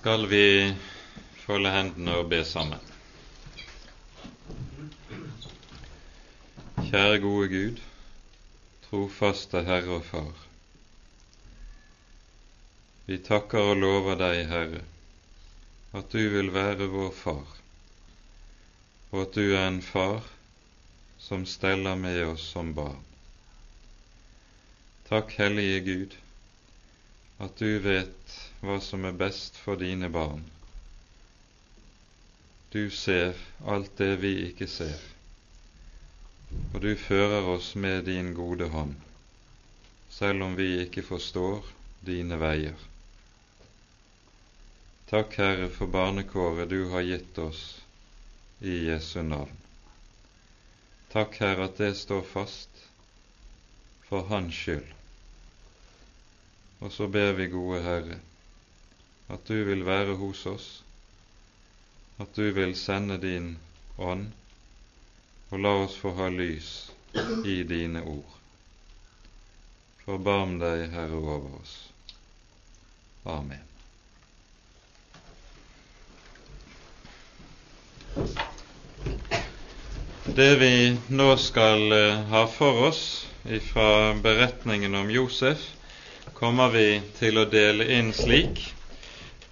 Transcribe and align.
skal 0.00 0.22
vi 0.30 0.74
folde 1.44 1.68
hendene 1.74 2.14
og 2.16 2.30
be 2.32 2.38
sammen. 2.48 2.80
Kjære 6.86 7.18
gode 7.20 7.48
Gud, 7.52 7.82
trofaste 8.86 9.60
Herre 9.66 9.98
og 9.98 10.06
Far. 10.08 10.46
Vi 13.10 13.18
takker 13.26 13.74
og 13.74 13.82
lover 13.82 14.16
deg, 14.22 14.40
Herre, 14.48 14.80
at 15.92 16.08
du 16.16 16.22
vil 16.32 16.48
være 16.54 16.88
vår 16.94 17.12
far, 17.20 17.56
og 19.10 19.26
at 19.26 19.36
du 19.36 19.50
er 19.50 19.66
en 19.66 19.82
far 19.84 20.24
som 21.20 21.44
steller 21.44 22.00
med 22.00 22.22
oss 22.30 22.46
som 22.54 22.72
barn. 22.78 23.04
Takk, 25.12 25.36
Hellige 25.36 25.84
Gud, 25.90 26.16
at 27.44 27.60
du 27.60 27.76
vet 27.84 28.40
hva 28.60 28.80
som 28.84 29.04
er 29.08 29.16
best 29.16 29.56
for 29.56 29.80
dine 29.80 30.08
barn. 30.12 30.42
Du 32.70 32.90
ser 32.90 33.34
alt 33.66 33.96
det 33.98 34.12
vi 34.22 34.34
ikke 34.46 34.68
ser, 34.70 35.00
og 36.74 36.80
du 36.84 36.92
fører 36.96 37.48
oss 37.54 37.72
med 37.74 38.04
din 38.06 38.34
gode 38.36 38.68
hånd, 38.70 38.94
selv 40.10 40.46
om 40.46 40.54
vi 40.58 40.68
ikke 40.84 41.02
forstår 41.02 41.66
dine 42.06 42.38
veier. 42.40 42.86
Takk, 45.10 45.34
Herre, 45.42 45.66
for 45.74 45.90
barnekåret 45.90 46.70
du 46.70 46.84
har 46.92 47.02
gitt 47.02 47.38
oss 47.42 47.64
i 48.60 48.76
Jesu 48.86 49.22
navn. 49.26 49.56
Takk, 51.10 51.40
Herre, 51.42 51.66
at 51.66 51.80
det 51.82 51.96
står 51.98 52.22
fast 52.22 52.84
for 54.06 54.28
Hans 54.30 54.54
skyld. 54.54 54.86
Og 56.80 56.92
så 56.94 57.10
ber 57.10 57.32
vi, 57.40 57.50
gode 57.50 57.82
Herre, 57.82 58.20
at 59.30 59.46
du 59.46 59.64
vil 59.64 59.84
være 59.86 60.16
hos 60.18 60.44
oss, 60.46 60.68
at 62.18 62.34
du 62.36 62.50
vil 62.52 62.74
sende 62.76 63.18
din 63.22 63.52
ånd, 63.98 64.26
og 65.50 65.62
la 65.62 65.74
oss 65.84 65.96
få 65.98 66.12
ha 66.18 66.28
lys 66.34 66.90
i 67.46 67.62
dine 67.66 68.02
ord. 68.02 68.36
Forbarm 70.04 70.58
deg, 70.62 70.88
Herre, 70.94 71.18
over 71.18 71.60
oss. 71.60 71.74
Amen. 73.24 73.66
Det 80.24 80.50
vi 80.60 80.74
nå 81.08 81.28
skal 81.40 81.92
eh, 81.92 82.22
ha 82.30 82.44
for 82.50 82.86
oss 82.90 83.02
fra 83.70 84.14
beretningen 84.22 84.94
om 84.94 85.10
Josef, 85.10 85.62
kommer 86.34 86.70
vi 86.74 87.00
til 87.18 87.40
å 87.40 87.46
dele 87.50 87.86
inn 87.96 88.12
slik 88.16 88.60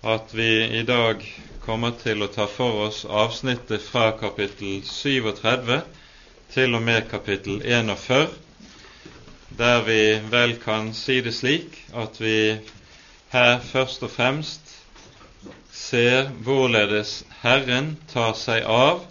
at 0.02 0.34
vi 0.34 0.78
i 0.78 0.82
dag 0.86 1.22
kommer 1.64 1.90
til 1.98 2.22
å 2.22 2.28
ta 2.30 2.46
for 2.46 2.84
oss 2.86 3.00
avsnittet 3.04 3.82
fra 3.82 4.12
kapittel 4.20 4.78
37 4.86 5.80
til 6.54 6.76
og 6.78 6.84
med 6.86 7.08
kapittel 7.10 7.58
41, 7.66 8.30
der 9.58 9.82
vi 9.88 10.02
vel 10.30 10.54
kan 10.62 10.92
si 10.94 11.18
det 11.24 11.34
slik 11.34 11.80
at 11.92 12.20
vi 12.22 12.60
her 13.32 13.58
først 13.72 14.06
og 14.06 14.14
fremst 14.14 14.70
ser 15.74 16.30
hvorledes 16.46 17.24
Herren 17.42 17.96
tar 18.12 18.38
seg 18.38 18.64
av, 18.64 19.02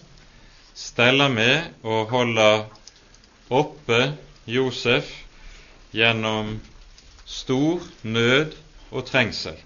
steller 0.74 1.30
med 1.30 1.84
og 1.84 2.10
holder 2.16 2.66
oppe 3.52 4.02
Josef 4.48 5.12
gjennom 5.92 6.58
stor 7.28 7.84
nød 8.04 8.56
og 8.92 9.06
trengsel, 9.08 9.58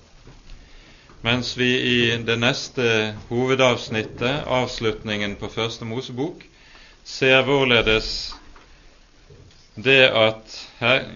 mens 1.21 1.57
vi 1.57 1.69
i 1.81 2.17
det 2.25 2.37
neste 2.39 3.15
hovedavsnittet, 3.29 4.43
avslutningen 4.47 5.35
på 5.37 5.49
Første 5.53 5.85
Mosebok, 5.85 6.43
ser 7.05 7.43
hvorledes 7.45 8.33
det 9.75 10.09
at 10.09 10.57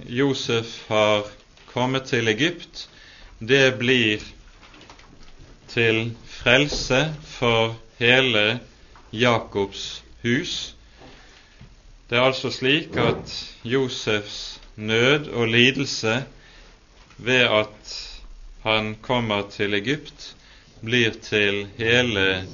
Josef 0.06 0.86
har 0.88 1.26
kommet 1.74 2.10
til 2.12 2.28
Egypt, 2.28 2.88
det 3.40 3.78
blir 3.80 4.24
til 5.74 6.14
frelse 6.30 7.02
for 7.26 7.76
hele 8.00 8.60
Jakobs 9.14 10.04
hus. 10.24 10.76
Det 12.10 12.18
er 12.18 12.28
altså 12.30 12.52
slik 12.54 12.96
at 13.02 13.34
Josefs 13.64 14.62
nød 14.76 15.28
og 15.34 15.48
lidelse 15.48 16.24
ved 17.18 17.42
at 17.50 17.94
han 18.66 18.96
kommer 19.02 19.46
til 19.54 19.78
Egypt, 19.78 20.32
blir 20.82 21.14
til 21.22 21.68
hele 21.78 22.48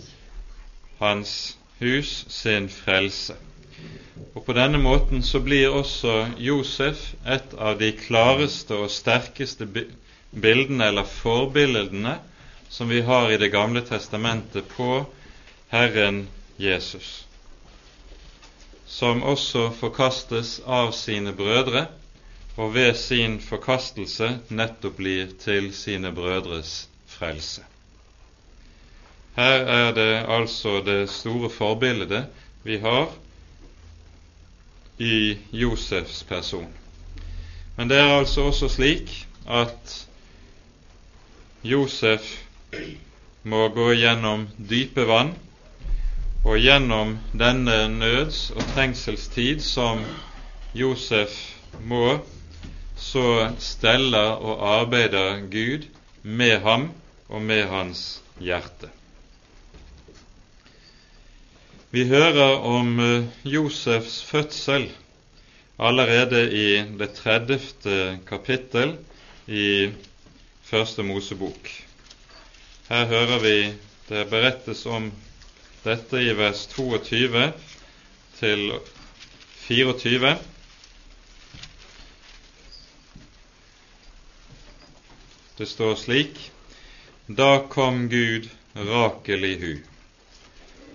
hans 0.99 1.55
hus 1.79 2.25
sin 2.29 2.67
frelse. 2.69 3.37
Og 4.35 4.43
På 4.45 4.53
denne 4.53 4.79
måten 4.79 5.23
så 5.23 5.39
blir 5.39 5.71
også 5.71 6.27
Josef 6.37 7.13
et 7.23 7.55
av 7.57 7.79
de 7.79 7.93
klareste 7.95 8.75
og 8.75 8.91
sterkeste 8.91 9.67
bildene, 9.71 10.89
eller 10.91 11.07
forbildene, 11.07 12.17
som 12.69 12.91
vi 12.91 13.01
har 13.07 13.31
i 13.31 13.39
Det 13.39 13.51
gamle 13.51 13.81
testamentet 13.87 14.67
på 14.75 15.05
Herren 15.71 16.27
Jesus, 16.59 17.25
som 18.85 19.23
også 19.23 19.69
forkastes 19.79 20.59
av 20.67 20.91
sine 20.91 21.31
brødre, 21.31 21.87
og 22.57 22.73
ved 22.73 22.95
sin 22.99 23.39
forkastelse 23.39 24.39
nettopp 24.49 24.97
blir 24.99 25.31
til 25.39 25.71
sine 25.73 26.11
brødres 26.15 26.89
frelse. 27.07 27.63
Her 29.35 29.63
er 29.63 29.91
det 29.95 30.25
altså 30.27 30.81
det 30.85 31.09
store 31.09 31.49
forbildet 31.49 32.25
vi 32.63 32.77
har 32.77 33.13
i 34.99 35.37
Josefs 35.51 36.23
person. 36.23 36.67
Men 37.77 37.89
det 37.89 37.97
er 37.97 38.17
altså 38.17 38.41
også 38.41 38.69
slik 38.69 39.27
at 39.49 40.07
Josef 41.63 42.43
må 43.43 43.67
gå 43.73 43.87
gjennom 43.93 44.47
dype 44.69 45.07
vann, 45.07 45.33
og 46.43 46.57
gjennom 46.57 47.17
denne 47.37 47.87
nøds- 47.87 48.51
og 48.51 48.61
trengselstid 48.73 49.61
som 49.61 50.03
Josef 50.73 51.33
må 51.79 52.19
så 53.01 53.51
steller 53.59 54.37
og 54.39 54.61
arbeider 54.69 55.41
Gud 55.51 55.87
med 56.23 56.59
ham 56.61 56.91
og 57.29 57.41
med 57.41 57.65
hans 57.71 58.21
hjerte. 58.39 58.89
Vi 61.91 62.05
hører 62.07 62.61
om 62.63 62.99
eh, 63.03 63.25
Josefs 63.43 64.21
fødsel 64.23 64.85
allerede 65.81 66.45
i 66.55 66.67
det 66.99 67.09
30. 67.17 67.59
kapittel 68.27 68.95
i 69.47 69.89
Første 70.63 71.03
Mosebok. 71.03 71.67
Her 72.87 73.05
hører 73.05 73.39
vi 73.43 73.55
det 74.07 74.23
berettes 74.29 74.85
om 74.85 75.09
dette 75.83 76.21
i 76.23 76.31
vers 76.37 76.63
22 76.71 77.51
til 78.39 78.71
24. 79.67 80.37
Det 85.61 85.67
står 85.67 85.95
slik 85.95 86.39
Da 87.27 87.67
kom 87.69 88.09
Gud 88.09 88.47
Rakel 88.73 89.43
i 89.45 89.51
hu, 89.61 89.73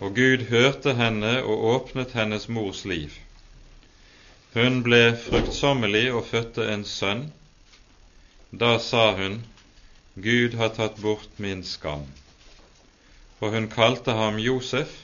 og 0.00 0.16
Gud 0.16 0.42
hørte 0.48 0.94
henne 0.98 1.34
og 1.44 1.62
åpnet 1.72 2.16
hennes 2.18 2.48
mors 2.56 2.80
liv. 2.84 3.14
Hun 4.56 4.80
ble 4.88 4.98
fruktsommelig 5.28 6.02
og 6.12 6.26
fødte 6.32 6.66
en 6.72 6.82
sønn. 6.94 7.22
Da 8.50 8.72
sa 8.88 9.04
hun, 9.20 9.38
Gud 10.26 10.58
har 10.58 10.74
tatt 10.80 10.98
bort 11.04 11.38
min 11.46 11.62
skam. 11.62 12.02
Og 13.38 13.54
hun 13.54 13.70
kalte 13.70 14.18
ham 14.18 14.42
Josef 14.42 14.98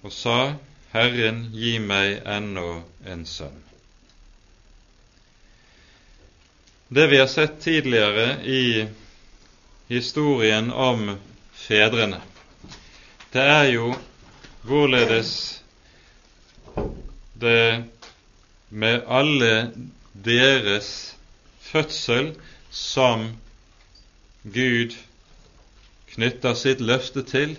og 0.00 0.16
sa, 0.22 0.38
Herren, 0.96 1.50
gi 1.52 1.76
meg 1.92 2.22
ennå 2.38 2.70
en 3.04 3.28
sønn. 3.28 3.60
Det 6.88 7.06
vi 7.06 7.18
har 7.18 7.26
sett 7.26 7.60
tidligere 7.60 8.44
i 8.44 8.86
historien 9.88 10.70
om 10.72 11.16
fedrene, 11.52 12.20
det 13.32 13.42
er 13.42 13.68
jo 13.72 13.94
hvorledes 14.62 15.62
det 17.40 17.84
med 18.68 19.02
alle 19.08 19.70
deres 20.12 20.88
fødsel 21.60 22.34
som 22.70 23.30
Gud 24.42 24.92
knytter 26.14 26.54
sitt 26.54 26.82
løfte 26.84 27.24
til, 27.26 27.56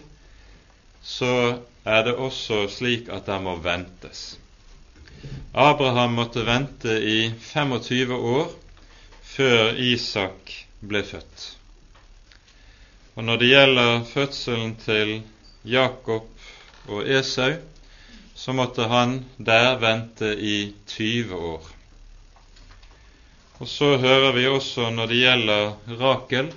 så 1.01 1.57
er 1.85 2.05
det 2.05 2.13
også 2.13 2.67
slik 2.71 3.09
at 3.09 3.25
det 3.25 3.39
må 3.41 3.55
ventes. 3.61 4.35
Abraham 5.53 6.13
måtte 6.19 6.45
vente 6.45 6.99
i 7.01 7.33
25 7.41 8.13
år 8.13 8.53
før 9.35 9.75
Isak 9.81 10.51
ble 10.79 11.03
født. 11.03 11.45
Og 13.15 13.23
når 13.23 13.39
det 13.41 13.49
gjelder 13.51 14.03
fødselen 14.07 14.75
til 14.83 15.15
Jakob 15.63 16.27
og 16.87 17.07
Esau, 17.07 17.55
så 18.35 18.53
måtte 18.53 18.87
han 18.91 19.21
der 19.37 19.77
vente 19.79 20.33
i 20.35 20.73
20 20.87 21.35
år. 21.35 21.69
Og 23.59 23.67
så 23.71 23.95
hører 23.97 24.31
vi 24.35 24.47
også 24.51 24.89
når 24.91 25.07
det 25.11 25.19
gjelder 25.21 25.95
Rakel, 26.01 26.51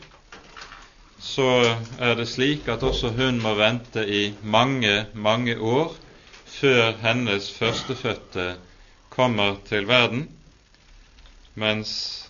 så 1.22 1.76
er 1.98 2.14
det 2.19 2.28
slik 2.28 2.69
at 2.69 2.82
også 2.82 3.10
hun 3.14 3.38
må 3.42 3.54
vente 3.58 4.02
i 4.06 4.34
mange, 4.42 5.06
mange 5.14 5.58
år 5.58 5.94
før 6.46 6.92
hennes 7.02 7.50
førstefødte 7.54 8.54
kommer 9.10 9.56
til 9.69 9.86
verden, 9.88 10.28
mens 11.54 12.27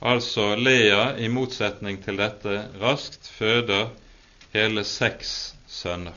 altså 0.00 0.54
Lea, 0.56 1.16
i 1.18 1.28
motsetning 1.28 2.02
til 2.04 2.18
dette, 2.20 2.68
raskt 2.80 3.28
føder 3.38 3.90
hele 4.52 4.84
seks 4.84 5.54
sønner. 5.68 6.16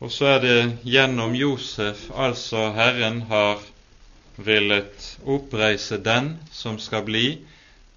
Og 0.00 0.12
så 0.14 0.26
er 0.36 0.40
det 0.44 0.58
gjennom 0.86 1.34
Josef 1.34 2.06
altså 2.14 2.70
Herren 2.76 3.22
har 3.30 3.62
villet 4.36 5.16
oppreise 5.26 5.98
den 5.98 6.36
som 6.54 6.78
skal 6.78 7.02
bli 7.08 7.24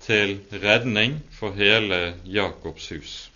til 0.01 0.39
redning 0.63 1.19
for 1.37 1.53
hele 1.53 2.15
Jakobs 2.25 2.89
hus. 2.89 3.31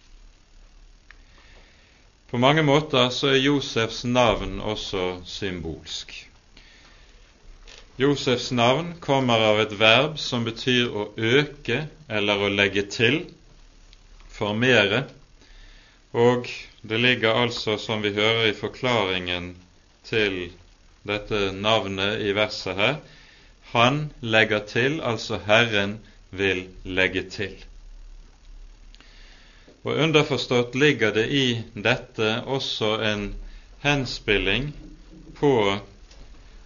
På 2.31 2.37
mange 2.37 2.63
måter 2.63 3.09
så 3.13 3.35
er 3.35 3.43
Josefs 3.45 4.03
navn 4.05 4.57
også 4.61 5.21
symbolsk. 5.25 6.24
Josefs 7.97 8.51
navn 8.51 8.93
kommer 8.99 9.39
av 9.39 9.59
et 9.63 9.73
verb 9.79 10.17
som 10.19 10.43
betyr 10.43 10.89
å 10.91 11.03
øke 11.15 11.85
eller 12.11 12.41
å 12.43 12.49
legge 12.51 12.81
til, 12.91 13.21
formere, 14.35 15.05
og 16.11 16.49
det 16.83 16.99
ligger 16.99 17.39
altså, 17.45 17.77
som 17.79 18.03
vi 18.03 18.11
hører 18.17 18.49
i 18.49 18.57
forklaringen 18.57 19.53
til 20.09 20.49
dette 21.07 21.53
navnet 21.55 22.19
i 22.19 22.33
verset 22.35 22.75
her, 22.75 22.99
han 23.71 24.09
legger 24.19 24.67
til, 24.67 24.99
altså 24.99 25.39
Herren 25.47 25.95
vil 26.35 26.65
legge 26.83 27.23
til. 27.31 27.55
Og 29.87 30.03
underforstått 30.03 30.75
ligger 30.75 31.15
det 31.15 31.29
i 31.31 31.47
dette 31.79 32.41
også 32.43 32.97
en 33.07 33.25
henspilling 33.87 34.73
på 35.39 35.55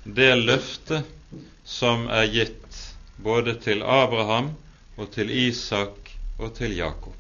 det 0.10 0.34
løftet 0.42 1.19
som 1.64 2.08
er 2.08 2.28
gitt 2.34 2.80
både 3.18 3.56
til 3.64 3.84
Abraham 3.84 4.54
og 4.98 5.12
til 5.14 5.32
Isak 5.32 6.12
og 6.40 6.56
til 6.58 6.76
Jakob. 6.78 7.16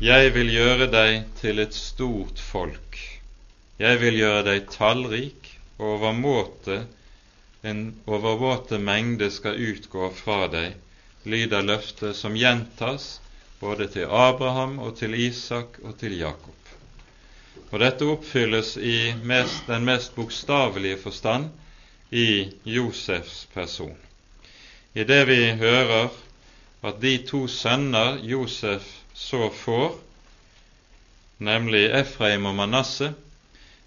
Jeg 0.00 0.30
vil 0.34 0.52
gjøre 0.54 0.86
deg 0.92 1.24
til 1.40 1.58
et 1.58 1.74
stort 1.74 2.38
folk. 2.38 2.98
Jeg 3.82 3.98
vil 4.00 4.18
gjøre 4.20 4.44
deg 4.46 4.68
tallrik, 4.70 5.48
og 5.78 5.96
overmåte 5.98 6.84
en 7.66 7.80
overmåte 8.06 8.78
mengde 8.78 9.30
skal 9.34 9.58
utgå 9.58 10.10
fra 10.14 10.46
deg, 10.50 10.76
lyder 11.26 11.66
løftet 11.66 12.16
som 12.18 12.38
gjentas 12.38 13.18
både 13.60 13.88
til 13.90 14.06
Abraham 14.06 14.78
og 14.78 14.94
til 15.00 15.14
Isak 15.18 15.80
og 15.82 15.98
til 15.98 16.14
Jakob. 16.18 16.54
Og 17.70 17.80
dette 17.82 18.06
oppfylles 18.06 18.76
i 18.78 19.12
mest, 19.26 19.66
den 19.66 19.84
mest 19.84 20.14
bokstavelige 20.16 21.00
forstand 21.02 21.50
i 22.10 22.52
Josefs 22.62 23.46
person. 23.54 23.96
I 24.94 25.04
det 25.04 25.24
vi 25.28 25.40
hører 25.60 26.08
at 26.80 27.00
de 27.00 27.16
to 27.28 27.46
sønner 27.48 28.18
Josef 28.24 28.86
så 29.14 29.50
får, 29.50 29.96
nemlig 31.38 31.84
Efraim 32.00 32.46
og 32.46 32.54
Manasseh, 32.54 33.12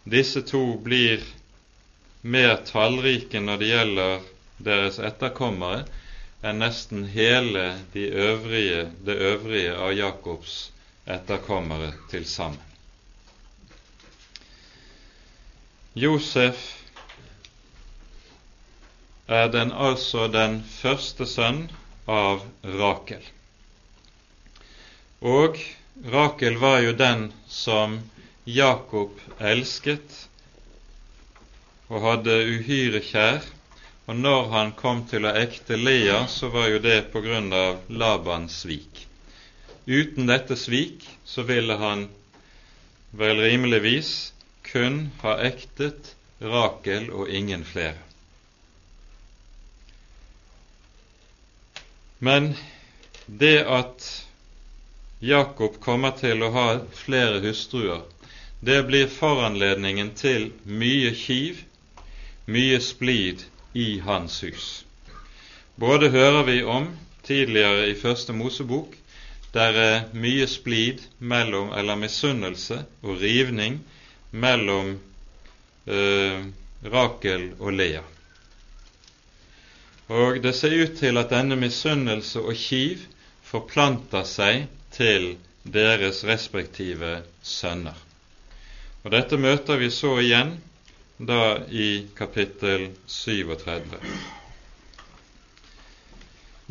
disse 0.04 0.42
to 0.42 0.78
blir 0.84 1.24
mer 2.22 2.56
tallrike 2.68 3.42
når 3.42 3.62
det 3.62 3.72
gjelder 3.72 4.28
deres 4.62 5.00
etterkommere, 5.00 5.86
enn 6.42 6.62
nesten 6.62 7.06
hele 7.14 7.66
de 7.94 8.08
øvrige, 8.10 8.86
det 9.06 9.16
øvrige 9.16 9.74
av 9.78 9.94
Jakobs 9.94 10.72
etterkommere 11.06 11.92
til 12.10 12.26
sammen. 12.26 12.62
Josef 15.94 16.81
er 19.32 19.48
den 19.52 19.72
altså 19.72 20.28
den 20.32 20.60
første 20.68 21.28
sønn 21.30 21.64
av 22.12 22.44
Rakel. 22.82 23.24
Og 25.22 25.60
Rakel 26.12 26.58
var 26.60 26.82
jo 26.84 26.92
den 26.98 27.30
som 27.48 28.00
Jakob 28.50 29.20
elsket 29.40 30.18
og 31.92 32.04
hadde 32.04 32.36
uhyre 32.58 33.02
kjær, 33.06 33.46
og 34.10 34.18
når 34.20 34.48
han 34.52 34.76
kom 34.76 35.06
til 35.08 35.28
å 35.28 35.34
ekte 35.38 35.78
Lea, 35.78 36.26
så 36.28 36.50
var 36.52 36.68
jo 36.72 36.84
det 36.84 37.00
på 37.14 37.22
grunn 37.24 37.52
av 37.56 37.84
Labans 37.88 38.64
svik. 38.64 39.06
Uten 39.86 40.28
dette 40.28 40.58
svik 40.60 41.06
så 41.26 41.46
ville 41.48 41.78
han 41.80 42.08
vel 43.16 43.44
rimeligvis 43.44 44.32
kun 44.68 45.06
ha 45.24 45.38
ektet 45.48 46.16
Rakel 46.42 47.12
og 47.12 47.30
ingen 47.30 47.64
flere. 47.68 48.11
Men 52.24 52.54
det 53.26 53.64
at 53.66 54.06
Jakob 55.20 55.80
kommer 55.82 56.14
til 56.20 56.44
å 56.46 56.52
ha 56.54 56.66
flere 56.94 57.40
hustruer, 57.42 58.04
det 58.62 58.84
blir 58.86 59.10
foranledningen 59.10 60.12
til 60.18 60.52
mye 60.66 61.16
kiv, 61.18 61.64
mye 62.46 62.78
splid 62.82 63.42
i 63.74 63.88
hans 64.06 64.38
hus. 64.46 64.68
Både 65.82 66.12
hører 66.14 66.46
vi 66.46 66.60
om 66.62 66.92
tidligere 67.26 67.90
i 67.90 67.98
Første 67.98 68.38
Mosebok 68.38 68.94
der 69.58 69.82
er 69.88 69.98
mye 70.14 70.46
splid 70.48 71.02
mellom, 71.20 71.74
eller 71.74 71.98
misunnelse 72.00 72.84
og 73.02 73.18
rivning 73.26 73.82
mellom 74.32 74.94
eh, 75.90 76.46
Rakel 76.86 77.50
og 77.60 77.74
Lea. 77.82 78.06
Og 80.12 80.42
det 80.44 80.52
ser 80.58 80.74
ut 80.76 80.98
til 81.00 81.18
at 81.22 81.32
denne 81.32 81.56
misunnelse 81.56 82.42
og 82.44 82.58
kiv 82.60 83.06
forplanter 83.48 84.26
seg 84.28 84.66
til 84.92 85.36
deres 85.64 86.26
respektive 86.28 87.22
sønner. 87.44 87.96
Og 89.06 89.14
Dette 89.16 89.40
møter 89.40 89.80
vi 89.80 89.88
så 89.94 90.18
igjen 90.20 90.58
da 91.18 91.62
i 91.72 92.08
kapittel 92.18 92.90
37. 93.08 94.00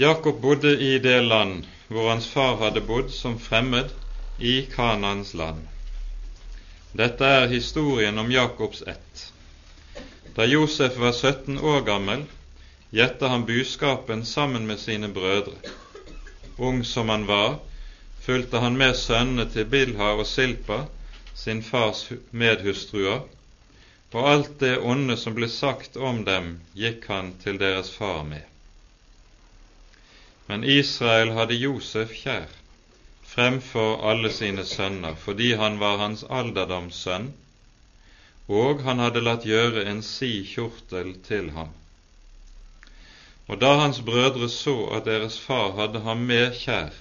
Jakob 0.00 0.40
bodde 0.42 0.74
i 0.76 0.98
det 0.98 1.22
land 1.24 1.64
hvor 1.88 2.10
hans 2.10 2.28
far 2.28 2.58
hadde 2.60 2.82
bodd 2.86 3.08
som 3.14 3.38
fremmed 3.40 3.88
i 4.38 4.66
Kanans 4.74 5.32
land. 5.34 5.64
Dette 6.92 7.24
er 7.40 7.48
historien 7.48 8.18
om 8.18 8.30
Jakobs 8.32 8.82
ett. 8.86 9.24
Da 10.36 10.44
Josef 10.46 10.98
var 10.98 11.12
17 11.12 11.58
år 11.58 11.80
gammel, 11.88 12.26
gjette 12.90 13.26
han 13.26 13.46
buskapen 13.46 14.24
sammen 14.26 14.66
med 14.66 14.78
sine 14.78 15.08
brødre. 15.08 15.56
Ung 16.56 16.84
som 16.84 17.08
han 17.08 17.26
var, 17.26 17.58
fulgte 18.20 18.58
han 18.58 18.76
med 18.78 18.96
sønnene 18.96 19.46
til 19.50 19.64
Bilha 19.64 20.12
og 20.18 20.26
Silpa, 20.26 20.84
sin 21.34 21.62
fars 21.62 22.04
medhustruer, 22.30 23.22
og 24.12 24.30
alt 24.30 24.56
det 24.60 24.76
onde 24.82 25.16
som 25.16 25.34
ble 25.38 25.48
sagt 25.48 25.96
om 25.96 26.24
dem, 26.26 26.56
gikk 26.74 27.06
han 27.08 27.34
til 27.42 27.58
deres 27.62 27.92
far 27.94 28.24
med. 28.26 28.42
Men 30.50 30.64
Israel 30.66 31.30
hadde 31.38 31.54
Josef 31.54 32.12
kjær 32.24 32.50
fremfor 33.30 34.00
alle 34.10 34.32
sine 34.34 34.64
sønner, 34.66 35.14
fordi 35.14 35.52
han 35.54 35.78
var 35.78 36.00
hans 36.02 36.24
alderdomssønn, 36.26 37.30
og 38.50 38.82
han 38.82 38.98
hadde 38.98 39.22
latt 39.22 39.46
gjøre 39.46 39.84
en 39.86 40.02
si 40.02 40.40
kjortel 40.50 41.14
til 41.28 41.52
ham. 41.54 41.70
Og 43.50 43.58
da 43.58 43.72
hans 43.80 43.98
brødre 44.06 44.46
så 44.48 44.76
at 44.94 45.08
deres 45.10 45.40
far 45.42 45.72
hadde 45.74 46.04
ham 46.06 46.22
mer 46.30 46.52
kjær 46.54 46.94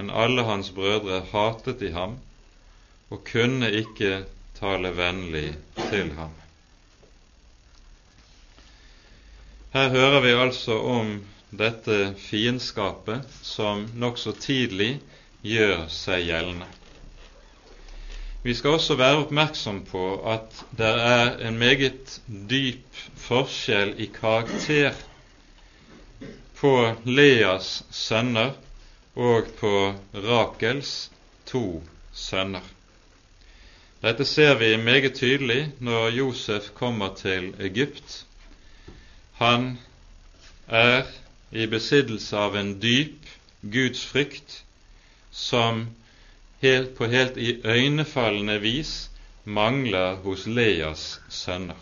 enn 0.00 0.10
alle 0.10 0.42
hans 0.48 0.72
brødre, 0.74 1.20
hatet 1.30 1.78
de 1.78 1.92
ham 1.94 2.16
og 3.10 3.22
kunne 3.26 3.70
ikke 3.78 4.24
tale 4.58 4.90
vennlig 4.96 5.52
til 5.78 6.10
ham. 6.18 6.34
Her 9.70 9.88
hører 9.94 10.20
vi 10.24 10.32
altså 10.34 10.78
om 10.90 11.12
dette 11.54 12.16
fiendskapet 12.18 13.38
som 13.46 13.84
nokså 13.94 14.34
tidlig 14.42 14.96
gjør 15.46 15.86
seg 15.86 16.26
gjeldende. 16.26 16.66
Vi 18.42 18.54
skal 18.58 18.74
også 18.74 18.96
være 18.98 19.22
oppmerksom 19.22 19.84
på 19.86 20.02
at 20.32 20.64
det 20.74 20.90
er 20.90 21.38
en 21.46 21.58
meget 21.60 22.18
dyp 22.50 22.98
forskjell 23.28 23.94
i 24.00 24.08
karakter 24.14 24.98
på 26.60 26.94
Leas 27.08 27.82
sønner 27.90 28.52
og 29.16 29.46
på 29.60 29.72
Rakels 30.12 31.10
to 31.48 31.80
sønner. 32.12 32.64
Dette 34.00 34.24
ser 34.28 34.58
vi 34.60 34.74
meget 34.76 35.14
tydelig 35.16 35.70
når 35.80 36.10
Josef 36.16 36.70
kommer 36.76 37.14
til 37.16 37.54
Egypt. 37.60 38.24
Han 39.40 39.78
er 40.68 41.08
i 41.50 41.66
besittelse 41.66 42.36
av 42.36 42.56
en 42.56 42.74
dyp 42.80 43.28
gudsfrykt 43.60 44.60
som 45.32 45.86
helt, 46.60 46.92
på 46.96 47.08
helt 47.08 47.40
iøynefallende 47.40 48.58
vis 48.60 48.94
mangler 49.44 50.20
hos 50.26 50.44
Leas 50.46 51.20
sønner. 51.28 51.80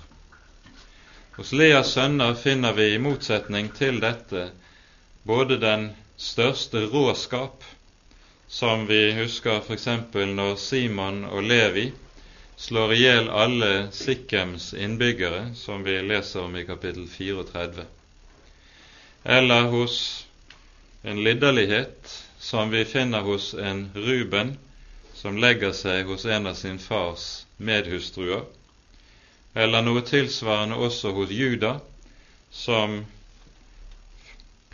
Hos 1.34 1.52
Leas 1.52 1.94
sønner 1.98 2.38
finner 2.38 2.78
vi 2.78 2.92
i 2.94 3.02
motsetning 3.02 3.74
til 3.74 3.98
dette 4.02 4.48
både 5.28 5.58
den 5.60 5.90
største 6.16 6.86
råskap, 6.88 7.64
som 8.46 8.86
vi 8.88 9.12
husker 9.12 9.60
f.eks. 9.60 9.86
når 10.14 10.54
Simon 10.56 11.24
og 11.28 11.42
Levi 11.44 11.90
slår 12.56 12.94
i 12.94 13.00
hjel 13.02 13.28
alle 13.28 13.72
Sikkems 13.92 14.70
innbyggere, 14.72 15.50
som 15.54 15.84
vi 15.84 15.98
leser 16.00 16.46
om 16.46 16.56
i 16.56 16.64
kapittel 16.64 17.04
34, 17.12 17.84
eller 19.24 19.68
hos 19.74 19.98
en 21.02 21.20
lidderlighet 21.24 22.14
som 22.38 22.72
vi 22.72 22.86
finner 22.88 23.20
hos 23.28 23.52
en 23.52 23.90
Ruben 23.94 24.56
som 25.12 25.36
legger 25.36 25.76
seg 25.76 26.08
hos 26.08 26.24
en 26.24 26.48
av 26.48 26.56
sin 26.56 26.80
fars 26.80 27.28
medhustruer, 27.60 28.48
eller 29.52 29.84
noe 29.84 30.00
tilsvarende 30.08 30.80
også 30.88 31.12
hos 31.20 31.36
Juda, 31.36 31.76
som 32.48 33.02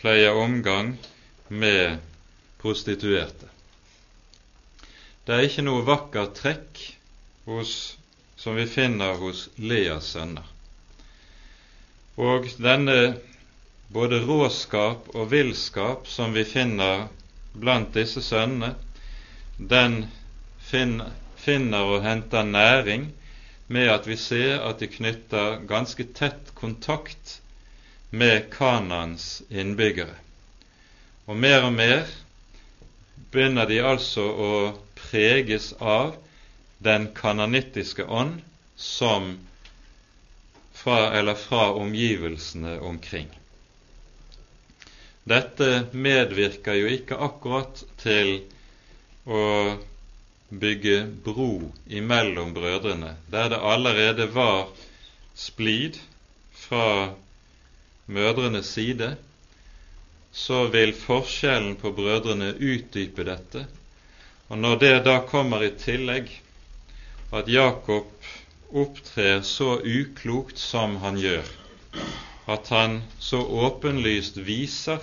pleier 0.04 0.37
omgang 0.37 0.99
med 1.49 1.99
prostituerte. 2.61 3.49
Det 5.25 5.32
er 5.32 5.46
ikke 5.46 5.62
noe 5.64 5.84
vakkert 5.87 6.34
trekk 6.37 6.80
hos, 7.49 7.70
som 8.37 8.58
vi 8.61 8.66
finner 8.68 9.16
hos 9.16 9.46
Leas 9.56 10.11
sønner. 10.12 10.44
Og 12.20 12.50
denne 12.61 13.14
både 13.96 14.18
råskap 14.28 15.08
og 15.16 15.30
villskap 15.32 16.04
som 16.12 16.37
vi 16.37 16.44
finner 16.52 17.06
blant 17.56 17.96
disse 17.96 18.20
sønnene, 18.28 18.75
den 19.56 20.02
finner, 20.68 21.80
og 21.80 22.04
henter 22.04 22.44
næring 22.44 23.08
med 23.73 23.88
at 23.88 24.04
vi 24.08 24.20
ser 24.20 24.61
at 24.68 24.84
de 24.84 24.90
knytter 24.92 25.64
ganske 25.68 26.04
tett 26.12 26.52
kontakt 26.61 27.38
med 28.14 28.50
Kanans 28.54 29.42
innbyggere. 29.50 30.14
Og 31.26 31.37
mer 31.40 31.64
og 31.66 31.73
mer 31.75 32.11
begynner 33.33 33.66
de 33.66 33.80
altså 33.83 34.25
å 34.25 34.52
preges 34.99 35.73
av 35.80 36.14
den 36.85 37.09
kananittiske 37.16 38.04
ånd 38.04 38.42
som 38.76 39.38
fra, 40.75 41.14
eller 41.16 41.35
fra 41.35 41.73
omgivelsene 41.80 42.76
omkring. 42.80 43.30
Dette 45.25 45.87
medvirker 45.92 46.76
jo 46.76 46.90
ikke 46.92 47.16
akkurat 47.26 47.80
til 48.02 48.35
å 49.25 49.44
bygge 50.52 50.99
bro 51.25 51.71
imellom 51.88 52.52
brødrene, 52.54 53.14
der 53.33 53.49
det 53.54 53.61
allerede 53.64 54.26
var 54.35 54.68
splid 55.35 55.97
fra 56.66 57.14
mødrenes 58.06 58.66
side, 58.76 59.14
så 60.32 60.66
vil 60.68 60.94
forskjellen 60.99 61.76
på 61.80 61.92
brødrene 61.94 62.52
utdype 62.58 63.25
dette. 63.25 63.66
Og 64.49 64.58
når 64.58 64.80
det 64.82 64.94
da 65.06 65.18
kommer 65.26 65.62
i 65.64 65.73
tillegg 65.78 66.32
at 67.34 67.49
Jakob 67.49 68.11
opptrer 68.75 69.42
så 69.46 69.78
uklokt 69.80 70.58
som 70.58 70.99
han 71.02 71.18
gjør, 71.23 71.46
at 72.50 72.68
han 72.75 73.00
så 73.23 73.40
åpenlyst 73.40 74.37
viser 74.44 75.02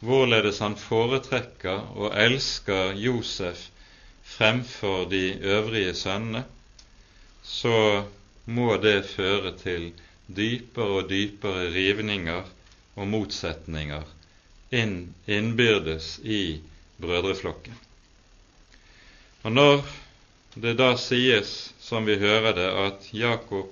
hvorledes 0.00 0.60
han 0.64 0.76
foretrekker 0.80 1.90
og 1.96 2.14
elsker 2.16 2.94
Josef 3.00 3.66
fremfor 4.36 5.08
de 5.10 5.24
øvrige 5.40 5.94
sønnene, 5.94 6.44
så 7.42 8.04
må 8.46 8.76
det 8.80 9.04
føre 9.10 9.52
til 9.58 9.90
dypere 10.36 11.00
og 11.00 11.10
dypere 11.10 11.68
rivninger 11.74 12.48
og 12.96 13.08
motsetninger 13.10 14.06
inn, 14.76 15.14
innbyrdes 15.26 16.18
i 16.24 16.60
brødreflokken. 17.00 17.76
Og 19.42 19.52
når 19.52 19.84
det 20.60 20.76
da 20.78 20.92
sies, 21.00 21.72
som 21.80 22.06
vi 22.06 22.18
hører 22.20 22.52
det, 22.56 22.68
at 22.86 23.08
Jakob 23.16 23.70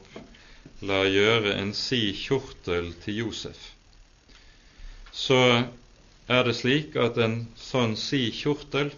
lar 0.81 1.09
gjøre 1.11 1.57
en 1.59 1.75
si 1.75 2.13
kjortel 2.17 2.93
til 3.03 3.25
Josef, 3.25 3.59
så 5.13 5.43
er 6.29 6.45
det 6.47 6.55
slik 6.57 6.97
at 7.01 7.19
en 7.21 7.41
sånn 7.59 7.97
si 7.99 8.29
kjortel, 8.35 8.93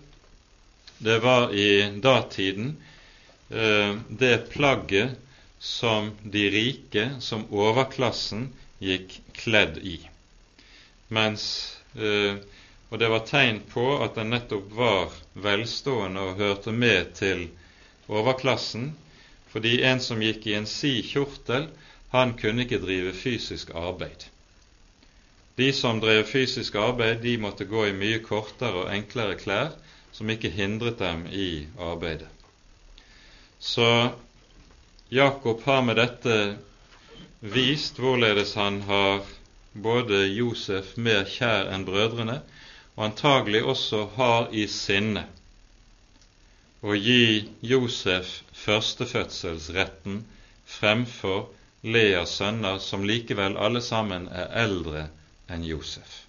det 1.01 1.17
var 1.25 1.55
i 1.57 1.89
datiden 2.05 2.75
eh, 3.49 3.97
det 4.09 4.35
plagget 4.53 5.17
som 5.61 6.11
de 6.23 6.47
rike, 6.51 7.11
som 7.21 7.45
overklassen, 7.53 8.49
gikk 8.81 9.21
kledd 9.37 9.77
i. 9.85 9.99
Mens 11.13 11.45
eh, 11.95 12.41
Og 12.91 12.99
det 12.99 13.07
var 13.07 13.23
tegn 13.23 13.61
på 13.71 13.85
at 14.03 14.17
den 14.19 14.33
nettopp 14.35 14.73
var 14.75 15.13
velstående 15.39 16.25
og 16.27 16.41
hørte 16.41 16.73
med 16.75 17.13
til 17.15 17.45
overklassen, 18.11 18.89
fordi 19.53 19.77
en 19.87 20.03
som 20.03 20.23
gikk 20.23 20.49
i 20.51 20.57
en 20.59 20.67
si 20.67 20.97
kjortel, 21.07 21.69
han 22.11 22.35
kunne 22.41 22.65
ikke 22.65 22.81
drive 22.83 23.13
fysisk 23.15 23.71
arbeid. 23.79 24.27
De 25.61 25.69
som 25.77 26.01
drev 26.03 26.25
fysisk 26.27 26.75
arbeid, 26.75 27.23
de 27.23 27.37
måtte 27.39 27.69
gå 27.71 27.87
i 27.87 27.95
mye 27.95 28.19
kortere 28.27 28.83
og 28.83 28.91
enklere 28.95 29.39
klær 29.39 29.71
som 30.13 30.31
ikke 30.35 30.51
hindret 30.51 30.99
dem 30.99 31.27
i 31.31 31.69
arbeidet. 31.79 32.29
Så 33.61 33.87
Jakob 35.13 35.63
har 35.65 35.83
med 35.83 35.97
dette 35.99 36.35
vist 37.41 37.97
hvorledes 37.99 38.53
han 38.55 38.77
har 38.87 39.25
både 39.73 40.21
Josef 40.31 40.93
mer 41.03 41.25
kjær 41.27 41.67
enn 41.75 41.83
brødrene, 41.89 42.37
og 42.95 43.05
antagelig 43.09 43.65
også 43.73 44.05
har 44.15 44.55
i 44.55 44.69
sinne 44.71 45.25
å 46.87 46.95
gi 46.95 47.49
Josef 47.73 48.37
førstefødselsretten 48.63 50.23
fremfor 50.79 51.49
Leas 51.83 52.39
sønner, 52.39 52.79
som 52.79 53.03
likevel 53.03 53.59
alle 53.59 53.83
sammen 53.83 54.31
er 54.31 54.47
eldre 54.63 55.09
enn 55.51 55.67
Josef. 55.67 56.21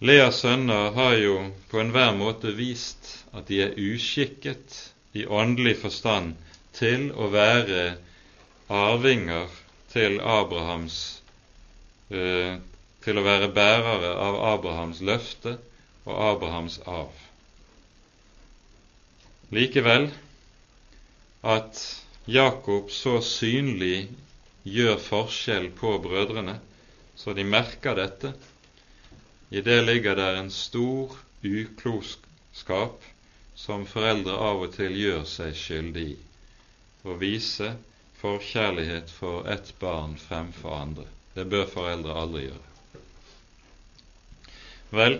Leas 0.00 0.40
sønner 0.46 0.94
har 0.96 1.16
jo 1.20 1.40
på 1.68 1.84
enhver 1.84 2.16
måte 2.16 2.56
vist 2.56 3.18
at 3.36 3.50
de 3.52 3.66
er 3.68 3.76
uskikket 3.76 4.86
i 5.12 5.26
åndelig 5.26 5.76
forstand 5.82 6.34
til 6.76 7.08
å 7.12 7.30
være 7.32 7.84
arvinger 8.68 9.48
til 9.92 10.20
Abrahams 10.20 10.98
eh, 12.10 12.58
til 13.04 13.18
å 13.18 13.24
være 13.24 13.52
bærere 13.54 14.12
av 14.20 14.42
Abrahams 14.52 15.00
løfte 15.00 15.56
og 16.04 16.14
Abrahams 16.32 16.80
arv 16.84 17.24
likevel 19.54 20.10
at 21.48 21.80
Jakob 22.28 22.90
så 22.92 23.18
synlig 23.24 24.08
gjør 24.68 24.98
forskjell 25.00 25.70
på 25.78 25.94
brødrene, 26.04 26.58
så 27.16 27.32
de 27.32 27.44
merker 27.48 27.96
dette. 27.96 28.34
I 29.48 29.62
det 29.64 29.78
ligger 29.86 30.18
der 30.18 30.42
en 30.42 30.50
stor 30.52 31.16
uklokskap 31.40 33.00
som 33.58 33.86
foreldre 33.90 34.36
av 34.48 34.62
og 34.66 34.74
til 34.76 34.94
gjør 34.96 35.24
seg 35.28 35.56
skyldig 35.58 36.06
i, 36.12 36.18
å 37.08 37.16
vise 37.20 37.72
forkjærlighet 38.20 39.10
for 39.14 39.48
ett 39.50 39.72
barn 39.80 40.14
fremfor 40.28 40.76
andre. 40.76 41.08
Det 41.34 41.46
bør 41.50 41.66
foreldre 41.70 42.14
aldri 42.22 42.46
gjøre. 42.48 42.66
Vel, 44.98 45.18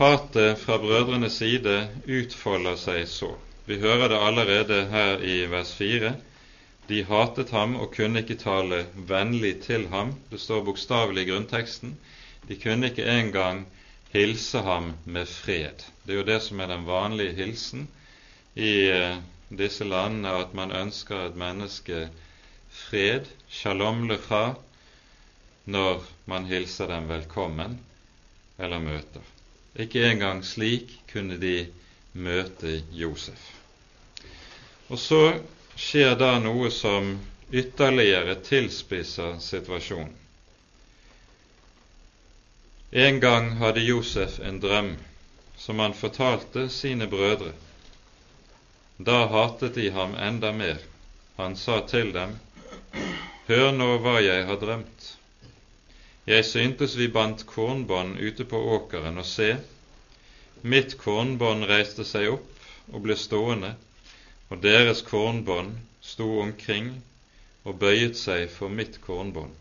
Hatet 0.00 0.56
fra 0.58 0.78
brødrenes 0.80 1.34
side 1.42 1.74
utfolder 2.08 2.78
seg 2.80 3.02
så. 3.10 3.34
Vi 3.68 3.76
hører 3.82 4.08
det 4.08 4.20
allerede 4.24 4.78
her 4.88 5.20
i 5.20 5.34
vers 5.52 5.74
4. 5.76 6.14
De 6.88 7.02
hatet 7.04 7.52
ham 7.52 7.74
og 7.76 7.92
kunne 7.98 8.22
ikke 8.22 8.38
tale 8.40 8.78
vennlig 9.10 9.58
til 9.66 9.84
ham. 9.92 10.14
Det 10.30 10.40
står 10.40 10.64
bokstavelig 10.70 11.26
i 11.26 11.28
grunnteksten. 11.28 11.92
De 12.48 12.56
kunne 12.62 12.88
ikke 12.88 13.04
engang 13.12 13.66
hilse 14.12 14.58
ham 14.58 14.92
med 15.04 15.28
fred. 15.28 15.84
Det 16.02 16.12
er 16.12 16.20
jo 16.20 16.28
det 16.28 16.40
som 16.42 16.60
er 16.60 16.72
den 16.72 16.86
vanlige 16.86 17.36
hilsen 17.38 17.86
i 18.54 18.72
eh, 18.90 19.18
disse 19.48 19.84
landene, 19.84 20.32
at 20.42 20.54
man 20.54 20.72
ønsker 20.74 21.26
et 21.26 21.38
menneske 21.38 22.08
fred, 22.70 23.28
shalom 23.50 24.08
lecha, 24.08 24.54
når 25.64 26.02
man 26.30 26.46
hilser 26.50 26.90
dem 26.90 27.08
velkommen 27.10 27.78
eller 28.58 28.82
møter. 28.82 29.22
Ikke 29.78 30.02
engang 30.10 30.42
slik 30.44 30.92
kunne 31.12 31.38
de 31.38 31.68
møte 32.12 32.80
Josef. 32.92 33.40
Og 34.90 34.98
så 34.98 35.22
skjer 35.78 36.16
da 36.18 36.32
noe 36.42 36.70
som 36.74 37.12
ytterligere 37.54 38.34
tilspisser 38.46 39.38
situasjonen. 39.42 40.16
En 42.92 43.20
gang 43.20 43.50
hadde 43.50 43.80
Josef 43.80 44.40
en 44.40 44.60
drøm 44.60 44.96
som 45.56 45.78
han 45.78 45.94
fortalte 45.94 46.68
sine 46.68 47.06
brødre. 47.06 47.52
Da 48.98 49.26
hatet 49.30 49.74
de 49.74 49.90
ham 49.90 50.16
enda 50.18 50.50
mer. 50.52 50.80
Han 51.36 51.54
sa 51.56 51.80
til 51.86 52.10
dem, 52.12 52.34
Hør 53.46 53.70
nå 53.76 53.86
hva 54.02 54.16
jeg 54.24 54.42
har 54.48 54.58
drømt. 54.58 55.06
Jeg 56.26 56.44
syntes 56.44 56.96
vi 56.98 57.06
bandt 57.08 57.46
kornbånd 57.46 58.18
ute 58.18 58.44
på 58.44 58.58
åkeren, 58.74 59.22
og 59.22 59.26
se, 59.26 59.52
mitt 60.62 60.98
kornbånd 60.98 61.70
reiste 61.70 62.04
seg 62.04 62.26
opp 62.34 62.90
og 62.90 63.06
ble 63.06 63.16
stående, 63.16 63.76
og 64.50 64.62
deres 64.66 65.06
kornbånd 65.06 65.78
sto 66.02 66.40
omkring 66.42 66.96
og 67.62 67.78
bøyet 67.78 68.18
seg 68.18 68.50
for 68.50 68.68
mitt 68.68 68.98
kornbånd. 69.06 69.59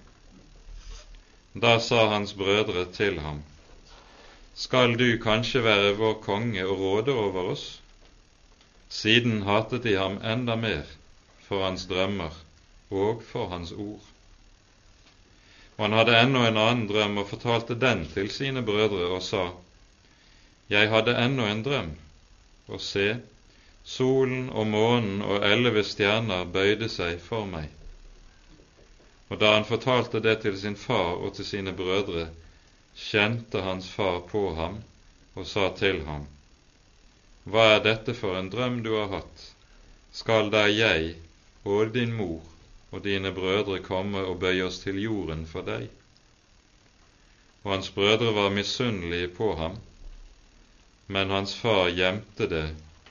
Da 1.53 1.79
sa 1.79 2.07
hans 2.09 2.33
brødre 2.33 2.85
til 2.93 3.19
ham, 3.19 3.43
Skal 4.55 4.93
du 4.99 5.17
kanskje 5.17 5.63
være 5.63 5.95
vår 5.97 6.13
konge 6.21 6.65
og 6.67 6.79
råde 6.79 7.13
over 7.13 7.51
oss? 7.51 7.81
Siden 8.89 9.41
hatet 9.41 9.83
de 9.83 9.95
ham 9.97 10.19
enda 10.21 10.55
mer 10.55 10.85
for 11.47 11.63
hans 11.65 11.85
drømmer 11.89 12.37
og 12.91 13.23
for 13.23 13.49
hans 13.49 13.71
ord. 13.71 14.05
Og 15.77 15.85
han 15.85 15.97
hadde 15.97 16.19
ennå 16.21 16.45
en 16.45 16.57
annen 16.57 16.87
drøm 16.87 17.17
og 17.17 17.29
fortalte 17.29 17.75
den 17.75 18.05
til 18.13 18.29
sine 18.29 18.61
brødre 18.61 19.09
og 19.09 19.23
sa:" 19.23 19.49
Jeg 20.69 20.89
hadde 20.89 21.17
ennå 21.17 21.45
en 21.49 21.63
drøm, 21.63 21.91
og 22.67 22.81
se, 22.81 23.19
solen 23.83 24.49
og 24.49 24.67
månen 24.67 25.21
og 25.21 25.45
elleve 25.51 25.83
stjerner 25.83 26.45
bøyde 26.45 26.89
seg 26.89 27.17
for 27.21 27.45
meg. 27.45 27.78
Og 29.29 29.39
da 29.39 29.53
han 29.53 29.65
fortalte 29.65 30.19
det 30.25 30.35
til 30.43 30.57
sin 30.59 30.75
far 30.75 31.19
og 31.21 31.35
til 31.37 31.45
sine 31.45 31.73
brødre, 31.77 32.27
kjente 32.97 33.61
hans 33.61 33.89
far 33.93 34.19
på 34.31 34.43
ham 34.57 34.81
og 35.35 35.47
sa 35.47 35.69
til 35.77 36.01
ham:" 36.05 36.25
Hva 37.45 37.65
er 37.75 37.83
dette 37.85 38.13
for 38.13 38.37
en 38.37 38.49
drøm 38.49 38.81
du 38.83 38.95
har 38.95 39.07
hatt? 39.13 39.45
Skal 40.11 40.49
da 40.53 40.65
jeg 40.67 41.15
og 41.63 41.93
din 41.93 42.13
mor 42.17 42.41
og 42.91 43.03
dine 43.05 43.31
brødre 43.31 43.79
komme 43.85 44.25
og 44.25 44.39
bøye 44.41 44.65
oss 44.65 44.81
til 44.83 44.97
jorden 45.01 45.45
for 45.45 45.65
deg. 45.65 45.87
Og 47.63 47.71
hans 47.75 47.89
brødre 47.93 48.33
var 48.35 48.49
misunnelige 48.49 49.29
på 49.37 49.53
ham, 49.55 49.77
men 51.07 51.29
hans 51.29 51.55
far 51.55 51.89
gjemte 51.89 52.49
det 52.49 52.67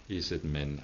i 0.08 0.22
sitt 0.22 0.44
minne. 0.44 0.82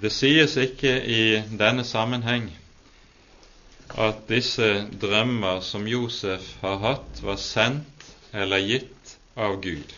Det 0.00 0.10
sies 0.16 0.56
ikke 0.56 0.92
i 1.04 1.22
denne 1.60 1.84
sammenheng 1.84 2.46
at 4.00 4.22
disse 4.30 4.68
drømmer 5.02 5.58
som 5.60 5.84
Josef 5.90 6.46
har 6.62 6.78
hatt, 6.84 7.18
var 7.20 7.36
sendt 7.36 8.06
eller 8.32 8.62
gitt 8.64 9.16
av 9.36 9.58
Gud. 9.60 9.92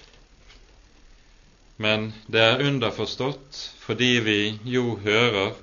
Men 1.78 2.08
det 2.26 2.42
er 2.42 2.64
underforstått 2.66 3.60
fordi 3.84 4.10
vi 4.26 4.38
jo 4.74 4.96
hører 5.04 5.54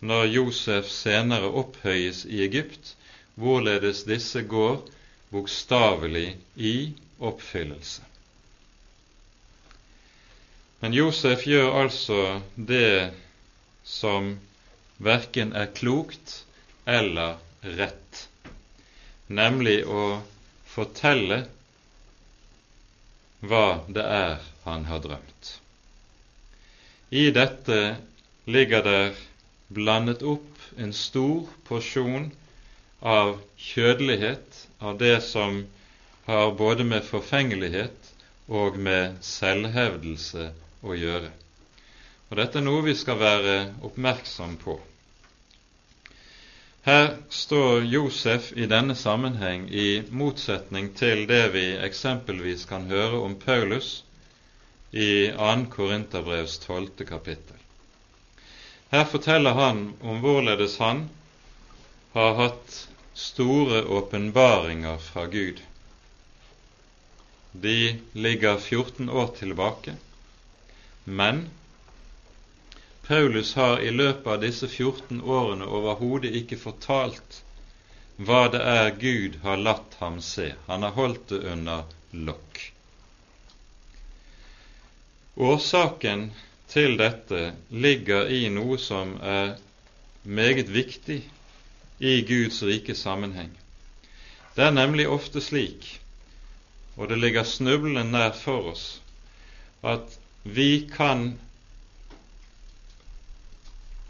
når 0.00 0.30
Josef 0.36 0.86
senere 0.90 1.50
opphøyes 1.62 2.22
i 2.30 2.44
Egypt, 2.46 2.94
hvorledes 3.34 4.04
disse 4.06 4.42
går 4.42 4.78
bokstavelig 5.34 6.36
i 6.56 6.76
oppfyllelse. 7.18 8.06
Men 10.80 10.94
Josef 10.96 11.42
gjør 11.46 11.74
altså 11.82 12.20
det 12.56 13.10
som 13.90 14.34
verken 15.02 15.52
er 15.56 15.70
klokt 15.74 16.34
eller 16.86 17.38
rett, 17.78 18.28
nemlig 19.26 19.80
å 19.86 20.04
fortelle 20.70 21.40
hva 23.40 23.64
det 23.88 24.04
er 24.04 24.38
han 24.66 24.86
har 24.90 25.02
drømt. 25.06 25.50
I 27.10 27.30
dette 27.34 27.80
ligger 28.46 28.86
der 28.86 29.18
blandet 29.74 30.22
opp 30.22 30.62
en 30.78 30.92
stor 30.94 31.48
porsjon 31.66 32.30
av 33.00 33.40
kjødelighet, 33.58 34.66
av 34.78 34.98
det 35.02 35.16
som 35.26 35.64
har 36.28 36.52
både 36.54 36.86
med 36.86 37.06
forfengelighet 37.06 38.12
og 38.46 38.78
med 38.78 39.18
selvhevdelse 39.24 40.50
å 40.86 40.94
gjøre. 40.94 41.32
Og 42.30 42.38
Dette 42.38 42.60
er 42.60 42.62
noe 42.62 42.84
vi 42.86 42.94
skal 42.94 43.18
være 43.18 43.54
oppmerksom 43.82 44.54
på. 44.62 44.76
Her 46.86 47.08
står 47.34 47.82
Josef 47.90 48.52
i 48.54 48.68
denne 48.70 48.94
sammenheng 48.94 49.66
i 49.68 50.04
motsetning 50.14 50.92
til 50.96 51.26
det 51.28 51.42
vi 51.56 51.64
eksempelvis 51.88 52.64
kan 52.70 52.86
høre 52.88 53.18
om 53.18 53.34
Paulus 53.34 53.90
i 54.94 55.28
2. 55.34 55.50
Korinterbrevs 55.74 56.56
12. 56.62 57.04
kapittel. 57.10 57.58
Her 58.94 59.04
forteller 59.10 59.58
han 59.58 59.84
om 60.00 60.22
hvorledes 60.22 60.78
han 60.78 61.08
har 62.14 62.34
hatt 62.38 62.80
store 63.14 63.84
åpenbaringer 63.98 64.98
fra 65.02 65.26
Gud. 65.26 65.60
De 67.52 67.98
ligger 68.14 68.56
14 68.58 69.08
år 69.10 69.34
tilbake, 69.38 69.98
men 71.04 71.48
Paulus 73.10 73.54
har 73.54 73.80
i 73.80 73.90
løpet 73.90 74.26
av 74.26 74.36
disse 74.38 74.68
14 74.70 75.18
årene 75.26 75.66
overhodet 75.66 76.30
ikke 76.40 76.54
fortalt 76.62 77.40
hva 78.22 78.44
det 78.52 78.60
er 78.72 78.92
Gud 79.00 79.38
har 79.42 79.58
latt 79.58 79.96
ham 79.98 80.20
se. 80.22 80.52
Han 80.68 80.86
har 80.86 80.94
holdt 80.94 81.24
det 81.32 81.40
under 81.50 81.88
lokk. 82.28 82.60
Årsaken 85.34 86.22
til 86.70 86.94
dette 87.02 87.42
ligger 87.74 88.30
i 88.30 88.44
noe 88.60 88.78
som 88.78 89.16
er 89.34 89.56
meget 90.22 90.70
viktig 90.70 91.18
i 91.98 92.14
Guds 92.30 92.62
rike 92.62 92.94
sammenheng. 92.94 93.50
Det 94.54 94.68
er 94.70 94.78
nemlig 94.78 95.10
ofte 95.10 95.42
slik, 95.42 95.96
og 96.94 97.10
det 97.10 97.18
ligger 97.26 97.42
snublende 97.42 98.06
nær 98.06 98.38
for 98.38 98.70
oss, 98.76 98.88
at 99.82 100.20
vi 100.46 100.86
kan 100.94 101.32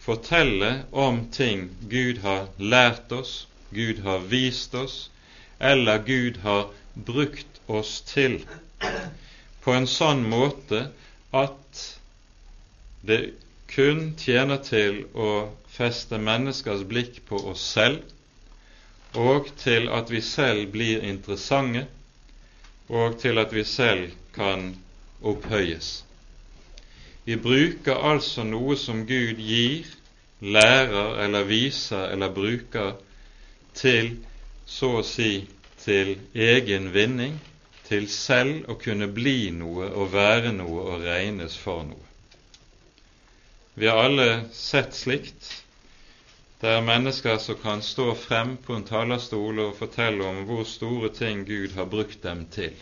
fortelle 0.01 0.83
om 0.91 1.23
ting 1.33 1.69
Gud 1.91 2.19
har 2.25 2.49
lært 2.59 3.13
oss, 3.13 3.47
Gud 3.71 4.01
har 4.07 4.19
vist 4.33 4.75
oss, 4.75 5.11
eller 5.59 6.03
Gud 6.07 6.41
har 6.43 6.71
brukt 6.95 7.61
oss 7.67 8.01
til, 8.09 8.41
på 9.65 9.77
en 9.77 9.87
sånn 9.87 10.25
måte 10.33 10.87
at 11.37 11.85
det 13.07 13.21
kun 13.71 14.15
tjener 14.19 14.59
til 14.67 15.05
å 15.15 15.31
feste 15.71 16.19
menneskers 16.19 16.83
blikk 16.91 17.21
på 17.29 17.39
oss 17.53 17.63
selv, 17.77 18.03
og 19.15 19.51
til 19.63 19.89
at 19.95 20.11
vi 20.11 20.21
selv 20.23 20.71
blir 20.75 21.05
interessante, 21.07 21.87
og 22.91 23.19
til 23.23 23.39
at 23.39 23.53
vi 23.55 23.65
selv 23.67 24.11
kan 24.35 24.73
opphøyes. 25.23 26.01
Vi 27.25 27.37
bruker 27.37 28.01
altså 28.13 28.45
noe 28.49 28.77
som 28.81 29.05
Gud 29.07 29.41
gir, 29.45 29.87
lærer 30.41 31.21
eller 31.25 31.45
viser 31.49 32.09
eller 32.15 32.33
bruker 32.33 32.95
til 33.77 34.15
så 34.67 34.95
å 35.01 35.07
si 35.07 35.47
til 35.83 36.15
egen 36.35 36.91
vinning, 36.95 37.37
til 37.89 38.07
selv 38.13 38.69
å 38.71 38.77
kunne 38.81 39.09
bli 39.11 39.51
noe 39.51 39.89
og 39.91 40.13
være 40.15 40.53
noe 40.55 40.85
og 40.93 41.05
regnes 41.05 41.57
for 41.59 41.83
noe. 41.89 42.07
Vi 43.75 43.89
har 43.89 44.05
alle 44.05 44.29
sett 44.55 44.95
slikt. 44.95 45.49
Det 46.61 46.69
er 46.69 46.85
mennesker 46.85 47.39
som 47.41 47.57
kan 47.63 47.83
stå 47.83 48.13
frem 48.21 48.57
på 48.61 48.77
en 48.77 48.85
talerstol 48.85 49.63
og 49.65 49.77
fortelle 49.79 50.27
om 50.27 50.43
hvor 50.49 50.67
store 50.69 51.09
ting 51.17 51.47
Gud 51.49 51.73
har 51.79 51.89
brukt 51.89 52.23
dem 52.23 52.45
til. 52.53 52.75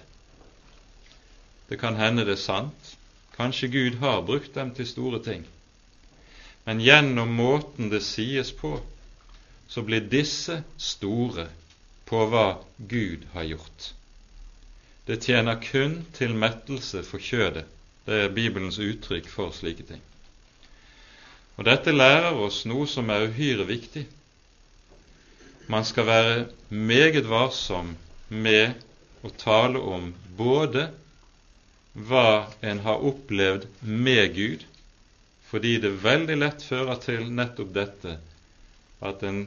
Det 1.69 1.79
kan 1.79 1.97
hende 2.01 2.25
det 2.27 2.35
er 2.35 2.43
sant. 2.43 2.98
Kanskje 3.39 3.69
Gud 3.71 4.01
har 4.03 4.25
brukt 4.27 4.55
dem 4.55 4.75
til 4.75 4.87
store 4.91 5.23
ting. 5.23 5.45
Men 6.67 6.83
gjennom 6.83 7.31
måten 7.39 7.89
det 7.93 8.03
sies 8.03 8.51
på, 8.53 8.75
så 9.71 9.85
blir 9.87 10.09
disse 10.11 10.59
store 10.75 11.47
på 12.09 12.25
hva 12.33 12.59
Gud 12.91 13.29
har 13.37 13.47
gjort. 13.47 13.93
Det 15.07 15.23
tjener 15.25 15.61
kun 15.63 16.01
til 16.19 16.35
mettelse 16.37 17.05
for 17.07 17.23
kjødet. 17.23 17.65
Det 18.05 18.19
er 18.25 18.35
Bibelens 18.35 18.81
uttrykk 18.83 19.31
for 19.31 19.55
slike 19.55 19.87
ting. 19.87 20.03
Og 21.57 21.65
Dette 21.69 21.95
lærer 21.95 22.37
oss 22.37 22.65
noe 22.69 22.87
som 22.91 23.09
er 23.11 23.29
uhyre 23.31 23.65
viktig. 23.69 24.07
man 25.69 25.85
skal 25.85 26.07
være 26.07 26.47
meget 26.69 27.29
varsom 27.29 27.97
med 28.29 28.73
å 29.23 29.31
tale 29.37 29.79
om 29.79 30.15
både 30.37 30.91
hva 32.07 32.47
en 32.61 32.81
har 32.87 33.05
opplevd 33.11 33.67
med 33.81 34.35
Gud, 34.35 34.65
fordi 35.51 35.79
det 35.83 36.03
veldig 36.05 36.37
lett 36.39 36.63
fører 36.63 37.01
til 37.03 37.31
nettopp 37.33 37.71
dette 37.75 38.19
at 39.01 39.23
en, 39.27 39.47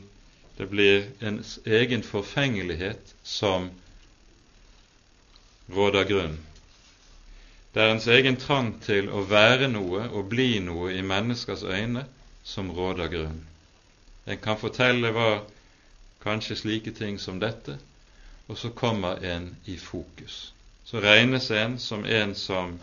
det 0.58 0.68
blir 0.72 1.08
ens 1.22 1.58
egen 1.66 2.04
forfengelighet 2.04 3.14
som 3.24 3.70
råder 5.72 6.08
grunn. 6.10 6.40
Det 7.74 7.84
er 7.84 7.94
ens 7.94 8.08
egen 8.12 8.36
trang 8.36 8.74
til 8.84 9.08
å 9.08 9.24
være 9.30 9.70
noe 9.72 10.10
og 10.10 10.28
bli 10.34 10.60
noe 10.64 10.92
i 10.92 11.04
menneskers 11.06 11.64
øyne 11.64 12.04
som 12.44 12.72
råder 12.76 13.12
grunn. 13.14 13.40
En 14.28 14.42
kan 14.44 14.60
fortelle 14.60 15.14
hva 15.16 15.30
kanskje 16.24 16.60
slike 16.60 16.92
ting 16.98 17.20
som 17.20 17.40
dette, 17.40 17.78
og 18.48 18.58
så 18.58 18.74
kommer 18.76 19.24
en 19.24 19.54
i 19.66 19.78
fokus. 19.80 20.52
Så 20.92 21.00
regnes 21.00 21.52
en 21.52 21.80
som 21.80 22.02
en 22.06 22.34
som 22.36 22.74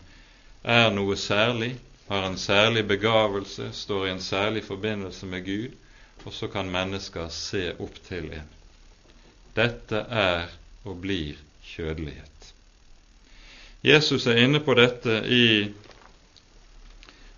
er 0.63 0.87
noe 0.97 1.17
særlig, 1.21 1.75
har 2.09 2.23
en 2.25 2.39
særlig 2.41 2.87
begavelse, 2.89 3.67
står 3.73 4.07
i 4.07 4.11
en 4.15 4.23
særlig 4.25 4.63
forbindelse 4.65 5.27
med 5.27 5.45
Gud, 5.45 5.75
og 6.25 6.33
så 6.33 6.49
kan 6.49 6.71
mennesker 6.73 7.29
se 7.29 7.75
opp 7.77 8.01
til 8.07 8.31
en. 8.39 8.49
Dette 9.53 10.01
er 10.09 10.49
og 10.89 11.03
blir 11.05 11.37
kjødelighet. 11.75 12.49
Jesus 13.85 14.27
er 14.27 14.41
inne 14.41 14.65
på 14.65 14.73
dette 14.81 15.21
i 15.29 15.45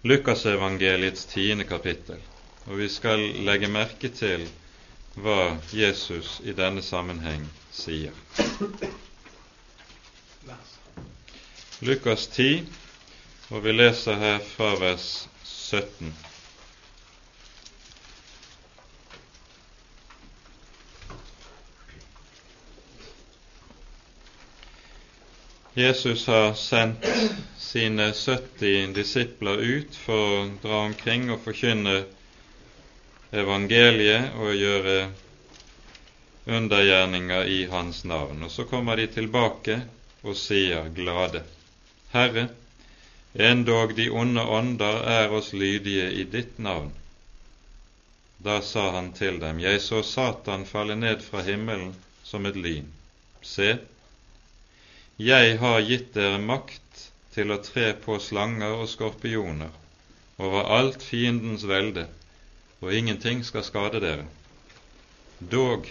Lukasevangeliets 0.06 1.26
tiende 1.34 1.66
kapittel, 1.66 2.22
og 2.70 2.78
vi 2.78 2.88
skal 2.88 3.26
legge 3.42 3.74
merke 3.74 4.14
til 4.22 4.46
hva 5.18 5.56
Jesus 5.74 6.38
i 6.46 6.54
denne 6.54 6.86
sammenheng 6.94 7.50
sier. 7.74 8.14
Lukas 11.80 12.26
10, 12.26 12.66
og 13.48 13.62
vi 13.64 13.72
leser 13.72 14.18
her 14.20 14.42
fra 14.44 14.74
vers 14.76 15.28
17. 15.44 16.10
Jesus 25.80 26.26
har 26.26 26.52
sendt 26.54 27.06
sine 27.58 28.10
70 28.12 28.92
disipler 28.94 29.62
ut 29.62 29.96
for 30.02 30.34
å 30.34 30.42
dra 30.60 30.82
omkring 30.88 31.30
og 31.32 31.40
forkynne 31.44 31.94
evangeliet 33.32 34.34
og 34.36 34.52
gjøre 34.58 34.98
undergjerninger 36.58 37.48
i 37.56 37.62
hans 37.72 38.02
navn. 38.04 38.42
Og 38.44 38.52
så 38.52 38.68
kommer 38.68 39.00
de 39.00 39.08
tilbake 39.14 39.78
og 40.26 40.36
sier 40.36 40.90
glade, 40.92 41.40
Herre, 42.12 42.48
endog 43.34 43.94
de 43.96 44.08
onde 44.10 44.42
ånder 44.42 45.02
er 45.16 45.32
oss 45.38 45.52
lydige 45.52 46.08
i 46.10 46.24
ditt 46.24 46.58
navn. 46.58 46.90
Da 48.42 48.60
sa 48.64 48.90
han 48.96 49.12
til 49.12 49.38
dem, 49.38 49.60
Jeg 49.60 49.80
så 49.84 50.02
Satan 50.02 50.64
falle 50.66 50.96
ned 50.96 51.22
fra 51.22 51.42
himmelen 51.46 51.92
som 52.24 52.46
et 52.46 52.56
lyn. 52.56 52.88
Se, 53.42 53.76
jeg 55.20 55.58
har 55.60 55.80
gitt 55.84 56.14
dere 56.14 56.40
makt 56.40 57.04
til 57.34 57.52
å 57.52 57.60
tre 57.62 57.92
på 58.04 58.16
slanger 58.18 58.78
og 58.80 58.88
skorpioner 58.88 59.70
over 60.40 60.70
alt 60.78 61.04
fiendens 61.04 61.66
velde, 61.68 62.06
og 62.80 62.94
ingenting 62.96 63.44
skal 63.44 63.66
skade 63.66 64.00
dere. 64.00 64.24
Dog 65.38 65.86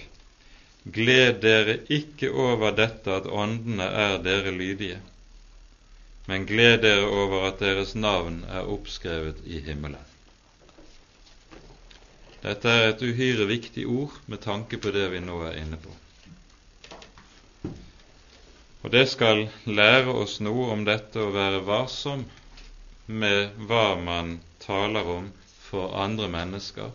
gled 0.84 1.40
dere 1.46 1.78
ikke 2.00 2.32
over 2.34 2.74
dette 2.76 3.14
at 3.14 3.30
åndene 3.30 3.86
er 3.86 4.18
dere 4.26 4.56
lydige, 4.56 4.98
men 6.30 6.46
gled 6.46 6.84
dere 6.86 7.08
over 7.10 7.48
at 7.48 7.64
deres 7.64 7.96
navn 7.98 8.44
er 8.46 8.70
oppskrevet 8.70 9.42
i 9.50 9.64
himmelen. 9.66 10.06
Dette 12.44 12.72
er 12.72 12.92
et 12.92 13.02
uhyre 13.04 13.48
viktig 13.50 13.84
ord 13.90 14.14
med 14.32 14.40
tanke 14.46 14.78
på 14.80 14.94
det 14.96 15.10
vi 15.12 15.20
nå 15.26 15.42
er 15.50 15.58
inne 15.60 15.80
på. 15.82 15.96
Og 18.80 18.94
det 18.94 19.10
skal 19.12 19.48
lære 19.66 20.14
oss 20.14 20.38
noe 20.46 20.70
om 20.72 20.86
dette 20.88 21.20
å 21.20 21.34
være 21.36 21.66
varsom 21.68 22.24
med 23.10 23.58
hva 23.68 23.98
man 24.00 24.38
taler 24.64 25.10
om 25.18 25.28
for 25.66 25.98
andre 26.00 26.30
mennesker. 26.32 26.94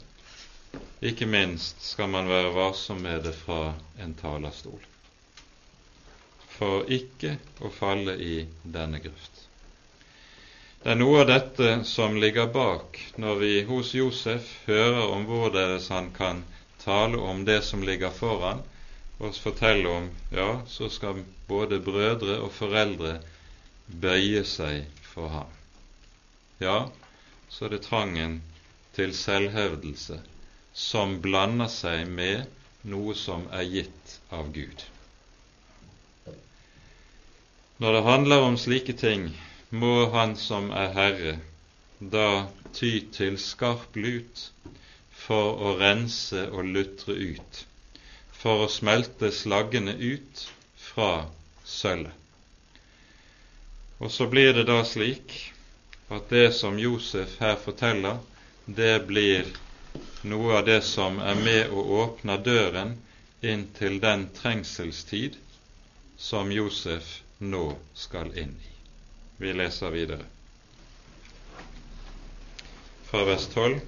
Ikke 1.04 1.28
minst 1.28 1.82
skal 1.84 2.08
man 2.14 2.30
være 2.30 2.54
varsom 2.54 3.02
med 3.04 3.26
det 3.26 3.34
fra 3.36 3.74
en 4.00 4.14
talerstol, 4.16 4.80
for 6.58 6.84
ikke 6.98 7.36
å 7.60 7.70
falle 7.74 8.14
i 8.20 8.44
denne 8.62 9.00
grøft. 9.02 9.44
Det 10.84 10.92
er 10.92 10.98
noe 11.00 11.22
av 11.22 11.30
dette 11.30 11.68
som 11.88 12.18
ligger 12.20 12.50
bak 12.52 12.98
når 13.16 13.38
vi 13.40 13.52
hos 13.70 13.94
Josef 13.96 14.50
hører 14.66 15.06
om 15.14 15.24
hvorledes 15.30 15.88
han 15.94 16.10
kan 16.18 16.42
tale 16.84 17.16
om 17.16 17.44
det 17.48 17.62
som 17.64 17.82
ligger 17.82 18.12
foran, 18.12 18.60
og 19.18 19.36
fortelle 19.40 19.88
om 19.88 20.10
ja, 20.34 20.50
så 20.68 20.90
skal 20.92 21.22
både 21.48 21.78
brødre 21.80 22.36
og 22.44 22.52
foreldre 22.52 23.14
bøye 23.86 24.44
seg 24.44 24.84
for 25.14 25.32
ham. 25.32 25.54
Ja, 26.60 26.90
så 27.48 27.66
er 27.66 27.76
det 27.76 27.84
trangen 27.88 28.40
til 28.96 29.14
selvhevdelse 29.16 30.20
som 30.74 31.20
blander 31.24 31.70
seg 31.72 32.04
med 32.10 32.44
noe 32.92 33.14
som 33.16 33.48
er 33.54 33.64
gitt 33.70 34.18
av 34.34 34.52
Gud. 34.52 34.84
Når 37.78 37.92
det 37.92 38.02
handler 38.02 38.40
om 38.46 38.56
slike 38.56 38.92
ting, 38.92 39.22
må 39.70 40.06
Han 40.10 40.36
som 40.38 40.68
er 40.70 40.92
Herre, 40.94 41.38
da 41.98 42.46
ty 42.72 43.00
til 43.16 43.38
skarp 43.42 43.96
lut 43.98 44.44
for 45.10 45.58
å 45.58 45.72
rense 45.80 46.44
og 46.52 46.68
lutre 46.76 47.16
ut, 47.18 47.64
for 48.30 48.62
å 48.66 48.68
smelte 48.70 49.32
slaggene 49.34 49.96
ut 49.98 50.44
fra 50.78 51.26
sølvet. 51.64 52.14
Og 53.98 54.10
så 54.10 54.28
blir 54.30 54.52
det 54.54 54.66
da 54.70 54.78
slik 54.86 55.34
at 56.14 56.30
det 56.30 56.52
som 56.54 56.78
Josef 56.78 57.38
her 57.40 57.58
forteller, 57.58 58.22
det 58.66 59.06
blir 59.08 59.50
noe 60.22 60.60
av 60.60 60.64
det 60.70 60.80
som 60.86 61.18
er 61.18 61.42
med 61.42 61.74
å 61.74 61.88
åpne 62.04 62.38
døren 62.38 62.94
inn 63.42 63.66
til 63.74 63.98
den 64.02 64.28
trengselstid 64.38 65.40
som 66.20 66.54
Josef 66.54 67.23
nå 67.38 67.66
skal 67.94 68.32
inn 68.38 68.54
i. 68.60 68.72
Vi 69.36 69.52
leser 69.52 69.90
videre 69.90 70.24
fra 73.14 73.24
vers 73.24 73.46
12. 73.54 73.80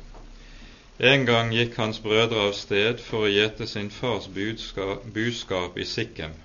En 0.99 1.25
gang 1.27 1.49
gikk 1.51 1.75
hans 1.81 1.99
brødre 1.99 2.45
av 2.47 2.53
sted 2.55 3.01
for 3.03 3.27
å 3.27 3.31
gjete 3.33 3.67
sin 3.67 3.89
fars 3.91 4.29
buskap 4.31 5.79
i 5.83 5.85
Sikkem. 5.85 6.37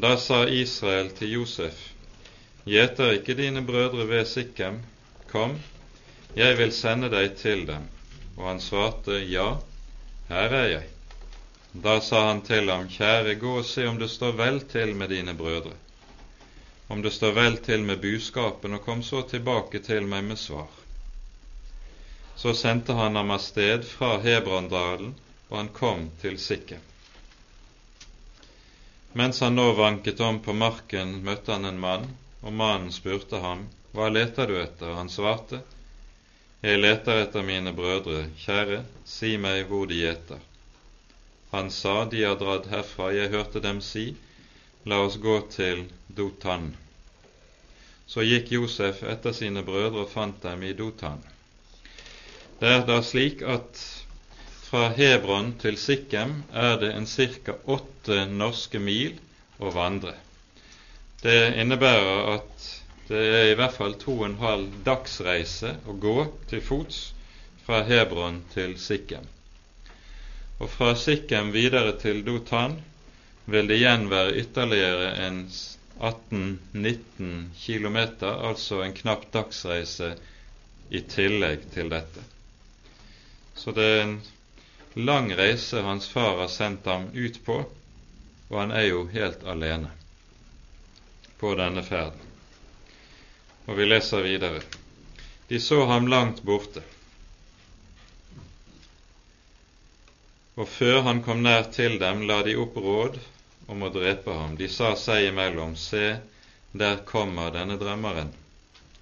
Da 0.00 0.14
sa 0.16 0.46
Israel 0.48 1.10
til 1.18 1.34
Josef, 1.34 1.76
Gjeter 2.64 3.18
ikke 3.18 3.36
dine 3.36 3.60
brødre 3.68 4.06
ved 4.08 4.24
Sikkem? 4.32 4.80
Kom, 5.28 5.58
jeg 6.36 6.56
vil 6.56 6.72
sende 6.72 7.12
deg 7.12 7.36
til 7.36 7.66
dem. 7.68 7.84
Og 8.38 8.46
han 8.48 8.64
svarte, 8.64 9.20
Ja, 9.20 9.58
her 10.32 10.56
er 10.62 10.68
jeg. 10.72 10.88
Da 11.72 12.00
sa 12.00 12.24
han 12.26 12.40
til 12.42 12.70
ham, 12.70 12.88
Kjære, 12.90 13.34
gå 13.38 13.52
og 13.60 13.64
se 13.64 13.86
om 13.86 13.98
det 13.98 14.08
står 14.10 14.32
vel 14.38 14.60
til 14.66 14.94
med 14.98 15.12
dine 15.14 15.34
brødre, 15.38 15.76
om 16.88 17.02
det 17.02 17.12
står 17.14 17.32
vel 17.36 17.58
til 17.62 17.84
med 17.86 18.00
buskapen, 18.02 18.74
og 18.74 18.82
kom 18.84 19.02
så 19.06 19.22
tilbake 19.22 19.78
til 19.78 20.08
meg 20.10 20.24
med 20.24 20.38
svar. 20.38 20.70
Så 22.34 22.54
sendte 22.58 22.96
han 22.98 23.14
ham 23.16 23.30
av 23.30 23.38
sted 23.44 23.86
fra 23.86 24.16
Hebrondalen, 24.18 25.14
og 25.48 25.56
han 25.56 25.70
kom 25.76 26.08
til 26.20 26.38
Sikkem. 26.42 26.82
Mens 29.12 29.40
han 29.40 29.54
nå 29.54 29.70
vanket 29.78 30.20
om 30.26 30.42
på 30.42 30.52
marken, 30.54 31.20
møtte 31.22 31.52
han 31.52 31.70
en 31.70 31.80
mann 31.82 32.10
og 32.42 32.52
mannen 32.52 32.92
spurte 32.94 33.38
ham, 33.42 33.68
Hva 33.92 34.08
leter 34.08 34.46
du 34.46 34.58
etter? 34.58 34.94
Han 34.94 35.08
svarte, 35.10 35.62
Jeg 36.62 36.78
leter 36.78 37.24
etter 37.24 37.42
mine 37.42 37.72
brødre, 37.74 38.28
kjære, 38.38 38.84
si 39.04 39.36
meg 39.36 39.66
hvor 39.66 39.86
de 39.86 39.98
gjeter. 40.02 40.49
Han 41.50 41.70
sa, 41.70 42.04
De 42.04 42.24
har 42.24 42.36
dratt 42.38 42.68
herfra, 42.70 43.10
jeg 43.12 43.32
hørte 43.34 43.62
dem 43.64 43.80
si, 43.82 44.14
La 44.86 45.00
oss 45.04 45.16
gå 45.20 45.40
til 45.52 45.84
Dotan. 46.08 46.70
Så 48.06 48.24
gikk 48.26 48.52
Josef 48.54 49.02
etter 49.06 49.34
sine 49.36 49.62
brødre 49.66 50.04
og 50.04 50.12
fant 50.14 50.38
dem 50.42 50.62
i 50.66 50.72
Dotan. 50.78 51.20
Det 52.60 52.70
er 52.76 52.86
da 52.88 53.00
slik 53.06 53.42
at 53.42 53.82
fra 54.70 54.88
Hebron 54.94 55.52
til 55.58 55.78
Sikkem 55.80 56.42
er 56.54 56.76
det 56.78 56.92
en 56.94 57.06
ca. 57.06 57.56
åtte 57.66 58.24
norske 58.30 58.78
mil 58.78 59.16
å 59.58 59.72
vandre. 59.74 60.14
Det 61.22 61.56
innebærer 61.60 62.34
at 62.36 62.68
det 63.08 63.24
er 63.40 63.48
i 63.50 63.56
hvert 63.58 63.74
fall 63.74 63.96
to 63.98 64.14
og 64.20 64.28
en 64.28 64.38
halv 64.38 64.78
dagsreise 64.86 65.74
å 65.90 65.96
gå 65.98 66.16
til 66.52 66.62
fots 66.62 67.00
fra 67.66 67.82
Hebron 67.88 68.44
til 68.54 68.78
Sikkem. 68.78 69.26
Og 70.60 70.68
fra 70.70 70.92
Sikkem 70.94 71.52
videre 71.54 71.94
til 72.00 72.20
Dotan 72.24 72.76
vil 73.50 73.68
det 73.70 73.78
igjen 73.80 74.10
være 74.10 74.34
ytterligere 74.42 75.14
en 75.26 75.38
18-19 76.00 77.30
km, 77.56 77.96
altså 78.28 78.82
en 78.84 78.92
knapp 78.96 79.24
dagsreise 79.32 80.14
i 80.90 81.00
tillegg 81.00 81.64
til 81.74 81.88
dette. 81.92 82.24
Så 83.56 83.72
det 83.76 83.86
er 83.88 84.02
en 84.04 84.14
lang 84.94 85.32
reise 85.38 85.82
hans 85.84 86.08
far 86.08 86.38
har 86.40 86.52
sendt 86.52 86.88
ham 86.88 87.08
ut 87.14 87.40
på, 87.44 87.58
og 88.50 88.56
han 88.60 88.72
er 88.74 88.88
jo 88.88 89.04
helt 89.12 89.44
alene 89.48 89.90
på 91.40 91.54
denne 91.56 91.84
ferden. 91.84 92.28
Og 93.68 93.76
vi 93.78 93.86
leser 93.86 94.24
videre. 94.24 94.62
De 95.48 95.60
så 95.60 95.84
ham 95.86 96.08
langt 96.10 96.42
borte. 96.42 96.82
Og 100.58 100.68
før 100.68 101.02
han 101.06 101.22
kom 101.22 101.44
nær 101.44 101.68
til 101.74 101.98
dem, 102.02 102.24
la 102.26 102.40
de 102.46 102.56
opp 102.58 102.76
råd 102.76 103.18
om 103.70 103.84
å 103.86 103.92
drepe 103.94 104.34
ham. 104.34 104.56
De 104.58 104.68
sa 104.68 104.94
seg 104.98 105.28
imellom, 105.28 105.76
se, 105.78 106.16
der 106.72 107.04
kommer 107.06 107.52
denne 107.54 107.78
drømmeren. 107.78 108.32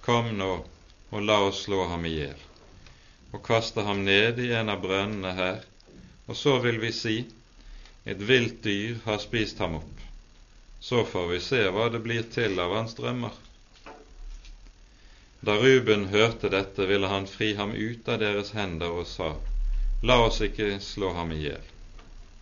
Kom 0.05 0.29
nå, 0.37 0.51
og 1.09 1.25
la 1.25 1.39
oss 1.47 1.63
slå 1.65 1.87
ham 1.89 2.05
i 2.05 2.13
hjel, 2.19 2.45
og 3.33 3.43
kaste 3.45 3.83
ham 3.85 4.03
ned 4.05 4.39
i 4.41 4.51
en 4.57 4.69
av 4.69 4.81
brønnene 4.85 5.33
her, 5.37 5.59
og 6.29 6.37
så 6.37 6.59
vil 6.63 6.79
vi 6.81 6.93
si, 6.93 7.17
et 8.05 8.21
vilt 8.29 8.61
dyr 8.63 9.01
har 9.05 9.19
spist 9.21 9.59
ham 9.61 9.79
opp. 9.81 10.05
Så 10.79 11.03
får 11.05 11.27
vi 11.33 11.39
se 11.43 11.65
hva 11.73 11.89
det 11.91 11.99
blir 12.05 12.29
til 12.31 12.61
av 12.61 12.73
hans 12.77 12.95
drømmer. 12.97 13.33
Da 15.45 15.55
Ruben 15.59 16.07
hørte 16.13 16.51
dette, 16.51 16.85
ville 16.87 17.09
han 17.11 17.27
fri 17.27 17.53
ham 17.55 17.73
ut 17.73 18.07
av 18.11 18.21
deres 18.21 18.53
hender 18.55 18.95
og 19.01 19.07
sa, 19.07 19.33
La 20.01 20.15
oss 20.25 20.39
ikke 20.41 20.77
slå 20.79 21.11
ham 21.13 21.31
i 21.35 21.41
hjel. 21.41 21.63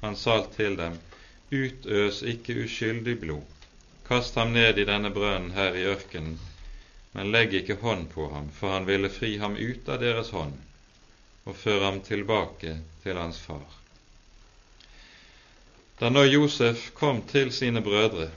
Han 0.02 0.16
sa 0.16 0.44
til 0.54 0.76
dem, 0.78 1.00
Utøs 1.50 2.20
ikke 2.28 2.54
uskyldig 2.66 3.16
blod. 3.22 3.46
Kast 4.08 4.36
ham 4.36 4.52
ned 4.54 4.78
i 4.78 4.86
denne 4.86 5.10
brønnen 5.16 5.56
her 5.56 5.74
i 5.76 5.88
ørkenen, 5.90 6.38
men 7.16 7.32
legg 7.34 7.56
ikke 7.58 7.80
hånd 7.82 8.12
på 8.12 8.28
ham, 8.30 8.52
for 8.54 8.76
han 8.76 8.86
ville 8.86 9.10
fri 9.10 9.38
ham 9.42 9.56
ut 9.58 9.90
av 9.90 10.04
deres 10.04 10.30
hånd 10.36 10.54
og 11.48 11.56
føre 11.56 11.86
ham 11.86 12.02
tilbake 12.04 12.76
til 13.04 13.18
hans 13.18 13.40
far. 13.40 13.66
Da 15.98 16.12
nå 16.12 16.28
Josef 16.28 16.92
kom 16.94 17.24
til 17.32 17.50
sine 17.56 17.82
brødre, 17.82 18.28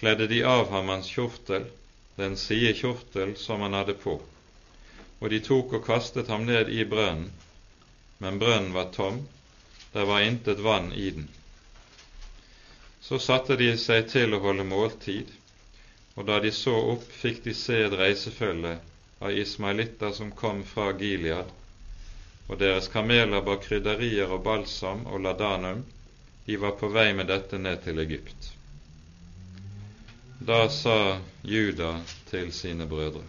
kledde 0.00 0.26
de 0.32 0.42
av 0.48 0.72
ham 0.72 0.88
hans 0.90 1.12
kjortel, 1.12 1.68
den 2.16 2.34
side 2.40 2.72
kjortel 2.80 3.36
som 3.38 3.62
han 3.62 3.76
hadde 3.78 3.94
på, 4.00 4.18
og 5.20 5.30
de 5.30 5.40
tok 5.44 5.78
og 5.78 5.86
kastet 5.86 6.32
ham 6.32 6.48
ned 6.48 6.72
i 6.72 6.82
brønnen 6.88 7.30
men 8.18 8.38
brønnen 8.38 8.72
var 8.74 8.92
tom, 8.94 9.22
det 9.92 10.04
var 10.04 10.20
intet 10.20 10.58
vann 10.58 10.92
i 10.92 11.10
den. 11.10 11.28
Så 13.00 13.18
satte 13.18 13.56
de 13.56 13.72
seg 13.78 14.08
til 14.10 14.34
å 14.34 14.40
holde 14.42 14.64
måltid, 14.64 15.28
og 16.14 16.26
da 16.30 16.38
de 16.40 16.52
så 16.54 16.74
opp, 16.94 17.04
fikk 17.22 17.42
de 17.44 17.54
se 17.54 17.82
et 17.84 17.98
reisefølge 17.98 18.78
av 19.20 19.38
ismailitter 19.42 20.12
som 20.16 20.32
kom 20.32 20.62
fra 20.66 20.92
Gilead, 20.98 21.50
og 22.48 22.58
deres 22.60 22.88
kameler 22.92 23.44
bar 23.44 23.60
krydderier 23.64 24.32
og 24.34 24.42
balsam 24.46 25.06
og 25.06 25.22
ladanum, 25.26 25.84
de 26.46 26.56
var 26.60 26.76
på 26.80 26.90
vei 26.92 27.12
med 27.16 27.30
dette 27.32 27.58
ned 27.58 27.80
til 27.84 28.02
Egypt. 28.02 28.50
Da 30.44 30.66
sa 30.68 31.20
Juda 31.42 31.94
til 32.28 32.52
sine 32.52 32.84
brødre, 32.86 33.22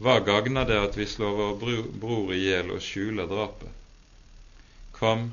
Hva 0.00 0.20
gagner 0.24 0.64
det 0.64 0.78
at 0.80 0.94
vi 0.96 1.04
slår 1.06 1.34
vår 1.36 1.82
bror 2.00 2.30
i 2.32 2.38
hjel 2.40 2.70
og 2.72 2.80
skjuler 2.80 3.26
drapet? 3.28 3.72
Kom 4.96 5.26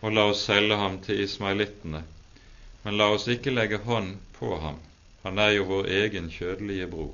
og 0.00 0.14
la 0.16 0.22
oss 0.30 0.44
selge 0.48 0.76
ham 0.80 0.94
til 1.04 1.18
ismailittene, 1.24 2.00
men 2.84 2.96
la 2.96 3.10
oss 3.12 3.26
ikke 3.28 3.52
legge 3.52 3.82
hånd 3.84 4.14
på 4.38 4.54
ham, 4.62 4.78
han 5.24 5.40
er 5.42 5.50
jo 5.56 5.66
vår 5.68 5.90
egen 5.98 6.30
kjødelige 6.32 6.86
bror. 6.94 7.12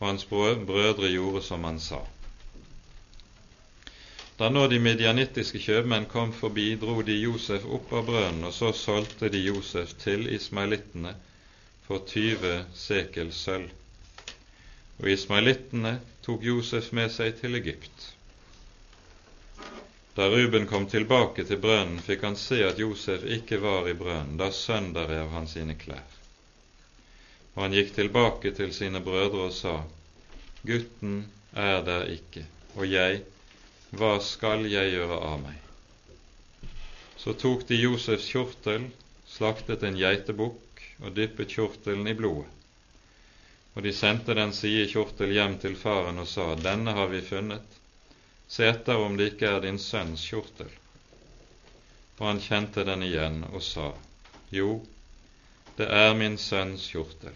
Og 0.00 0.06
hans 0.08 0.24
brødre 0.32 1.10
gjorde 1.12 1.42
som 1.46 1.68
han 1.68 1.78
sa. 1.84 2.00
Da 4.38 4.48
nå 4.50 4.64
de 4.66 4.80
midjanittiske 4.82 5.60
kjøpmenn 5.62 6.08
kom 6.10 6.32
forbi, 6.34 6.72
dro 6.80 6.96
de 7.06 7.20
Josef 7.20 7.68
opp 7.78 7.92
av 7.94 8.08
brønnen, 8.08 8.48
og 8.48 8.56
så 8.56 8.72
solgte 8.74 9.30
de 9.30 9.44
Josef 9.44 9.94
til 10.02 10.26
ismailittene 10.34 11.14
for 11.86 12.02
20 12.08 12.64
sekel 12.74 13.30
sølv. 13.30 13.70
Og 15.02 15.10
ismailittene 15.10 15.96
tok 16.22 16.44
Josef 16.46 16.92
med 16.94 17.10
seg 17.10 17.34
til 17.40 17.58
Egypt. 17.58 18.04
Da 20.14 20.28
Ruben 20.30 20.68
kom 20.70 20.86
tilbake 20.92 21.42
til 21.48 21.58
brønnen, 21.58 21.98
fikk 22.04 22.22
han 22.28 22.36
se 22.38 22.60
at 22.66 22.78
Josef 22.78 23.24
ikke 23.24 23.58
var 23.62 23.88
i 23.90 23.96
brønnen. 23.98 24.36
Da 24.38 24.52
sønderrev 24.54 25.32
han 25.34 25.48
sine 25.50 25.74
klær. 25.80 26.06
Og 27.56 27.64
han 27.64 27.74
gikk 27.76 27.94
tilbake 27.96 28.52
til 28.56 28.70
sine 28.76 29.02
brødre 29.04 29.48
og 29.48 29.56
sa, 29.56 29.74
Gutten 30.62 31.24
er 31.58 31.82
der 31.82 32.06
ikke, 32.12 32.44
og 32.76 32.86
jeg, 32.86 33.24
hva 33.90 34.14
skal 34.24 34.68
jeg 34.70 34.94
gjøre 34.94 35.18
av 35.18 35.42
meg? 35.42 35.58
Så 37.18 37.34
tok 37.42 37.66
de 37.68 37.80
Josefs 37.80 38.30
kjortel, 38.30 38.86
slaktet 39.28 39.82
en 39.82 39.98
geitebukk 39.98 40.86
og 41.02 41.16
dyppet 41.18 41.56
kjortelen 41.56 42.06
i 42.06 42.14
blodet. 42.16 42.61
Og 43.74 43.82
de 43.82 43.92
sendte 43.96 44.34
den 44.36 44.52
side 44.52 44.88
kjortel 44.90 45.32
hjem 45.32 45.56
til 45.62 45.76
faren 45.80 46.20
og 46.20 46.28
sa, 46.28 46.52
Denne 46.60 46.92
har 46.98 47.08
vi 47.12 47.22
funnet, 47.24 47.78
Se 48.52 48.66
etter 48.68 49.00
om 49.00 49.14
det 49.16 49.30
ikke 49.32 49.48
er 49.48 49.62
din 49.64 49.78
sønns 49.80 50.26
kjortel. 50.28 50.68
Og 52.18 52.26
han 52.26 52.40
kjente 52.44 52.84
den 52.84 53.06
igjen 53.06 53.38
og 53.48 53.62
sa, 53.64 53.86
Jo, 54.52 54.82
det 55.78 55.88
er 55.88 56.12
min 56.18 56.36
sønns 56.38 56.84
kjortel. 56.92 57.32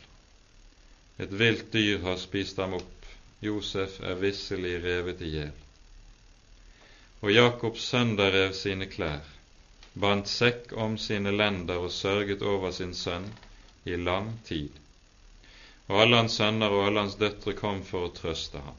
Et 1.16 1.32
vilt 1.32 1.72
dyr 1.72 2.02
har 2.04 2.20
spist 2.20 2.60
ham 2.60 2.76
opp, 2.76 3.08
Josef 3.40 3.96
er 4.04 4.20
visselig 4.20 4.76
revet 4.84 5.24
i 5.24 5.32
hjel. 5.38 5.54
Og 7.24 7.32
Jakob 7.32 7.80
sønderrev 7.80 8.52
sine 8.52 8.90
klær, 8.92 9.24
bandt 9.96 10.28
sekk 10.28 10.74
om 10.76 10.98
sine 11.00 11.32
lender 11.32 11.80
og 11.80 11.94
sørget 11.96 12.44
over 12.44 12.76
sin 12.76 12.92
sønn 12.94 13.30
i 13.88 13.96
lang 13.96 14.34
tid. 14.44 14.68
Og 15.86 16.00
alle 16.02 16.22
hans 16.22 16.38
sønner 16.40 16.72
og 16.72 16.86
alle 16.88 17.04
hans 17.04 17.18
døtre 17.20 17.54
kom 17.58 17.82
for 17.86 18.08
å 18.08 18.14
trøste 18.14 18.62
ham. 18.62 18.78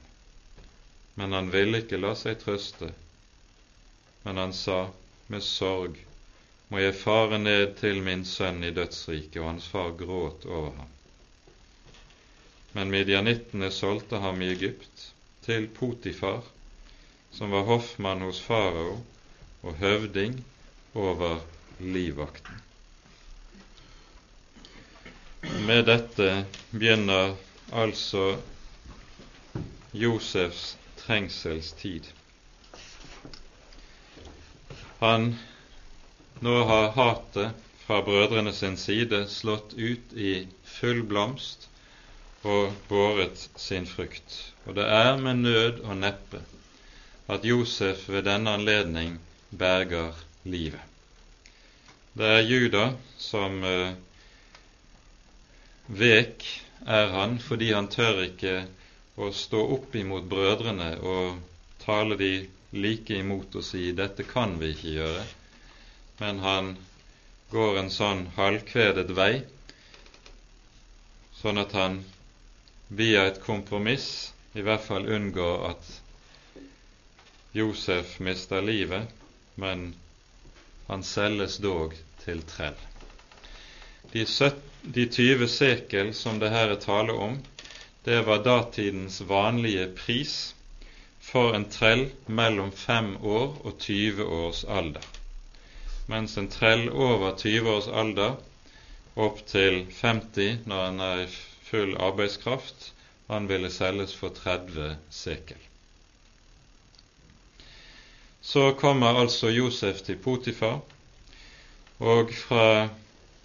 Men 1.15 1.33
han 1.33 1.51
ville 1.53 1.81
ikke 1.83 1.99
la 2.01 2.13
seg 2.19 2.41
trøste, 2.41 2.91
men 4.25 4.37
han 4.41 4.53
sa, 4.53 4.89
med 5.31 5.43
sorg 5.43 5.95
må 6.69 6.81
jeg 6.81 6.97
fare 6.99 7.39
ned 7.39 7.77
til 7.79 8.01
min 8.03 8.25
sønn 8.27 8.59
i 8.67 8.73
dødsriket, 8.75 9.39
og 9.41 9.53
hans 9.53 9.69
far 9.71 9.93
gråt 9.99 10.45
over 10.45 10.75
ham. 10.81 10.91
Men 12.75 12.91
midjanittene 12.91 13.71
solgte 13.71 14.19
ham 14.21 14.43
i 14.43 14.51
Egypt, 14.51 15.07
til 15.47 15.69
Potifar, 15.71 16.43
som 17.31 17.55
var 17.55 17.67
hoffmann 17.71 18.25
hos 18.27 18.43
farao 18.43 18.97
og 19.63 19.79
høvding 19.79 20.41
over 20.93 21.39
livvakten. 21.79 22.66
Med 25.65 25.85
dette 25.85 26.45
begynner 26.69 27.33
altså 27.73 28.37
Josefs 29.91 30.77
trengselstid. 30.99 32.05
Han 34.99 35.31
nå 36.45 36.55
har 36.69 36.91
hatet 36.97 37.65
fra 37.85 38.01
brødrene 38.05 38.53
sin 38.53 38.77
side 38.77 39.23
slått 39.31 39.73
ut 39.73 40.13
i 40.13 40.47
full 40.77 41.01
blomst 41.07 41.67
og 42.43 42.75
båret 42.89 43.47
sin 43.57 43.87
frukt. 43.89 44.37
Og 44.65 44.77
det 44.77 44.85
er 44.85 45.17
med 45.17 45.43
nød 45.47 45.81
og 45.83 45.97
neppe 46.03 46.43
at 47.27 47.45
Josef 47.45 48.07
ved 48.09 48.27
denne 48.27 48.53
anledning 48.59 49.17
berger 49.49 50.13
livet. 50.43 50.83
Det 52.17 52.27
er 52.39 52.45
Juda 52.49 52.85
som 53.21 53.63
uh, 53.63 53.93
vek 55.87 56.43
er 56.85 57.07
han 57.13 57.37
fordi 57.39 57.71
han 57.73 57.87
tør 57.91 58.23
ikke 58.25 58.55
å 59.17 59.31
stå 59.33 59.61
opp 59.77 59.95
imot 59.95 60.27
brødrene 60.29 60.89
og 60.99 61.39
tale 61.83 62.17
de 62.19 62.31
like 62.73 63.15
imot 63.15 63.55
og 63.55 63.63
si 63.63 63.91
'dette 63.95 64.23
kan 64.27 64.57
vi 64.59 64.73
ikke 64.73 64.93
gjøre', 64.97 65.27
men 66.19 66.39
han 66.39 66.77
går 67.51 67.79
en 67.79 67.89
sånn 67.89 68.25
halvkvedet 68.35 69.15
vei, 69.15 69.43
sånn 71.39 71.57
at 71.63 71.71
han 71.71 72.03
via 72.89 73.23
et 73.27 73.39
kompromiss 73.41 74.33
i 74.55 74.61
hvert 74.61 74.83
fall 74.83 75.07
unngår 75.07 75.69
at 75.69 75.93
Josef 77.53 78.19
mister 78.19 78.61
livet, 78.61 79.07
men 79.55 79.93
han 80.87 81.03
selges 81.03 81.57
dog 81.57 81.95
til 82.25 82.43
trell. 82.51 82.75
De, 84.11 84.25
20 85.05 85.47
sekel 85.47 86.13
som 86.13 86.39
det 86.39 86.49
her 86.53 86.71
er 86.73 86.81
tale 86.81 87.13
om, 87.13 87.39
det 88.07 88.21
var 88.27 88.43
datidens 88.45 89.19
vanlige 89.27 89.89
pris 89.97 90.35
for 91.19 91.55
en 91.57 91.65
trell 91.71 92.05
mellom 92.27 92.71
fem 92.71 93.15
år 93.19 93.57
og 93.65 93.79
20 93.83 94.23
års 94.23 94.63
alder, 94.63 95.03
mens 96.07 96.37
en 96.39 96.47
trell 96.53 96.87
over 96.89 97.35
20 97.35 97.71
års 97.73 97.89
alder 97.91 98.37
opp 99.17 99.41
til 99.49 99.81
50 99.99 100.63
når 100.71 100.85
han 100.85 101.03
er 101.03 101.23
i 101.25 101.31
full 101.67 101.97
arbeidskraft, 101.99 102.93
han 103.27 103.49
ville 103.49 103.71
selges 103.73 104.13
for 104.15 104.31
30 104.31 104.93
sekel. 105.11 105.59
Så 108.41 108.71
kommer 108.79 109.19
altså 109.19 109.51
Josef 109.51 109.99
til 110.07 110.15
Potifar, 110.23 110.79
og 111.99 112.31
fra 112.31 112.87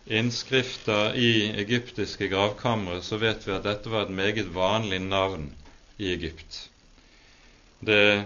innskrifter 0.06 1.14
i 1.14 1.50
egyptiske 1.60 2.28
gravkamre 2.28 3.00
så 3.02 3.18
vet 3.22 3.46
vi 3.46 3.54
at 3.54 3.66
dette 3.66 3.90
var 3.92 4.06
et 4.06 4.14
meget 4.14 4.54
vanlig 4.54 5.00
navn 5.04 5.50
i 5.98 6.12
Egypt. 6.14 6.68
Det 7.80 8.24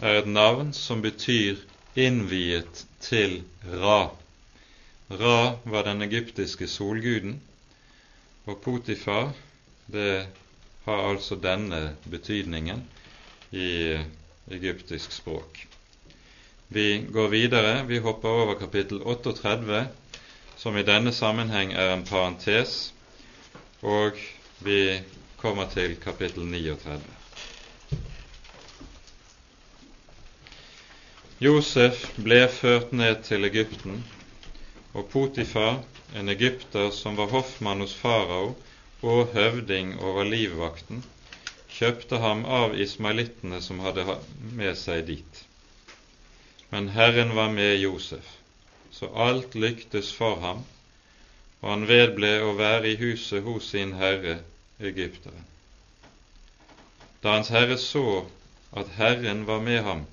er 0.00 0.18
et 0.18 0.28
navn 0.28 0.72
som 0.72 1.02
betyr 1.02 1.56
'innviet 1.96 2.86
til 3.00 3.42
Ra'. 3.64 4.10
Ra 5.10 5.58
var 5.64 5.82
den 5.82 6.02
egyptiske 6.02 6.66
solguden, 6.68 7.40
og 8.46 8.60
Potifar 8.60 9.32
det 9.86 10.26
har 10.84 11.10
altså 11.10 11.36
denne 11.36 11.96
betydningen 12.10 12.82
i 13.52 13.98
egyptisk 14.50 15.12
språk. 15.12 15.66
Vi 16.68 17.06
går 17.12 17.28
videre. 17.28 17.86
Vi 17.86 17.98
hopper 17.98 18.28
over 18.28 18.54
kapittel 18.58 19.02
38, 19.02 19.88
som 20.64 20.76
i 20.80 20.82
denne 20.82 21.12
sammenheng 21.12 21.74
er 21.76 21.90
en 21.92 22.02
parentes, 22.08 22.94
og 23.84 24.16
vi 24.64 25.02
kommer 25.36 25.66
til 25.68 25.92
kapittel 26.00 26.46
39. 26.48 27.02
Josef 31.44 32.06
ble 32.16 32.38
ført 32.48 32.94
ned 32.96 33.20
til 33.26 33.44
Egypten, 33.44 33.98
og 34.94 35.10
Potifar, 35.12 35.82
en 36.16 36.32
egypter 36.32 36.88
som 36.96 37.18
var 37.20 37.28
hoffmann 37.34 37.84
hos 37.84 37.92
farao 38.00 38.54
og 39.02 39.34
høvding 39.36 39.98
over 40.00 40.24
livvakten, 40.24 41.04
kjøpte 41.76 42.22
ham 42.24 42.46
av 42.48 42.72
ismailittene 42.86 43.60
som 43.60 43.84
hadde 43.84 44.16
med 44.56 44.80
seg 44.80 45.04
dit. 45.12 45.44
Men 46.72 46.88
Herren 46.96 47.36
var 47.36 47.52
med 47.52 47.76
Josef, 47.82 48.33
så 48.94 49.10
alt 49.26 49.54
lyktes 49.54 50.12
for 50.14 50.38
ham, 50.40 50.62
og 51.60 51.70
han 51.70 51.86
vedble 51.88 52.30
å 52.46 52.52
være 52.58 52.92
i 52.92 52.98
huset 53.00 53.42
hos 53.42 53.72
sin 53.72 53.96
herre, 53.98 54.38
egypteren. 54.78 55.46
Da 57.24 57.34
hans 57.34 57.50
herre 57.50 57.78
så 57.80 58.24
at 58.76 58.94
Herren 58.98 59.46
var 59.48 59.62
med 59.64 59.82
ham, 59.82 60.04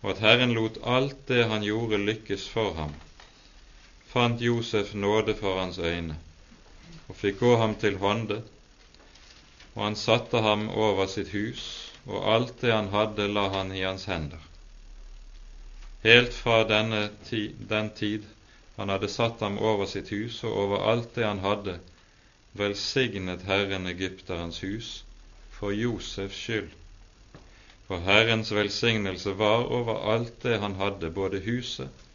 og 0.00 0.14
at 0.14 0.24
Herren 0.24 0.54
lot 0.56 0.78
alt 0.96 1.26
det 1.28 1.44
han 1.50 1.64
gjorde, 1.66 2.00
lykkes 2.00 2.48
for 2.48 2.72
ham, 2.78 2.94
fant 4.12 4.40
Josef 4.40 4.94
nåde 4.94 5.34
for 5.36 5.60
hans 5.60 5.78
øyne, 5.78 6.16
og 7.08 7.18
fikk 7.20 7.40
gå 7.44 7.56
ham 7.60 7.74
til 7.82 7.98
hånde, 8.00 8.40
og 9.74 9.82
han 9.84 9.96
satte 9.96 10.40
ham 10.46 10.68
over 10.68 11.10
sitt 11.10 11.34
hus, 11.34 11.66
og 12.06 12.30
alt 12.34 12.60
det 12.62 12.72
han 12.72 12.94
hadde, 12.94 13.28
la 13.28 13.48
han 13.58 13.74
i 13.76 13.84
hans 13.84 14.08
hender. 14.08 14.49
Helt 16.02 16.34
fra 16.34 16.64
ti, 17.24 17.54
den 17.58 17.90
tid 17.90 18.24
han 18.76 18.88
hadde 18.88 19.08
satt 19.08 19.40
ham 19.40 19.58
over 19.58 19.86
sitt 19.86 20.08
hus 20.08 20.38
og 20.48 20.54
over 20.56 20.84
alt 20.88 21.14
det 21.14 21.26
han 21.26 21.42
hadde, 21.44 21.74
velsignet 22.56 23.42
Herren 23.44 23.86
egypterens 23.86 24.62
hus 24.64 25.02
for 25.52 25.74
Josefs 25.76 26.38
skyld. 26.40 26.70
For 27.88 28.00
Herrens 28.06 28.52
velsignelse 28.52 29.34
var 29.36 29.66
over 29.68 30.00
alt 30.14 30.40
det 30.42 30.56
han 30.62 30.78
hadde, 30.80 31.10
både 31.10 31.42
huset 31.44 32.06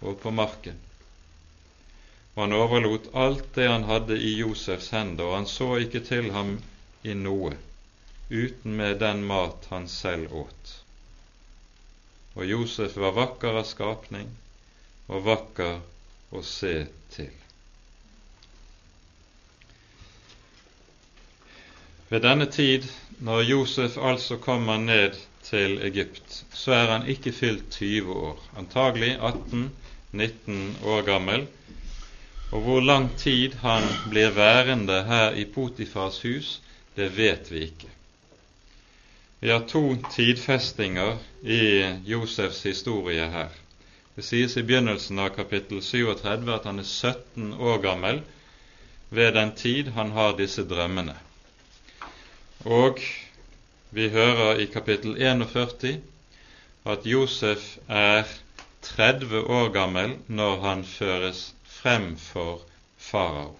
og 0.00 0.20
på 0.22 0.30
marken. 0.30 0.78
Og 2.36 2.44
han 2.44 2.54
overlot 2.60 3.10
alt 3.24 3.50
det 3.58 3.66
han 3.68 3.88
hadde 3.90 4.20
i 4.22 4.36
Josefs 4.38 4.92
hender, 4.94 5.24
og 5.24 5.36
han 5.40 5.50
så 5.50 5.72
ikke 5.82 6.04
til 6.06 6.30
ham 6.30 6.54
i 7.02 7.18
noe, 7.18 7.56
uten 8.30 8.78
med 8.78 9.02
den 9.02 9.26
mat 9.26 9.66
han 9.74 9.90
selv 9.90 10.30
åt 10.44 10.76
og 12.34 12.46
Josef 12.48 12.96
var 12.96 13.14
vakker 13.16 13.58
av 13.60 13.66
skapning 13.68 14.28
og 15.12 15.24
vakker 15.26 15.80
å 16.32 16.42
se 16.46 16.74
til. 17.12 17.32
Ved 22.12 22.24
denne 22.24 22.46
tid, 22.52 22.84
når 23.24 23.44
Josef 23.48 23.96
altså 23.96 24.36
kommer 24.40 24.80
ned 24.80 25.16
til 25.46 25.78
Egypt, 25.84 26.42
så 26.52 26.74
er 26.76 26.90
han 26.90 27.06
ikke 27.08 27.32
fylt 27.32 27.78
20 27.78 28.12
år, 28.12 28.42
antagelig 28.60 29.14
18-19 29.16 30.84
år 30.92 31.06
gammel. 31.08 31.46
Og 32.52 32.66
hvor 32.66 32.84
lang 32.84 33.08
tid 33.16 33.56
han 33.62 33.86
blir 34.12 34.34
værende 34.36 35.02
her 35.08 35.32
i 35.40 35.46
Potifars 35.48 36.20
hus, 36.24 36.58
det 36.96 37.08
vet 37.16 37.48
vi 37.52 37.64
ikke. 37.70 37.88
Vi 39.42 39.50
har 39.50 39.60
to 39.60 39.96
tidfestinger 40.12 41.16
i 41.42 41.82
Josefs 42.06 42.60
historie 42.62 43.24
her. 43.26 43.48
Det 44.14 44.22
sies 44.22 44.52
i 44.56 44.62
begynnelsen 44.62 45.18
av 45.18 45.32
kapittel 45.34 45.80
37 45.82 46.50
at 46.54 46.66
han 46.68 46.76
er 46.78 46.86
17 46.86 47.48
år 47.58 47.80
gammel 47.82 48.20
ved 49.10 49.32
den 49.34 49.50
tid 49.58 49.88
han 49.96 50.12
har 50.14 50.36
disse 50.38 50.62
drømmene. 50.62 51.16
Og 52.62 53.02
vi 53.90 54.06
hører 54.14 54.60
i 54.62 54.68
kapittel 54.70 55.18
41 55.18 55.90
at 56.94 57.08
Josef 57.10 57.64
er 57.88 58.30
30 58.94 59.40
år 59.42 59.72
gammel 59.74 60.14
når 60.28 60.60
han 60.68 60.84
føres 60.86 61.40
frem 61.66 62.12
for 62.28 62.62
farao. 63.10 63.56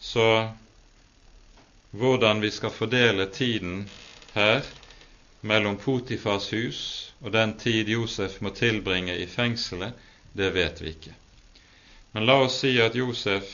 Så 0.00 0.48
hvordan 1.94 2.42
vi 2.42 2.50
skal 2.50 2.74
fordele 2.74 3.28
tiden 3.30 3.86
her 4.36 4.66
mellom 5.40 5.78
Potifars 5.80 6.50
hus 6.52 6.80
og 7.20 7.32
den 7.32 7.54
tid 7.58 7.88
Josef 7.88 8.40
må 8.44 8.52
tilbringe 8.54 9.16
i 9.18 9.26
fengselet, 9.26 9.96
det 10.36 10.52
vet 10.54 10.82
vi 10.82 10.92
ikke. 10.92 11.14
Men 12.12 12.26
la 12.28 12.36
oss 12.44 12.60
si 12.60 12.74
at 12.80 12.96
Josef 12.96 13.48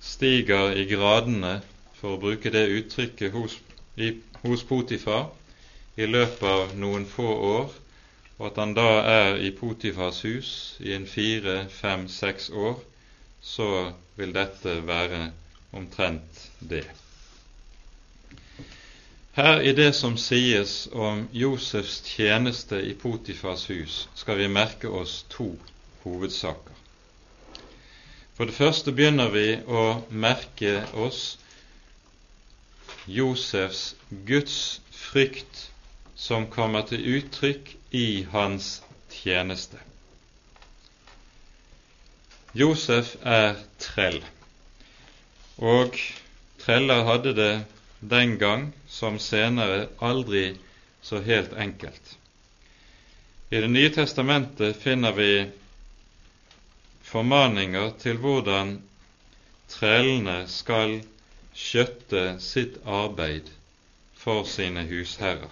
stiger 0.00 0.76
i 0.76 0.84
gradene, 0.90 1.58
for 1.98 2.14
å 2.14 2.20
bruke 2.22 2.52
det 2.54 2.68
uttrykket, 2.70 3.32
hos, 3.34 3.56
i, 3.96 4.12
hos 4.44 4.62
Potifar 4.68 5.30
i 5.98 6.06
løpet 6.06 6.46
av 6.46 6.76
noen 6.78 7.08
få 7.10 7.26
år, 7.48 7.72
og 8.38 8.46
at 8.52 8.60
han 8.62 8.76
da 8.76 8.86
er 9.14 9.40
i 9.42 9.50
Potifars 9.56 10.22
hus 10.28 10.52
i 10.84 10.94
en 10.94 11.08
fire, 11.10 11.64
fem, 11.80 12.06
seks 12.08 12.52
år, 12.54 12.78
så 13.42 13.90
vil 14.20 14.36
dette 14.36 14.78
være 14.86 15.30
omtrent 15.74 16.48
det. 16.60 16.86
Her 19.38 19.60
i 19.62 19.70
det 19.72 19.92
som 19.94 20.16
sies 20.18 20.88
om 20.90 21.20
Josefs 21.30 22.00
tjeneste 22.02 22.80
i 22.82 22.94
Potifars 22.98 23.68
hus, 23.70 24.08
skal 24.18 24.40
vi 24.40 24.48
merke 24.50 24.90
oss 24.90 25.20
to 25.30 25.52
hovedsaker. 26.02 26.74
For 28.34 28.50
det 28.50 28.56
første 28.56 28.90
begynner 28.90 29.30
vi 29.30 29.44
å 29.62 29.84
merke 30.10 30.80
oss 30.98 31.38
Josefs 33.06 33.94
Guds 34.26 34.58
frykt 35.04 35.68
som 36.18 36.50
kommer 36.50 36.90
til 36.90 37.06
uttrykk 37.20 37.76
i 37.94 38.26
hans 38.34 38.80
tjeneste. 39.20 39.78
Josef 42.58 43.14
er 43.22 43.62
trell, 43.78 44.18
og 45.62 45.94
treller 46.58 47.06
hadde 47.14 47.38
det 47.38 47.52
den 48.00 48.38
gang 48.38 48.72
som 48.86 49.18
senere 49.18 49.88
aldri 49.98 50.56
så 51.02 51.20
helt 51.20 51.52
enkelt. 51.52 52.16
I 53.50 53.60
Det 53.60 53.68
nye 53.68 53.90
testamentet 53.90 54.76
finner 54.76 55.12
vi 55.12 55.50
formaninger 57.02 57.90
til 57.98 58.18
hvordan 58.20 58.74
trellene 59.72 60.42
skal 60.48 60.98
skjøtte 61.56 62.24
sitt 62.44 62.76
arbeid 62.84 63.48
for 64.18 64.44
sine 64.44 64.84
husherrer. 64.90 65.50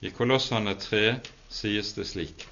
I 0.00 0.10
Kolossene 0.14 0.74
3 0.78 1.18
sies 1.52 1.92
det 1.96 2.06
slik. 2.08 2.46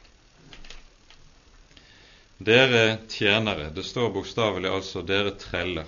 Dere 2.39 2.99
tjenere, 3.09 3.70
det 3.72 3.85
står 3.85 4.11
bokstavelig 4.12 4.68
altså 4.68 5.03
dere 5.03 5.33
treller, 5.41 5.87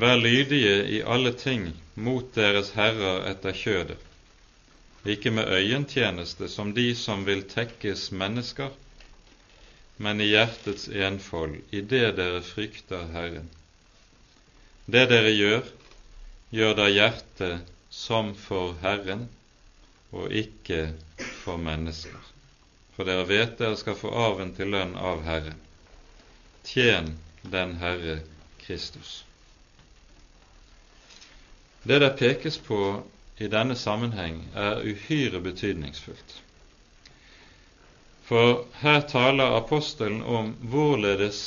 Vær 0.00 0.16
lydige 0.16 0.76
i 0.96 1.02
alle 1.04 1.32
ting 1.36 1.66
mot 2.00 2.28
deres 2.32 2.70
herrer 2.72 3.26
etter 3.28 3.52
kjødet, 3.52 3.98
ikke 5.04 5.32
med 5.36 5.50
øyentjeneste 5.52 6.48
som 6.48 6.70
de 6.76 6.86
som 6.96 7.26
vil 7.26 7.42
tekkes 7.50 8.06
mennesker, 8.12 8.70
men 10.00 10.20
i 10.24 10.30
hjertets 10.30 10.88
enfold, 10.88 11.58
i 11.70 11.82
det 11.84 12.14
dere 12.16 12.40
frykter 12.40 13.10
Herren. 13.12 13.50
Det 14.88 15.04
dere 15.12 15.34
gjør, 15.36 15.68
gjør 16.56 16.76
da 16.80 16.88
hjertet 16.88 17.72
som 17.92 18.32
for 18.48 18.78
Herren 18.80 19.28
og 20.16 20.32
ikke 20.32 20.94
for 21.42 21.60
mennesker. 21.60 22.20
For 22.96 23.04
dere 23.04 23.28
vet 23.28 23.58
dere 23.60 23.76
skal 23.76 24.00
få 24.00 24.16
arven 24.24 24.56
til 24.56 24.72
lønn 24.72 24.96
av 24.96 25.26
Herren. 25.28 25.60
Tjen 26.64 27.18
den 27.44 27.76
Herre 27.84 28.22
Kristus. 28.64 29.20
Det 31.82 31.98
det 31.98 32.10
pekes 32.18 32.58
på 32.58 33.02
i 33.38 33.48
denne 33.48 33.74
sammenheng, 33.76 34.42
er 34.54 34.82
uhyre 34.84 35.40
betydningsfullt. 35.40 36.34
For 38.28 38.66
her 38.82 39.00
taler 39.08 39.56
apostelen 39.56 40.20
om 40.22 40.52
hvorledes 40.72 41.40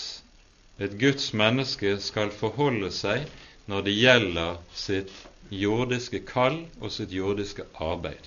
et 0.79 0.97
Guds 0.99 1.29
menneske 1.33 1.93
skal 2.01 2.33
forholde 2.33 2.89
seg 2.91 3.29
når 3.71 3.85
det 3.85 3.93
gjelder 3.95 4.57
sitt 4.75 5.13
jordiske 5.53 6.23
kall 6.27 6.63
og 6.81 6.91
sitt 6.91 7.13
jordiske 7.13 7.67
arbeid. 7.79 8.25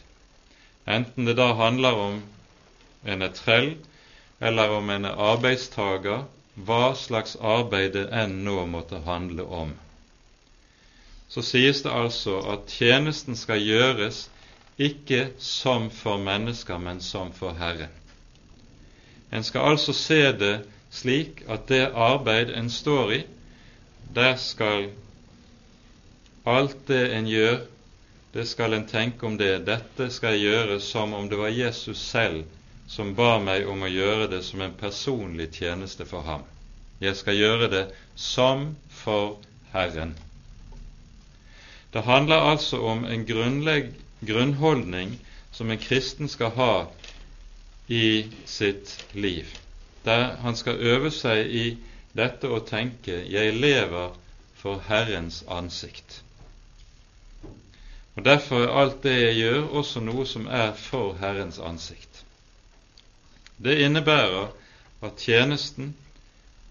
Enten 0.87 1.27
det 1.27 1.35
da 1.41 1.51
handler 1.59 1.99
om 2.07 2.23
en 3.05 3.23
er 3.27 3.35
trell, 3.35 3.75
eller 4.41 4.71
om 4.79 4.91
en 4.95 5.09
er 5.11 5.19
arbeidstager, 5.33 6.25
hva 6.57 6.95
slags 6.97 7.35
arbeid 7.43 7.93
det 7.99 8.07
enn 8.23 8.39
nå 8.47 8.63
måtte 8.71 9.03
handle 9.05 9.45
om. 9.61 9.75
Så 11.29 11.43
sies 11.43 11.83
det 11.83 11.93
altså 11.93 12.39
at 12.53 12.70
tjenesten 12.70 13.37
skal 13.37 13.62
gjøres 13.62 14.27
ikke 14.79 15.31
som 15.39 15.91
for 15.91 16.20
mennesker, 16.22 16.79
men 16.79 17.01
som 17.01 17.33
for 17.33 17.57
Herren. 17.59 17.93
En 19.33 19.45
skal 19.45 19.72
altså 19.72 19.93
se 19.93 20.20
det 20.33 20.57
slik 20.91 21.43
at 21.49 21.68
det 21.68 21.91
arbeid 21.95 22.53
en 22.55 22.70
står 22.70 23.12
i, 23.12 23.22
der 24.14 24.37
skal 24.37 24.91
alt 26.47 26.89
det 26.89 27.16
en 27.16 27.27
gjør, 27.27 27.59
det 28.35 28.47
skal 28.49 28.72
en 28.77 28.87
tenke 28.87 29.27
om 29.27 29.39
det. 29.39 29.66
Dette 29.66 30.11
skal 30.12 30.37
jeg 30.37 30.47
gjøre 30.47 30.81
som 30.81 31.14
om 31.14 31.29
det 31.29 31.39
var 31.39 31.49
Jesus 31.49 31.99
selv 31.99 32.45
som 32.89 33.14
ba 33.18 33.39
meg 33.43 33.66
om 33.66 33.83
å 33.83 33.91
gjøre 33.91 34.29
det 34.31 34.43
som 34.47 34.62
en 34.62 34.77
personlig 34.79 35.51
tjeneste 35.57 36.07
for 36.07 36.22
ham. 36.22 36.45
Jeg 37.03 37.16
skal 37.18 37.37
gjøre 37.37 37.68
det 37.72 37.85
som 38.14 38.77
for 39.03 39.41
Herren. 39.72 40.14
Det 41.93 42.03
handler 42.03 42.37
altså 42.51 42.80
om 42.80 43.05
en 43.05 43.26
grunnholdning 44.26 45.18
som 45.53 45.70
en 45.70 45.78
kristen 45.78 46.28
skal 46.28 46.51
ha 46.57 46.87
i 47.89 48.26
sitt 48.45 49.05
liv, 49.12 49.47
der 50.05 50.37
han 50.43 50.57
skal 50.57 50.80
øve 50.80 51.11
seg 51.11 51.47
i 51.47 51.66
dette 52.16 52.49
å 52.49 52.61
tenke 52.66 53.22
'jeg 53.30 53.55
lever 53.55 54.16
for 54.55 54.82
Herrens 54.89 55.45
ansikt'. 55.49 56.22
Og 58.16 58.24
Derfor 58.24 58.64
er 58.64 58.80
alt 58.82 59.03
det 59.03 59.16
jeg 59.20 59.37
gjør, 59.37 59.62
også 59.80 60.01
noe 60.01 60.26
som 60.26 60.47
er 60.47 60.72
for 60.72 61.14
Herrens 61.20 61.59
ansikt. 61.59 62.24
Det 63.59 63.78
innebærer 63.84 64.49
at 65.03 65.16
tjenesten, 65.20 65.95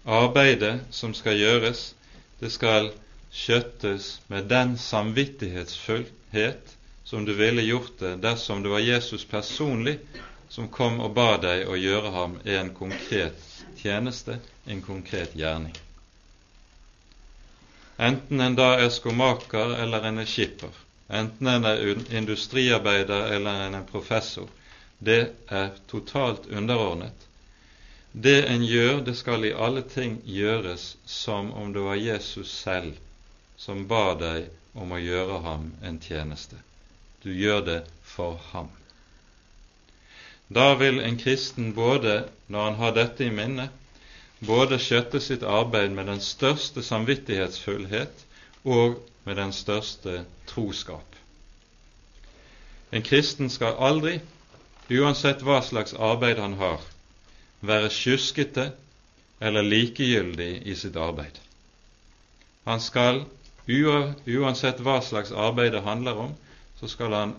arbeidet 0.06 0.80
som 0.90 1.14
skal 1.14 1.38
gjøres, 1.38 1.94
det 2.40 2.52
skal 2.52 2.90
skjøttes 3.32 4.20
med 4.28 4.48
den 4.50 4.76
samvittighetsfullhet 4.78 6.76
som 7.04 7.24
du 7.24 7.32
ville 7.34 7.62
gjort 7.62 7.98
det 7.98 8.16
dersom 8.22 8.62
det 8.62 8.72
var 8.72 8.84
Jesus 8.84 9.24
personlig 9.24 9.98
som 10.48 10.68
kom 10.68 11.00
og 11.00 11.12
ba 11.14 11.36
deg 11.42 11.66
å 11.68 11.76
gjøre 11.78 12.10
ham 12.14 12.38
en 12.44 12.72
konkret 12.74 13.42
tjeneste, 13.78 14.38
en 14.66 14.82
konkret 14.82 15.34
gjerning. 15.36 15.74
Enten 17.96 18.40
en 18.40 18.56
da 18.58 18.74
er 18.80 18.90
skomaker 18.92 19.76
eller 19.80 20.04
en 20.08 20.18
er 20.22 20.28
skipper, 20.28 20.72
enten 21.08 21.48
en 21.48 21.64
er 21.64 21.82
industriarbeider 22.14 23.32
eller 23.36 23.66
en 23.66 23.78
er 23.80 23.86
professor, 23.88 24.50
det 24.98 25.22
er 25.48 25.72
totalt 25.90 26.46
underordnet. 26.50 27.14
Det 28.12 28.46
en 28.48 28.62
gjør, 28.64 29.00
det 29.04 29.16
skal 29.16 29.44
i 29.44 29.52
alle 29.52 29.82
ting 29.82 30.20
gjøres 30.24 30.94
som 31.04 31.52
om 31.52 31.72
det 31.72 31.82
var 31.84 32.00
Jesus 32.00 32.52
selv 32.62 32.96
som 33.56 33.86
ba 33.88 34.14
deg 34.20 34.50
om 34.76 34.92
å 34.92 35.00
gjøre 35.00 35.40
ham 35.46 35.70
en 35.82 36.00
tjeneste. 36.00 36.58
Du 37.22 37.32
gjør 37.32 37.64
det 37.66 37.80
for 38.04 38.38
ham. 38.52 38.68
Da 40.48 40.74
vil 40.78 41.00
en 41.02 41.18
kristen 41.18 41.72
både, 41.74 42.28
når 42.46 42.64
han 42.68 42.78
har 42.80 42.94
dette 42.94 43.26
i 43.26 43.32
minne, 43.34 43.68
både 44.46 44.78
skjøtte 44.78 45.20
sitt 45.20 45.42
arbeid 45.42 45.90
med 45.96 46.06
den 46.06 46.20
største 46.22 46.84
samvittighetsfullhet 46.84 48.24
og 48.68 49.00
med 49.24 49.40
den 49.40 49.52
største 49.56 50.20
troskap. 50.46 51.16
En 52.92 53.02
kristen 53.02 53.50
skal 53.50 53.80
aldri 53.82 54.20
uansett 54.90 55.42
hva 55.42 55.58
slags 55.66 55.96
arbeid 55.98 56.38
han 56.38 56.54
har, 56.60 56.84
være 57.60 57.90
sjuskete 57.90 58.68
eller 59.42 59.66
likegyldig 59.66 60.52
i 60.68 60.76
sitt 60.78 60.96
arbeid. 60.96 61.40
Han 62.66 62.80
skal, 62.80 63.24
uansett 63.66 64.80
hva 64.80 65.00
slags 65.02 65.32
arbeid 65.32 65.72
det 65.74 65.82
handler 65.82 66.22
om, 66.26 66.34
så 66.80 66.88
skal 66.88 67.12
han 67.12 67.34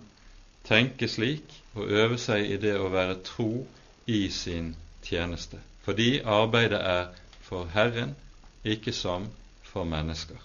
tenke 0.67 1.07
slik 1.07 1.53
og 1.78 1.88
øve 1.88 2.17
seg 2.19 2.51
i 2.51 2.57
det 2.59 2.75
å 2.80 2.89
være 2.91 3.21
tro 3.23 3.65
i 4.07 4.28
sin 4.32 4.73
tjeneste, 5.03 5.59
fordi 5.86 6.19
arbeidet 6.23 6.82
er 6.82 7.11
for 7.47 7.69
Herren, 7.71 8.15
ikke 8.63 8.91
som 8.91 9.30
for 9.63 9.88
mennesker. 9.88 10.39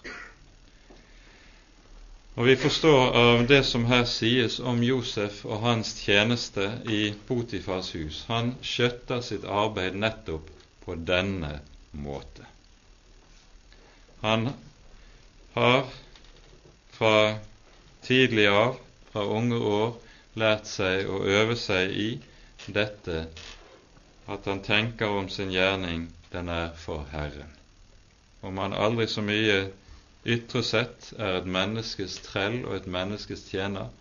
Og 2.35 2.47
vi 2.47 2.55
forstår 2.57 3.11
av 3.13 3.43
det 3.47 3.61
som 3.67 3.83
her 3.85 4.07
sies 4.09 4.57
om 4.59 4.79
Josef 4.83 5.43
og 5.45 5.61
hans 5.61 5.91
tjeneste 6.01 6.65
i 6.89 7.11
Potifars 7.27 7.91
hus. 7.93 8.23
Han 8.27 8.55
skjøtter 8.65 9.21
sitt 9.21 9.45
arbeid 9.45 9.99
nettopp 10.01 10.49
på 10.85 10.95
denne 10.97 11.59
måte. 11.93 12.47
Han 14.23 14.49
har 15.53 15.85
fra 16.93 17.35
tidlig 18.01 18.47
av, 18.47 18.77
fra 19.11 19.25
unge 19.25 19.57
år, 19.57 19.91
lært 20.39 20.65
seg 20.69 21.09
å 21.09 21.21
øve 21.29 21.55
seg 21.59 21.93
i 21.93 22.09
dette 22.65 23.27
at 24.25 24.47
han 24.49 24.63
tenker 24.63 25.11
om 25.11 25.29
sin 25.29 25.51
gjerning, 25.51 26.07
den 26.31 26.49
er 26.49 26.71
for 26.79 27.05
Herren. 27.11 27.51
Om 28.41 28.57
han 28.57 28.73
aldri 28.73 29.07
så 29.07 29.21
mye 29.23 29.59
ytre 30.25 30.63
sett 30.65 31.11
er 31.19 31.37
et 31.37 31.49
menneskes 31.49 32.17
trell 32.25 32.61
og 32.63 32.77
et 32.77 32.87
menneskes 32.87 33.45
tjener, 33.51 33.91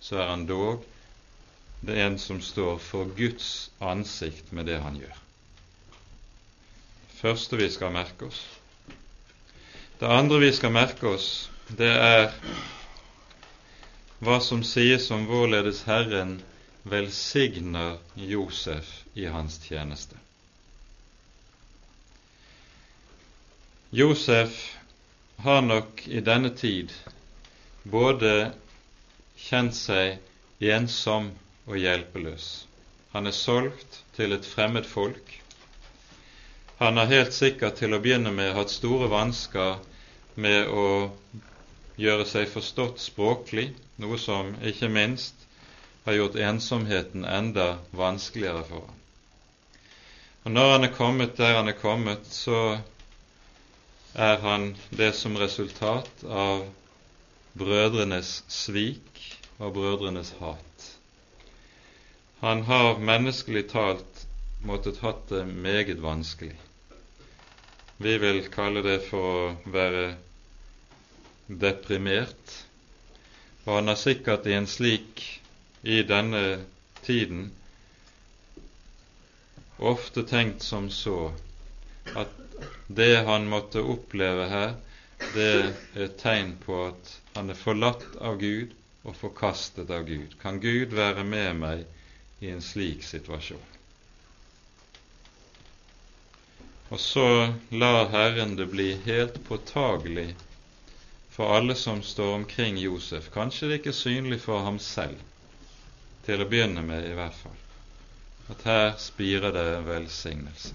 så 0.00 0.20
er 0.20 0.30
han 0.30 0.46
dog 0.46 0.84
det 1.84 1.96
en 2.00 2.18
som 2.20 2.40
står 2.40 2.78
for 2.80 3.10
Guds 3.16 3.70
ansikt 3.80 4.52
med 4.52 4.68
det 4.70 4.78
han 4.84 4.96
gjør. 5.00 5.16
Første 7.18 7.56
vi 7.60 7.70
skal 7.72 7.92
merke 7.92 8.28
oss. 8.28 8.44
Det 9.98 10.06
andre 10.10 10.38
vi 10.42 10.52
skal 10.52 10.72
merke 10.74 11.06
oss, 11.06 11.28
det 11.68 11.90
er 11.90 12.32
hva 14.24 14.40
som 14.42 14.64
sies 14.66 15.06
om 15.14 15.28
hvorledes 15.28 15.84
Herren 15.86 16.40
velsigner 16.82 18.00
Josef 18.18 18.90
i 19.14 19.28
hans 19.30 19.60
tjeneste. 19.62 20.18
Josef 23.94 24.58
har 25.46 25.62
nok 25.62 26.02
i 26.10 26.24
denne 26.26 26.50
tid 26.58 26.90
både 27.86 28.50
kjent 29.38 29.78
seg 29.78 30.18
ensom 30.74 31.30
og 31.68 31.78
hjelpeløs. 31.78 32.48
Han 33.14 33.30
er 33.30 33.36
solgt 33.36 34.00
til 34.16 34.34
et 34.34 34.46
fremmed 34.56 34.90
folk. 34.90 35.38
Han 36.78 36.96
har 36.96 37.06
helt 37.06 37.32
sikkert 37.32 37.76
til 37.78 37.94
å 37.94 38.00
begynne 38.02 38.32
med 38.34 38.54
hatt 38.56 38.72
store 38.72 39.06
vansker 39.12 39.76
med 40.34 40.66
å 40.66 40.86
gjøre 42.00 42.26
seg 42.26 42.48
forstått 42.50 42.98
språklig, 42.98 43.68
noe 44.02 44.18
som 44.18 44.50
ikke 44.58 44.90
minst 44.90 45.44
har 46.04 46.18
gjort 46.18 46.40
ensomheten 46.48 47.24
enda 47.24 47.76
vanskeligere 47.94 48.64
for 48.66 48.88
ham. 48.88 48.98
Og 50.44 50.50
Når 50.52 50.72
han 50.72 50.84
er 50.84 50.96
kommet 50.96 51.36
der 51.38 51.54
han 51.56 51.70
er 51.70 51.78
kommet, 51.78 52.26
så 52.28 52.80
er 54.14 54.36
han 54.42 54.74
det 54.90 55.12
som 55.14 55.38
resultat 55.38 56.26
av 56.26 56.66
brødrenes 57.54 58.42
svik 58.50 59.22
og 59.58 59.72
brødrenes 59.78 60.34
hat. 60.42 60.90
Han 62.42 62.66
har 62.68 62.98
menneskelig 62.98 63.68
talt 63.70 64.26
måttet 64.66 65.00
hatt 65.00 65.28
det 65.30 65.46
meget 65.46 66.02
vanskelig. 66.02 66.56
Vi 67.96 68.18
vil 68.18 68.40
kalle 68.50 68.82
det 68.82 68.98
for 69.06 69.26
å 69.38 69.72
være 69.74 70.06
deprimert, 71.46 72.54
og 73.64 73.76
han 73.78 73.92
har 73.92 74.00
sikkert 74.00 74.48
i 74.50 74.56
en 74.56 74.66
slik 74.68 75.22
i 75.84 76.00
denne 76.08 76.42
tiden 77.04 77.50
ofte 79.78 80.24
tenkt 80.26 80.62
som 80.62 80.88
så 80.90 81.32
at 82.16 82.32
det 82.88 83.24
han 83.26 83.46
måtte 83.50 83.82
oppleve 83.82 84.48
her, 84.50 84.74
det 85.34 85.48
er 85.52 86.04
et 86.06 86.16
tegn 86.20 86.54
på 86.64 86.80
at 86.88 87.12
han 87.34 87.50
er 87.50 87.58
forlatt 87.58 88.06
av 88.20 88.38
Gud, 88.42 88.74
og 89.04 89.16
forkastet 89.18 89.90
av 89.92 90.06
Gud? 90.08 90.36
Kan 90.40 90.60
Gud 90.62 90.94
være 90.96 91.24
med 91.28 91.60
meg 91.60 92.44
i 92.44 92.50
en 92.52 92.62
slik 92.64 93.04
situasjon? 93.04 93.73
Og 96.94 97.00
så 97.00 97.52
lar 97.74 98.12
Herren 98.12 98.52
det 98.54 98.68
bli 98.70 98.92
helt 99.02 99.40
påtagelig 99.48 100.28
for 101.34 101.56
alle 101.56 101.74
som 101.74 102.02
står 102.06 102.34
omkring 102.34 102.76
Josef. 102.78 103.32
Kanskje 103.34 103.66
det 103.66 103.78
ikke 103.80 103.90
er 103.90 103.96
synlig 103.98 104.36
for 104.44 104.62
ham 104.62 104.76
selv, 104.78 105.16
til 106.22 106.44
å 106.44 106.46
begynne 106.46 106.84
med 106.86 107.08
i 107.08 107.16
hvert 107.18 107.34
fall, 107.34 107.56
at 108.54 108.62
her 108.68 108.92
spirer 109.02 109.50
det 109.56 109.64
en 109.72 109.88
velsignelse. 109.88 110.70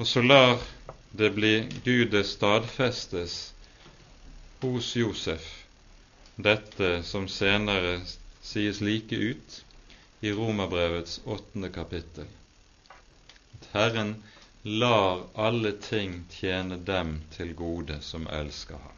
Og 0.00 0.08
så 0.08 0.22
lar 0.24 0.64
det 1.12 1.28
bli 1.36 1.50
Gud 1.84 2.14
det 2.14 2.24
stadfestes 2.30 3.34
hos 4.62 4.88
Josef, 4.96 5.50
dette 6.48 7.02
som 7.04 7.28
senere 7.28 7.98
sies 8.40 8.80
like 8.80 9.20
ut 9.20 9.60
i 10.24 10.32
Romerbrevets 10.32 11.20
åttende 11.28 11.68
kapittel. 11.76 12.32
At 13.58 13.68
Herren 13.76 14.16
lar 14.66 15.22
alle 15.34 15.72
ting 15.72 16.24
tjene 16.30 16.76
dem 16.76 17.20
til 17.36 17.52
gode 17.54 18.00
som 18.02 18.26
elsker 18.26 18.80
ham. 18.82 18.96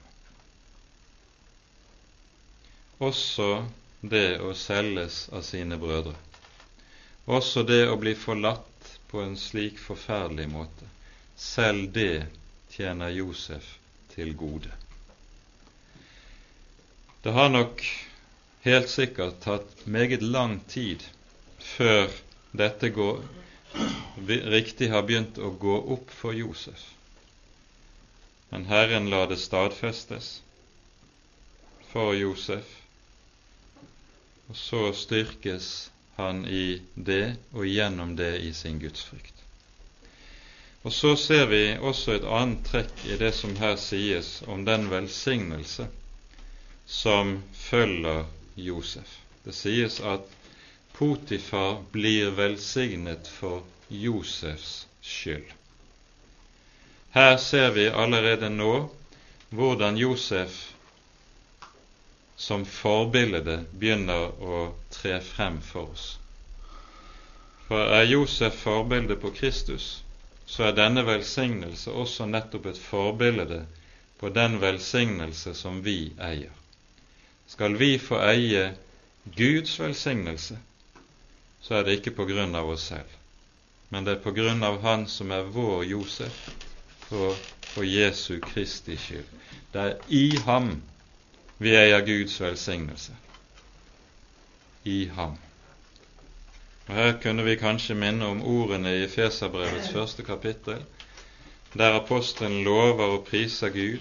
Også 3.04 3.48
det 4.00 4.38
å 4.40 4.54
selges 4.56 5.26
av 5.28 5.44
sine 5.44 5.76
brødre. 5.78 6.14
Også 7.28 7.66
det 7.68 7.82
å 7.84 7.98
bli 8.00 8.14
forlatt 8.16 8.88
på 9.10 9.20
en 9.20 9.36
slik 9.36 9.76
forferdelig 9.82 10.48
måte. 10.48 10.88
Selv 11.36 11.92
det 11.92 12.24
tjener 12.72 13.12
Josef 13.12 13.74
til 14.14 14.32
gode. 14.40 14.72
Det 17.22 17.34
har 17.36 17.52
nok 17.52 17.84
helt 18.64 18.88
sikkert 18.88 19.42
tatt 19.44 19.84
meget 19.84 20.24
lang 20.24 20.62
tid 20.72 21.04
før 21.76 22.08
dette 22.56 22.88
går, 22.96 23.20
riktig 24.26 24.90
har 24.90 25.02
begynt 25.02 25.38
å 25.38 25.50
gå 25.50 25.76
opp 25.94 26.10
for 26.10 26.36
Josef. 26.36 26.84
Men 28.48 28.64
Herren 28.64 29.10
la 29.10 29.26
det 29.26 29.36
stadfestes 29.40 30.40
for 31.92 32.14
Josef, 32.16 32.68
og 34.48 34.56
så 34.56 34.92
styrkes 34.96 35.90
han 36.16 36.46
i 36.46 36.80
det 36.94 37.36
og 37.52 37.66
gjennom 37.68 38.16
det 38.16 38.38
i 38.42 38.52
sin 38.56 38.80
gudsfrykt. 38.80 39.34
Og 40.82 40.92
så 40.94 41.16
ser 41.16 41.46
vi 41.50 41.62
også 41.76 42.14
et 42.16 42.24
annet 42.24 42.64
trekk 42.70 43.04
i 43.04 43.18
det 43.20 43.32
som 43.36 43.56
her 43.60 43.76
sies 43.76 44.38
om 44.46 44.64
den 44.64 44.88
velsignelse 44.90 45.88
som 46.88 47.42
følger 47.52 48.24
Josef. 48.56 49.18
Det 49.44 49.52
sies 49.54 50.00
at 50.00 50.37
Potifar 50.98 51.84
blir 51.92 52.30
velsignet 52.30 53.28
for 53.28 53.62
Josefs 53.88 54.86
skyld. 55.00 55.52
Her 57.10 57.36
ser 57.36 57.70
vi 57.70 57.86
allerede 57.88 58.50
nå 58.50 58.72
hvordan 59.50 59.96
Josef 59.96 60.56
som 62.36 62.66
forbilde 62.66 63.60
begynner 63.70 64.34
å 64.42 64.58
tre 64.90 65.20
frem 65.22 65.62
for 65.62 65.94
oss. 65.94 66.10
For 67.68 67.94
er 67.94 68.10
Josef 68.10 68.58
forbilde 68.62 69.16
på 69.22 69.30
Kristus, 69.38 69.88
så 70.46 70.68
er 70.68 70.76
denne 70.82 71.06
velsignelse 71.06 71.94
også 71.94 72.26
nettopp 72.26 72.70
et 72.72 72.78
forbilde 72.90 73.64
på 74.18 74.34
den 74.34 74.58
velsignelse 74.62 75.54
som 75.54 75.82
vi 75.86 76.12
eier. 76.18 76.54
Skal 77.46 77.78
vi 77.78 77.94
få 78.02 78.18
eie 78.22 78.72
Guds 79.36 79.78
velsignelse, 79.80 80.58
så 81.68 81.74
er 81.74 81.84
det 81.84 81.98
ikke 81.98 82.14
på 82.16 82.24
grunn 82.24 82.54
av 82.56 82.70
oss 82.72 82.86
selv, 82.88 83.08
men 83.92 84.06
det 84.06 84.14
er 84.14 84.22
på 84.24 84.32
grunn 84.32 84.62
av 84.64 84.80
Han 84.80 85.04
som 85.06 85.32
er 85.36 85.50
vår 85.52 85.82
Josef, 85.84 86.38
for, 87.08 87.36
for 87.74 87.84
Jesu 87.84 88.38
Kristi 88.40 88.96
skyld. 88.96 89.28
Det 89.72 89.82
er 89.82 89.98
i 90.08 90.38
ham 90.46 90.70
vi 91.60 91.74
eier 91.76 92.00
Guds 92.06 92.38
velsignelse. 92.40 93.12
I 94.84 95.10
ham. 95.12 95.36
Og 96.86 96.94
Her 96.94 97.18
kunne 97.20 97.44
vi 97.44 97.58
kanskje 97.60 97.98
minne 98.00 98.32
om 98.32 98.40
ordene 98.48 98.94
i 99.02 99.08
Feserbrevets 99.12 99.92
første 99.92 100.24
kapittel, 100.24 100.80
der 101.76 102.00
apostelen 102.00 102.62
lover 102.64 103.18
og 103.18 103.26
priser 103.28 103.68
Gud 103.68 104.00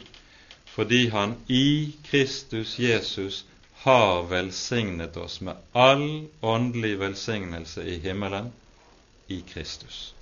fordi 0.78 1.08
han 1.10 1.34
i 1.50 1.96
Kristus 2.06 2.80
Jesus 2.80 3.46
har 3.88 4.24
velsignet 4.24 5.18
oss 5.18 5.42
med 5.42 5.56
all 5.72 6.28
åndelig 6.42 7.00
velsignelse 7.00 7.84
i 7.84 8.00
himmelen 8.00 8.52
i 9.28 9.42
Kristus. 9.42 10.14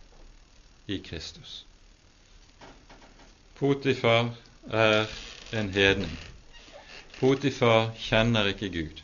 I 0.86 1.00
Kristus. 1.00 1.66
Potifar 3.58 4.30
er 4.70 5.10
en 5.52 5.70
hedning. 5.74 6.12
Potifar 7.20 7.90
kjenner 7.98 8.52
ikke 8.52 8.70
Gud. 8.70 9.02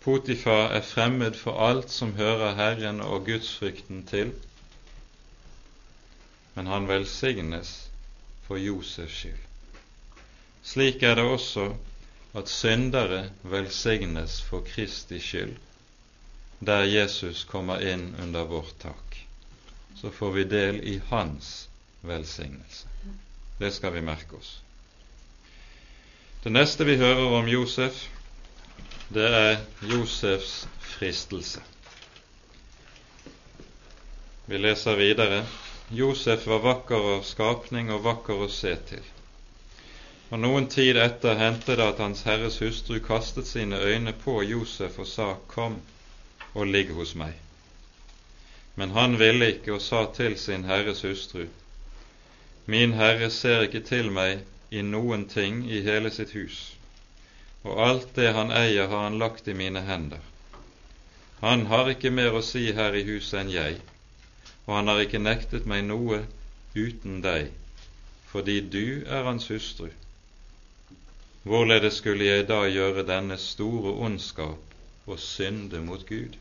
Potifar 0.00 0.72
er 0.78 0.86
fremmed 0.94 1.36
for 1.36 1.60
alt 1.68 1.92
som 1.92 2.14
hører 2.16 2.54
Herren 2.56 3.02
og 3.04 3.26
gudsfrykten 3.26 4.06
til, 4.08 4.32
men 6.54 6.72
han 6.72 6.88
velsignes 6.88 7.74
for 8.46 8.56
Josefs 8.56 9.20
skyld. 9.20 9.44
Slik 10.64 11.02
er 11.02 11.20
det 11.20 11.24
også 11.24 11.74
at 12.36 12.48
syndere 12.52 13.30
velsignes 13.42 14.40
for 14.44 14.60
Kristi 14.66 15.20
skyld, 15.20 15.56
der 16.58 16.84
Jesus 16.84 17.44
kommer 17.44 17.80
inn 17.80 18.14
under 18.22 18.44
vårt 18.44 18.78
tak. 18.78 19.26
Så 19.96 20.10
får 20.10 20.32
vi 20.32 20.44
del 20.44 20.80
i 20.84 21.00
hans 21.08 21.68
velsignelse. 22.00 22.88
Det 23.58 23.72
skal 23.72 23.92
vi 23.92 24.04
merke 24.04 24.36
oss. 24.36 24.58
Det 26.42 26.52
neste 26.52 26.84
vi 26.84 26.98
hører 27.00 27.38
om 27.40 27.48
Josef, 27.48 28.04
det 29.08 29.24
er 29.32 29.56
Josefs 29.82 30.66
fristelse. 30.78 31.62
Vi 34.46 34.58
leser 34.58 34.96
videre. 34.96 35.44
Josef 35.88 36.46
var 36.46 36.62
vakker 36.62 37.12
av 37.16 37.24
skapning 37.26 37.90
og 37.94 38.04
vakker 38.04 38.44
å 38.44 38.52
se 38.52 38.76
til. 38.90 39.15
Og 40.30 40.40
Noen 40.42 40.66
tid 40.66 40.98
etter 40.98 41.38
hendte 41.38 41.76
det 41.78 41.86
at 41.86 42.02
Hans 42.02 42.24
Herres 42.26 42.58
hustru 42.62 42.98
kastet 43.00 43.46
sine 43.46 43.78
øyne 43.78 44.12
på 44.24 44.40
Josef 44.42 44.98
og 44.98 45.06
sa, 45.06 45.28
Kom 45.46 45.80
og 46.54 46.66
ligg 46.66 46.90
hos 46.96 47.14
meg. 47.14 47.34
Men 48.74 48.90
han 48.96 49.18
ville 49.18 49.52
ikke 49.54 49.76
og 49.76 49.82
sa 49.82 50.06
til 50.16 50.38
sin 50.38 50.64
herres 50.64 51.02
hustru, 51.06 51.46
Min 52.66 52.92
herre 52.92 53.30
ser 53.30 53.68
ikke 53.68 53.84
til 53.86 54.10
meg 54.10 54.42
i 54.70 54.82
noen 54.82 55.28
ting 55.28 55.62
i 55.70 55.84
hele 55.86 56.10
sitt 56.10 56.34
hus 56.34 56.76
og 57.66 57.82
alt 57.82 58.14
det 58.14 58.32
han 58.36 58.52
eier, 58.54 58.86
har 58.86 59.04
han 59.08 59.18
lagt 59.18 59.48
i 59.48 59.54
mine 59.54 59.82
hender. 59.88 60.22
Han 61.40 61.66
har 61.66 61.90
ikke 61.90 62.12
mer 62.14 62.36
å 62.38 62.42
si 62.44 62.70
her 62.76 62.94
i 62.94 63.04
huset 63.08 63.40
enn 63.40 63.52
jeg, 63.52 63.80
og 64.66 64.74
han 64.78 64.90
har 64.90 65.02
ikke 65.02 65.22
nektet 65.22 65.66
meg 65.66 65.84
noe 65.88 66.22
uten 66.76 67.20
deg, 67.24 67.50
fordi 68.30 68.60
du 68.60 69.02
er 69.02 69.26
hans 69.26 69.48
hustru. 69.50 69.90
Hvorledes 71.46 72.00
skulle 72.00 72.26
jeg 72.26 72.48
da 72.48 72.64
gjøre 72.66 73.04
denne 73.06 73.36
store 73.38 73.92
ondskap 74.02 74.72
og 75.06 75.20
synde 75.22 75.78
mot 75.78 76.02
Gud? 76.08 76.34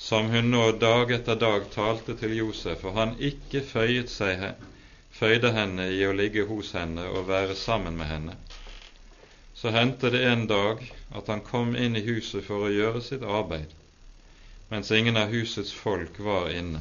Som 0.00 0.30
hun 0.32 0.48
nå 0.54 0.62
dag 0.80 1.12
etter 1.12 1.36
dag 1.36 1.66
talte 1.74 2.16
til 2.16 2.32
Josef, 2.38 2.86
og 2.88 2.96
han 2.96 3.12
ikke 3.20 3.60
føyet 3.68 4.08
seg, 4.08 4.46
føyde 5.12 5.52
henne 5.52 5.90
i 5.92 6.00
å 6.08 6.16
ligge 6.16 6.46
hos 6.48 6.72
henne 6.72 7.04
og 7.10 7.28
være 7.28 7.58
sammen 7.66 8.00
med 8.00 8.08
henne, 8.14 8.38
så 9.52 9.76
hendte 9.76 10.08
det 10.16 10.24
en 10.30 10.48
dag 10.48 10.80
at 11.12 11.28
han 11.28 11.44
kom 11.44 11.76
inn 11.76 12.00
i 12.00 12.06
huset 12.08 12.48
for 12.48 12.64
å 12.64 12.72
gjøre 12.72 13.04
sitt 13.04 13.26
arbeid, 13.40 13.68
mens 14.72 14.88
ingen 14.88 15.20
av 15.20 15.28
husets 15.36 15.76
folk 15.84 16.16
var 16.16 16.48
inne. 16.48 16.80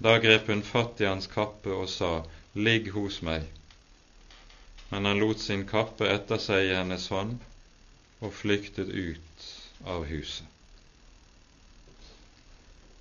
Da 0.00 0.16
grep 0.24 0.48
hun 0.48 0.64
fatt 0.64 1.04
i 1.04 1.12
hans 1.12 1.28
kappe 1.28 1.82
og 1.82 1.90
sa, 1.92 2.22
Ligg 2.56 2.94
hos 2.96 3.20
meg. 3.20 3.44
Men 4.92 5.08
han 5.08 5.22
lot 5.22 5.40
sin 5.40 5.64
kappe 5.64 6.04
etter 6.12 6.36
seg 6.36 6.68
i 6.68 6.74
hennes 6.76 7.06
hånd 7.08 7.38
og 8.20 8.34
flyktet 8.36 8.90
ut 8.92 9.46
av 9.88 10.04
huset. 10.04 10.44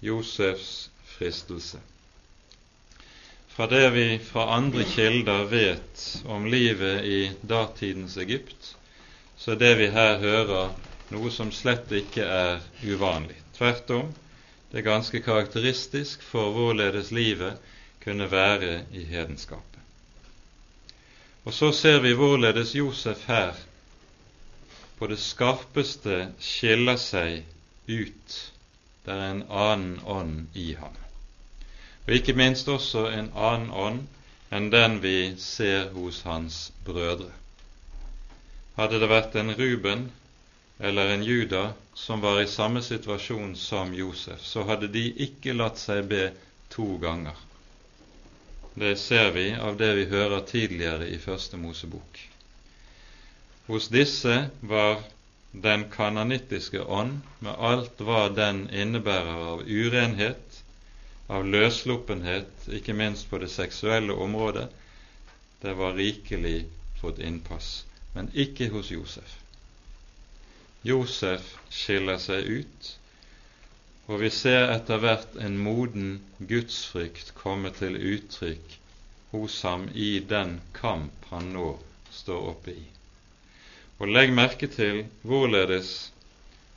Josefs 0.02 0.90
fristelse. 1.06 1.82
Fra 3.52 3.68
det 3.68 3.90
vi 3.94 4.06
fra 4.24 4.48
andre 4.56 4.86
kilder 4.88 5.44
vet 5.52 6.06
om 6.26 6.48
livet 6.48 7.04
i 7.04 7.20
datidens 7.44 8.16
Egypt, 8.24 8.72
så 9.38 9.52
er 9.54 9.60
det 9.62 9.74
vi 9.82 9.90
her 9.92 10.16
hører, 10.24 10.72
noe 11.12 11.32
som 11.36 11.52
slett 11.52 11.92
ikke 11.92 12.24
er 12.24 12.64
uvanlig. 12.88 13.36
Tvert 13.58 13.92
om, 13.98 14.14
det 14.72 14.80
er 14.80 14.88
ganske 14.88 15.20
karakteristisk 15.22 16.24
for 16.24 16.56
hvorledes 16.56 17.12
livet 17.12 17.60
kunne 18.02 18.32
være 18.32 18.86
i 18.96 19.04
hedenskapet. 19.12 19.71
Og 21.46 21.54
så 21.54 21.72
ser 21.74 22.00
vi 22.00 22.14
hvorledes 22.14 22.76
Josef 22.76 23.26
her 23.28 23.58
på 25.00 25.08
det 25.10 25.18
skarpeste 25.18 26.28
skiller 26.38 27.00
seg 27.02 27.42
ut. 27.90 28.36
Det 29.06 29.14
er 29.16 29.24
en 29.32 29.44
annen 29.50 29.96
ånd 30.06 30.54
i 30.54 30.74
ham. 30.78 30.94
Og 32.06 32.14
ikke 32.14 32.38
minst 32.38 32.70
også 32.70 33.08
en 33.10 33.32
annen 33.34 33.72
ånd 33.74 34.04
enn 34.54 34.70
den 34.70 35.00
vi 35.02 35.34
ser 35.42 35.90
hos 35.96 36.22
hans 36.28 36.68
brødre. 36.86 37.32
Hadde 38.78 39.00
det 39.02 39.10
vært 39.10 39.38
en 39.42 39.56
Ruben 39.58 40.12
eller 40.78 41.16
en 41.16 41.24
Juda 41.26 41.72
som 41.98 42.22
var 42.22 42.42
i 42.42 42.50
samme 42.50 42.82
situasjon 42.86 43.56
som 43.56 43.94
Josef, 43.94 44.46
så 44.46 44.68
hadde 44.70 44.90
de 44.94 45.08
ikke 45.26 45.58
latt 45.58 45.82
seg 45.82 46.06
be 46.14 46.28
to 46.70 46.98
ganger. 47.02 47.38
Det 48.74 48.96
ser 48.96 49.32
vi 49.32 49.54
av 49.54 49.78
det 49.78 49.94
vi 49.96 50.06
hører 50.06 50.46
tidligere 50.48 51.08
i 51.12 51.18
Første 51.20 51.58
Mosebok. 51.60 52.20
Hos 53.68 53.90
disse 53.92 54.36
var 54.62 55.04
den 55.52 55.90
kananittiske 55.92 56.80
ånd, 56.84 57.20
med 57.40 57.60
alt 57.60 58.00
hva 58.00 58.30
den 58.32 58.70
innebærer 58.72 59.44
av 59.56 59.66
urenhet, 59.68 60.62
av 61.28 61.44
løssluppenhet, 61.46 62.70
ikke 62.72 62.96
minst 62.96 63.28
på 63.30 63.42
det 63.44 63.52
seksuelle 63.52 64.16
området, 64.16 64.70
det 65.62 65.76
var 65.78 66.00
rikelig 66.00 66.66
fått 67.02 67.20
innpass, 67.20 67.84
men 68.16 68.32
ikke 68.34 68.72
hos 68.72 68.92
Josef. 68.92 69.36
Josef 70.88 71.54
skiller 71.70 72.18
seg 72.24 72.48
ut 72.48 72.96
og 74.08 74.20
vi 74.22 74.30
ser 74.34 74.72
etter 74.74 75.02
hvert 75.02 75.36
en 75.40 75.58
moden 75.62 76.14
gudsfrykt 76.50 77.34
komme 77.38 77.72
til 77.78 77.98
uttrykk 78.14 78.78
hos 79.32 79.62
ham 79.68 79.88
i 79.94 80.20
den 80.32 80.58
kamp 80.76 81.28
han 81.32 81.52
nå 81.56 81.68
står 82.12 82.48
oppe 82.54 82.74
i. 82.76 82.86
Og 84.02 84.10
legg 84.10 84.34
merke 84.34 84.68
til 84.72 85.04
hvorledes 85.22 85.92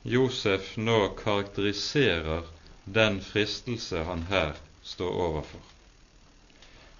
Josef 0.05 0.75
nå 0.77 0.99
karakteriserer 1.17 2.45
den 2.85 3.17
fristelse 3.25 4.03
han 4.05 4.27
her 4.29 4.53
står 4.83 5.17
overfor. 5.27 5.63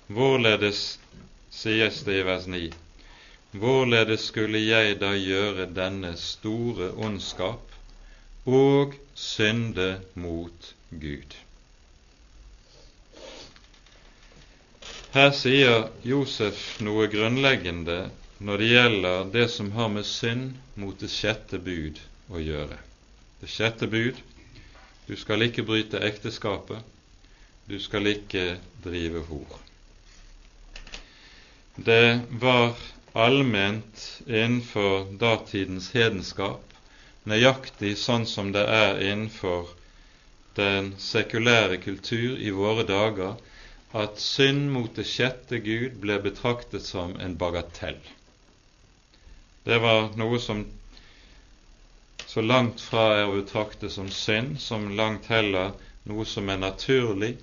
Hvorledes 0.07 0.81
sies 1.53 2.01
det 2.07 2.19
i 2.19 2.25
vers 2.25 2.47
9, 2.49 2.63
hvorledes 3.53 4.25
skulle 4.31 4.59
jeg 4.65 4.97
da 4.99 5.13
gjøre 5.13 5.69
denne 5.77 6.15
store 6.17 6.89
ondskap 6.97 7.74
og 8.45 8.93
synde 9.15 10.01
mot 10.13 10.73
Gud. 10.91 11.35
Her 15.15 15.31
sier 15.31 15.87
Josef 16.03 16.59
noe 16.83 17.07
grunnleggende 17.07 17.97
når 18.43 18.61
det 18.61 18.67
gjelder 18.69 19.29
det 19.33 19.45
som 19.53 19.71
har 19.77 19.87
med 19.93 20.05
synd 20.05 20.57
mot 20.75 20.97
det 20.99 21.09
sjette 21.13 21.57
bud 21.63 22.01
å 22.29 22.41
gjøre. 22.43 22.77
Det 23.39 23.49
sjette 23.49 23.87
bud 23.87 24.19
du 25.07 25.15
skal 25.15 25.45
ikke 25.45 25.63
bryte 25.63 26.01
ekteskapet, 26.03 26.81
du 27.69 27.77
skal 27.79 28.11
ikke 28.11 28.57
drive 28.83 29.23
hor. 29.29 29.55
Det 31.79 32.21
var 32.43 32.75
allment 33.15 34.03
innenfor 34.27 35.07
datidens 35.21 35.91
hedenskap 35.95 36.74
nøyaktig 37.29 37.95
sånn 37.97 38.25
som 38.29 38.51
det 38.55 38.63
er 38.69 39.01
innenfor 39.01 39.71
den 40.55 40.93
sekulære 41.01 41.79
kultur 41.83 42.37
i 42.39 42.51
våre 42.55 42.85
dager, 42.87 43.35
at 43.95 44.19
synd 44.19 44.69
mot 44.75 44.91
det 44.95 45.05
sjette 45.07 45.59
Gud 45.63 45.99
ble 46.03 46.19
betraktet 46.23 46.83
som 46.83 47.15
en 47.19 47.35
bagatell. 47.39 47.99
Det 49.65 49.77
var 49.81 50.11
noe 50.19 50.39
som 50.39 50.65
så 52.27 52.43
langt 52.43 52.81
fra 52.83 53.05
er 53.15 53.29
å 53.29 53.37
betrakte 53.37 53.89
som 53.89 54.09
synd, 54.11 54.59
som 54.59 54.89
langt 54.99 55.29
heller 55.31 55.71
noe 56.09 56.25
som 56.27 56.49
er 56.51 56.59
naturlig. 56.61 57.37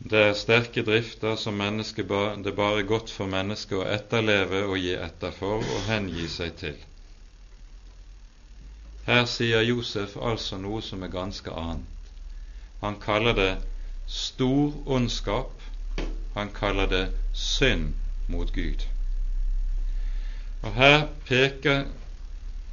Det 0.00 0.20
er 0.30 0.36
sterke 0.36 0.84
drifter 0.84 1.36
som 1.40 1.56
menneske 1.60 2.04
det 2.04 2.52
er 2.52 2.56
bare 2.56 2.84
godt 2.88 3.12
for 3.12 3.28
mennesket 3.32 3.78
å 3.80 3.88
etterleve 3.88 4.62
og 4.68 4.78
gi 4.80 4.94
etter 4.96 5.32
for 5.36 5.64
og 5.64 5.82
hengi 5.88 6.28
seg 6.28 6.54
til. 6.60 6.76
Her 9.10 9.24
sier 9.26 9.64
Josef 9.66 10.12
altså 10.22 10.54
noe 10.62 10.78
som 10.86 11.00
er 11.02 11.10
ganske 11.10 11.50
annet. 11.50 12.10
Han 12.78 12.98
kaller 13.02 13.34
det 13.34 13.48
stor 14.06 14.76
ondskap, 14.86 15.64
han 16.36 16.52
kaller 16.54 16.86
det 16.86 17.00
synd 17.34 17.88
mot 18.30 18.52
Gud. 18.54 18.84
Og 20.62 20.78
her 20.78 21.08
peker, 21.26 21.82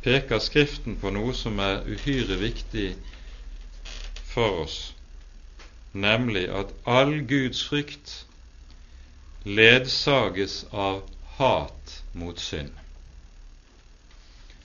peker 0.05 0.43
Skriften 0.45 0.99
på 1.01 1.09
noe 1.17 1.33
som 1.33 1.57
er 1.57 1.81
uhyre 1.89 2.37
viktig 2.43 2.85
for 4.29 4.61
oss, 4.67 4.77
nemlig 5.97 6.45
at 6.61 6.77
all 6.85 7.17
Guds 7.33 7.65
frykt 7.65 8.19
ledsages 9.41 10.61
av 10.69 11.01
hat 11.41 11.99
mot 12.13 12.37
synd, 12.37 12.73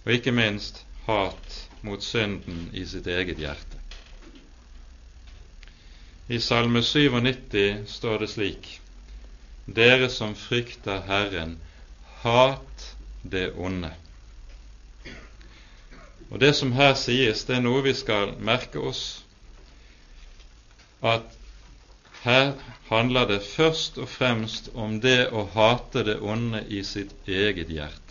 og 0.04 0.18
ikke 0.20 0.36
minst 0.36 0.84
hat 1.06 1.68
mot 1.80 2.02
synden 2.02 2.70
i 2.72 2.84
sitt 2.86 3.06
eget 3.06 3.38
hjerte. 3.38 3.78
I 6.28 6.38
Salme 6.40 6.82
97 6.82 7.86
står 7.86 8.18
det 8.18 8.30
slik:" 8.30 8.80
Dere 9.66 10.08
som 10.10 10.34
frykter 10.34 11.02
Herren, 11.06 11.58
hat 12.22 12.96
det 13.22 13.52
onde. 13.56 13.92
Og 16.30 16.40
Det 16.40 16.54
som 16.56 16.72
her 16.72 16.94
sies, 16.94 17.44
det 17.44 17.56
er 17.56 17.60
noe 17.60 17.82
vi 17.82 17.92
skal 17.94 18.32
merke 18.40 18.80
oss, 18.80 19.24
at 21.02 21.22
her 22.22 22.52
handler 22.88 23.26
det 23.26 23.42
først 23.42 23.98
og 23.98 24.08
fremst 24.08 24.70
om 24.74 25.00
det 25.00 25.28
å 25.32 25.44
hate 25.54 26.04
det 26.04 26.20
onde 26.20 26.64
i 26.68 26.82
sitt 26.84 27.12
eget 27.26 27.68
hjerte. 27.68 28.01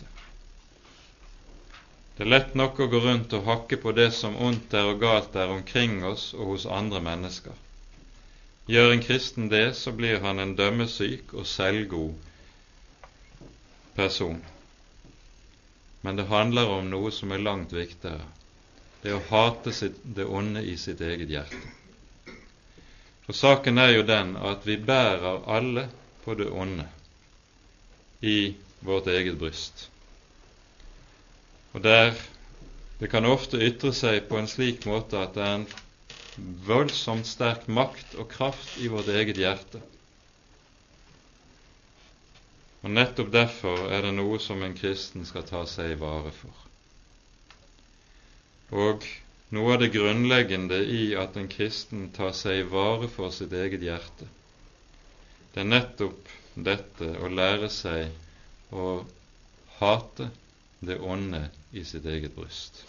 Det 2.16 2.26
er 2.26 2.28
lett 2.28 2.54
nok 2.58 2.80
å 2.80 2.86
gå 2.92 2.98
rundt 3.00 3.32
og 3.32 3.46
hakke 3.48 3.78
på 3.80 3.92
det 3.96 4.10
som 4.12 4.36
ondt 4.36 4.74
er 4.76 4.90
og 4.90 5.00
galt 5.00 5.36
er 5.36 5.52
omkring 5.52 6.02
oss 6.04 6.32
og 6.36 6.54
hos 6.54 6.66
andre 6.68 7.00
mennesker. 7.00 7.54
Gjør 8.68 8.92
en 8.92 9.02
kristen 9.02 9.48
det, 9.48 9.72
så 9.74 9.92
blir 9.96 10.20
han 10.20 10.38
en 10.38 10.52
dømmesyk 10.58 11.32
og 11.34 11.48
selvgod 11.48 12.12
person. 13.96 14.42
Men 16.02 16.18
det 16.18 16.28
handler 16.28 16.70
om 16.76 16.90
noe 16.90 17.10
som 17.14 17.32
er 17.32 17.42
langt 17.42 17.72
viktigere. 17.72 18.26
Det 19.02 19.14
å 19.16 19.22
hate 19.30 19.72
sitt, 19.74 19.96
det 20.02 20.26
onde 20.26 20.62
i 20.62 20.76
sitt 20.78 21.00
eget 21.00 21.30
hjerte. 21.32 21.62
Og 23.26 23.34
saken 23.34 23.78
er 23.78 23.96
jo 23.96 24.04
den 24.06 24.36
at 24.36 24.66
vi 24.66 24.76
bærer 24.76 25.46
alle 25.56 25.88
på 26.24 26.34
det 26.38 26.50
onde 26.50 26.86
i 28.22 28.54
vårt 28.84 29.08
eget 29.10 29.38
bryst. 29.38 29.88
Og 31.72 31.82
der 31.82 32.14
Det 33.00 33.08
kan 33.10 33.26
ofte 33.26 33.58
ytre 33.58 33.90
seg 33.98 34.28
på 34.28 34.36
en 34.38 34.46
slik 34.46 34.84
måte 34.86 35.18
at 35.18 35.32
det 35.34 35.42
er 35.42 35.54
en 35.56 35.64
voldsomt 36.68 37.26
sterk 37.26 37.64
makt 37.66 38.12
og 38.14 38.28
kraft 38.30 38.76
i 38.78 38.90
vårt 38.92 39.08
eget 39.10 39.40
hjerte. 39.42 39.80
Og 42.82 42.92
nettopp 42.94 43.32
derfor 43.34 43.88
er 43.90 44.06
det 44.06 44.12
noe 44.14 44.38
som 44.42 44.62
en 44.62 44.76
kristen 44.78 45.26
skal 45.26 45.42
ta 45.48 45.64
seg 45.66 45.96
i 45.96 45.98
vare 45.98 46.30
for. 46.36 46.60
Og 48.84 49.06
noe 49.52 49.74
av 49.74 49.82
det 49.82 49.90
grunnleggende 49.94 50.78
i 50.86 51.02
at 51.18 51.34
en 51.36 51.50
kristen 51.50 52.06
tar 52.16 52.30
seg 52.38 52.60
i 52.62 52.68
vare 52.70 53.10
for 53.10 53.34
sitt 53.34 53.52
eget 53.52 53.82
hjerte, 53.84 54.28
det 55.52 55.60
er 55.64 55.68
nettopp 55.68 56.30
dette 56.54 57.10
å 57.18 57.28
lære 57.28 57.68
seg 57.72 58.72
å 58.72 58.86
hate 59.80 60.30
det 60.80 60.96
onde 61.02 61.42
i 61.72 61.84
sitt 61.84 62.04
eget 62.06 62.34
bryst. 62.36 62.84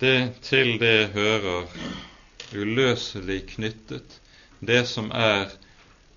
Det 0.00 0.42
til 0.42 0.78
det 0.80 1.08
hører 1.14 1.70
uløselig 2.54 3.46
knyttet 3.54 4.18
det 4.60 4.82
som 4.90 5.10
er 5.14 5.52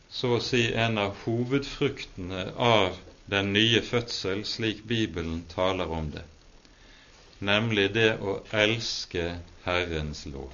så 0.09 0.34
å 0.38 0.41
si 0.43 0.63
en 0.74 0.97
av 0.97 1.15
hovedfruktene 1.24 2.43
av 2.70 2.97
den 3.30 3.53
nye 3.53 3.82
fødsel, 3.86 4.41
slik 4.45 4.82
Bibelen 4.89 5.43
taler 5.53 5.91
om 5.93 6.09
det, 6.11 6.26
nemlig 7.39 7.91
det 7.93 8.09
å 8.17 8.39
elske 8.51 9.28
Herrens 9.67 10.26
lov. 10.26 10.49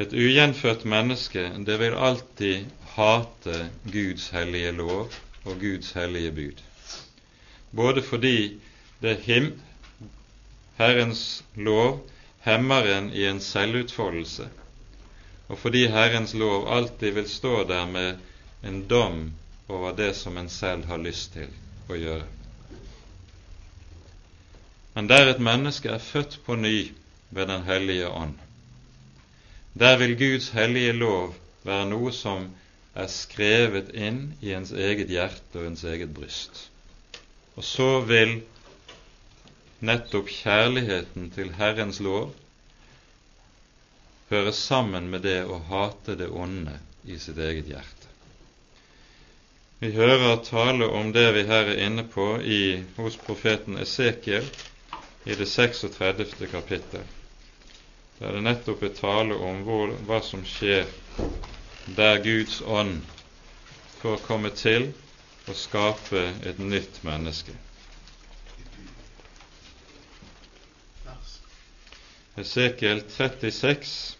Et 0.00 0.14
ugjenfødt 0.16 0.86
menneske, 0.88 1.50
det 1.66 1.76
vil 1.82 1.98
alltid 2.08 2.64
hate 2.96 3.58
Guds 3.92 4.30
hellige 4.32 4.72
lov 4.78 5.20
og 5.44 5.60
Guds 5.60 5.92
hellige 5.92 6.32
bud. 6.32 6.62
Både 7.76 8.02
fordi 8.02 8.60
det 9.02 9.16
him, 9.16 9.60
Herrens 10.76 11.44
lov 11.54 12.10
hemmer 12.40 12.86
en 12.98 13.10
i 13.12 13.26
en 13.26 13.40
selvutfoldelse, 13.40 14.48
og 15.48 15.58
fordi 15.58 15.86
Herrens 15.86 16.34
lov 16.34 16.68
alltid 16.68 17.10
vil 17.10 17.28
stå 17.28 17.64
der 17.68 17.86
med 17.86 18.16
en 18.64 18.88
dom 18.88 19.32
over 19.68 19.92
det 19.96 20.16
som 20.16 20.36
en 20.38 20.48
selv 20.48 20.84
har 20.86 20.96
lyst 20.96 21.32
til 21.32 21.50
å 21.88 21.98
gjøre. 21.98 22.24
Men 24.94 25.08
der 25.08 25.30
et 25.30 25.40
menneske 25.40 25.88
er 25.88 25.98
født 25.98 26.40
på 26.46 26.54
ny 26.56 26.92
ved 27.30 27.46
Den 27.46 27.62
hellige 27.62 28.08
ånd, 28.08 28.34
der 29.74 29.96
vil 29.98 30.18
Guds 30.18 30.50
hellige 30.52 30.92
lov 30.92 31.34
være 31.64 31.86
noe 31.88 32.12
som 32.12 32.50
er 32.94 33.08
skrevet 33.08 33.92
inn 33.96 34.34
i 34.44 34.52
ens 34.56 34.72
eget 34.72 35.10
hjerte 35.12 35.60
og 35.60 35.70
ens 35.70 35.84
eget 35.88 36.12
bryst. 36.14 36.66
Og 37.56 37.64
så 37.64 37.88
vil 38.08 38.40
nettopp 39.82 40.28
kjærligheten 40.30 41.30
til 41.34 41.52
Herrens 41.58 42.00
lov 42.04 42.30
høre 44.32 44.52
sammen 44.56 45.10
med 45.12 45.24
det 45.26 45.40
å 45.44 45.58
hate 45.68 46.16
det 46.20 46.28
onde 46.32 46.78
i 47.04 47.18
sitt 47.20 47.40
eget 47.42 47.68
hjerte. 47.68 48.08
Vi 49.82 49.90
hører 49.96 50.36
tale 50.46 50.86
om 50.94 51.10
det 51.12 51.26
vi 51.34 51.42
her 51.48 51.72
er 51.72 51.80
inne 51.88 52.04
på 52.08 52.36
i, 52.40 52.84
hos 52.96 53.16
profeten 53.18 53.80
Esekiel 53.82 54.46
i 55.26 55.34
det 55.34 55.48
36. 55.50 56.46
kapittel. 56.52 57.02
Der 58.18 58.28
er 58.28 58.36
det 58.38 58.44
nettopp 58.46 58.84
er 58.86 58.94
tale 58.94 59.34
om 59.34 59.64
hvor, 59.66 59.90
hva 60.06 60.20
som 60.22 60.44
skjer 60.46 60.86
der 61.86 62.18
Guds 62.24 62.60
ånd 62.62 63.00
får 64.02 64.16
komme 64.26 64.50
til 64.50 64.92
og 65.48 65.56
skape 65.58 66.22
et 66.46 66.58
nytt 66.58 67.00
menneske. 67.06 67.54
Esekiel 72.38 73.02
36 73.12 74.16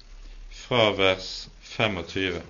fra 0.66 0.90
vers 0.98 1.28
25. 1.76 2.42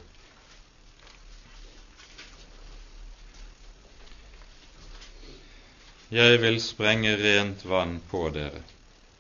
Jeg 6.13 6.41
vil 6.43 6.59
sprenge 6.61 7.13
rent 7.21 7.63
vann 7.69 7.95
på 8.11 8.25
dere, 8.35 8.65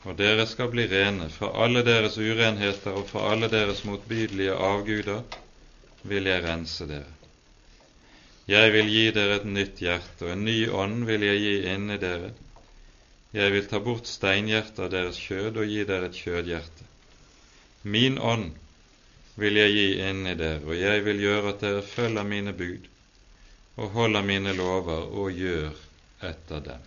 og 0.04 0.18
dere 0.18 0.44
skal 0.50 0.68
bli 0.74 0.88
rene. 0.90 1.28
Fra 1.32 1.52
alle 1.64 1.84
deres 1.86 2.18
urenheter 2.18 2.98
og 2.98 3.06
fra 3.12 3.28
alle 3.32 3.48
deres 3.52 3.84
motbydelige 3.88 4.52
avguder 4.72 5.22
vil 6.08 6.26
jeg 6.26 6.44
rense 6.44 6.86
dere. 6.90 7.18
Jeg 8.50 8.72
vil 8.74 8.88
gi 8.90 9.04
dere 9.14 9.36
et 9.38 9.44
nytt 9.46 9.82
hjerte, 9.84 10.24
og 10.26 10.32
en 10.34 10.44
ny 10.44 10.56
ånd 10.68 11.04
vil 11.06 11.22
jeg 11.28 11.42
gi 11.44 11.54
inni 11.72 11.98
dere. 12.02 12.32
Jeg 13.32 13.52
vil 13.54 13.68
ta 13.70 13.78
bort 13.80 14.10
steinhjertet 14.10 14.80
av 14.86 14.90
deres 14.92 15.20
kjød 15.22 15.60
og 15.62 15.70
gi 15.70 15.84
dere 15.88 16.10
et 16.10 16.18
kjødhjerte. 16.18 16.88
Min 17.82 18.18
ånd 18.18 18.50
vil 19.40 19.56
jeg 19.56 19.76
gi 19.76 19.86
inni 20.10 20.34
dere, 20.36 20.64
og 20.66 20.76
jeg 20.76 21.04
vil 21.06 21.22
gjøre 21.22 21.54
at 21.54 21.62
dere 21.64 21.84
følger 21.86 22.26
mine 22.28 22.52
bud 22.52 22.90
og 23.76 23.88
holder 23.94 24.22
mine 24.22 24.52
lover 24.52 25.06
og 25.16 25.32
gjør 25.32 25.70
etter 26.28 26.60
dem. 26.66 26.82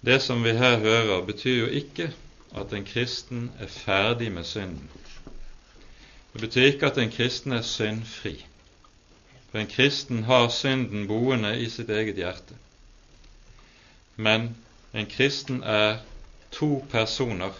Det 0.00 0.18
som 0.22 0.42
vi 0.44 0.56
her 0.58 0.78
hører, 0.78 1.22
betyr 1.26 1.56
jo 1.58 1.68
ikke 1.80 2.10
at 2.58 2.72
en 2.72 2.84
kristen 2.86 3.50
er 3.60 3.66
ferdig 3.70 4.32
med 4.32 4.44
synden. 4.46 4.88
Det 6.38 6.46
betyr 6.46 6.68
ikke 6.70 6.86
at 6.86 6.98
en 7.02 7.10
kristen 7.10 7.52
er 7.52 7.64
syndfri. 7.66 8.46
For 9.50 9.58
en 9.58 9.66
kristen 9.66 10.22
har 10.28 10.46
synden 10.54 11.08
boende 11.08 11.56
i 11.58 11.66
sitt 11.70 11.90
eget 11.90 12.20
hjerte. 12.20 12.54
Men 14.16 14.54
en 14.94 15.10
kristen 15.10 15.62
er 15.62 15.98
to 16.54 16.84
personer. 16.90 17.58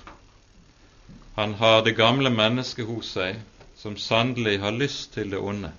Han 1.34 1.54
har 1.58 1.82
det 1.82 1.96
gamle 1.98 2.30
mennesket 2.30 2.86
hos 2.86 3.10
seg, 3.18 3.42
som 3.76 3.98
sannelig 3.98 4.60
har 4.62 4.70
lyst 4.78 5.12
til 5.18 5.34
det 5.34 5.42
onde 5.42 5.72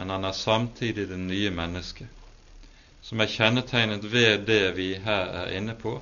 men 0.00 0.10
han 0.10 0.24
er 0.24 0.32
samtidig 0.32 1.08
det 1.08 1.18
nye 1.20 1.50
mennesket, 1.52 2.06
som 3.04 3.20
er 3.20 3.28
kjennetegnet 3.28 4.06
ved 4.08 4.46
det 4.48 4.70
vi 4.78 4.94
her 5.04 5.34
er 5.42 5.50
inne 5.58 5.74
på, 5.76 5.92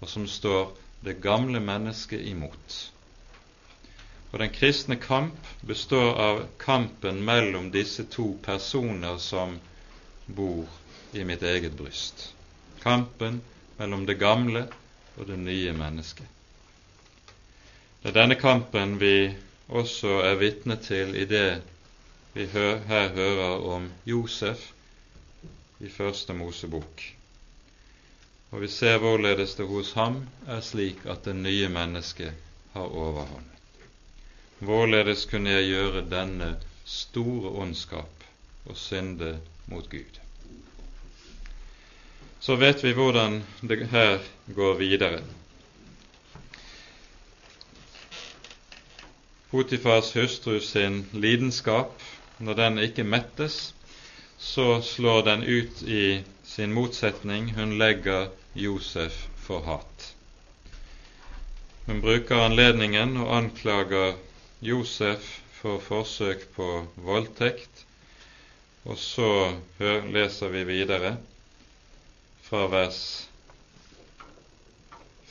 og 0.00 0.08
som 0.08 0.24
står 0.24 0.70
det 1.04 1.18
gamle 1.20 1.60
mennesket 1.60 2.24
imot. 2.30 2.78
Og 4.32 4.38
Den 4.38 4.50
kristne 4.50 4.96
kamp 4.96 5.46
består 5.60 6.14
av 6.26 6.44
kampen 6.58 7.20
mellom 7.24 7.70
disse 7.70 8.04
to 8.04 8.38
personer 8.42 9.18
som 9.18 9.58
bor 10.26 10.68
i 11.12 11.24
mitt 11.24 11.42
eget 11.42 11.76
bryst. 11.76 12.32
Kampen 12.80 13.42
mellom 13.76 14.06
det 14.06 14.14
gamle 14.14 14.66
og 15.16 15.26
det 15.28 15.36
nye 15.36 15.72
mennesket. 15.76 16.26
Det 18.02 18.08
er 18.08 18.16
denne 18.22 18.40
kampen 18.40 18.96
vi 18.98 19.34
også 19.68 20.22
er 20.24 20.40
vitne 20.40 20.76
til 20.80 21.14
i 21.16 21.28
det 21.28 21.60
vi 22.32 22.48
her 22.54 23.12
hører 23.12 23.68
om 23.76 23.90
Josef 24.08 24.70
i 25.80 25.92
Første 25.92 26.32
Mosebok. 26.32 27.04
Og 28.50 28.60
vi 28.64 28.68
ser 28.68 28.98
hvorledes 28.98 29.54
det 29.60 29.68
hos 29.68 29.92
ham 29.92 30.22
er 30.48 30.60
slik 30.64 31.04
at 31.04 31.24
det 31.28 31.36
nye 31.36 31.68
mennesket 31.68 32.32
har 32.72 32.88
overhånd. 32.88 33.48
Hvorledes 34.62 35.24
kunne 35.26 35.50
jeg 35.50 35.64
gjøre 35.72 36.04
denne 36.06 36.52
store 36.86 37.50
ondskap 37.64 38.26
og 38.70 38.76
synde 38.78 39.32
mot 39.66 39.88
Gud? 39.90 40.20
Så 42.38 42.54
vet 42.60 42.84
vi 42.84 42.92
hvordan 42.94 43.40
det 43.66 43.88
her 43.90 44.22
går 44.54 44.78
videre. 44.78 45.18
Potifars 49.50 50.14
hustru 50.14 50.60
sin 50.60 51.08
lidenskap 51.12 51.98
når 52.38 52.62
den 52.62 52.78
ikke 52.86 53.04
mettes, 53.04 53.74
så 54.38 54.80
slår 54.82 55.22
den 55.26 55.42
ut 55.42 55.82
i 55.82 56.22
sin 56.46 56.72
motsetning. 56.72 57.54
Hun 57.58 57.78
legger 57.78 58.28
Josef 58.54 59.24
for 59.36 59.66
hat. 59.66 60.12
Hun 61.86 62.00
bruker 62.00 62.46
anledningen 62.46 63.16
og 63.16 63.36
anklager 63.36 64.14
Josef 64.62 65.28
for 65.60 65.78
forsøk 65.82 66.44
på 66.56 66.66
voldtekt. 67.06 67.84
Og 68.84 68.98
så 68.98 69.28
leser 70.14 70.50
vi 70.54 70.62
videre 70.68 71.16
fra 72.46 72.64
vers 72.72 73.00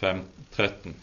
5, 0.01 0.21
13. 0.55 0.95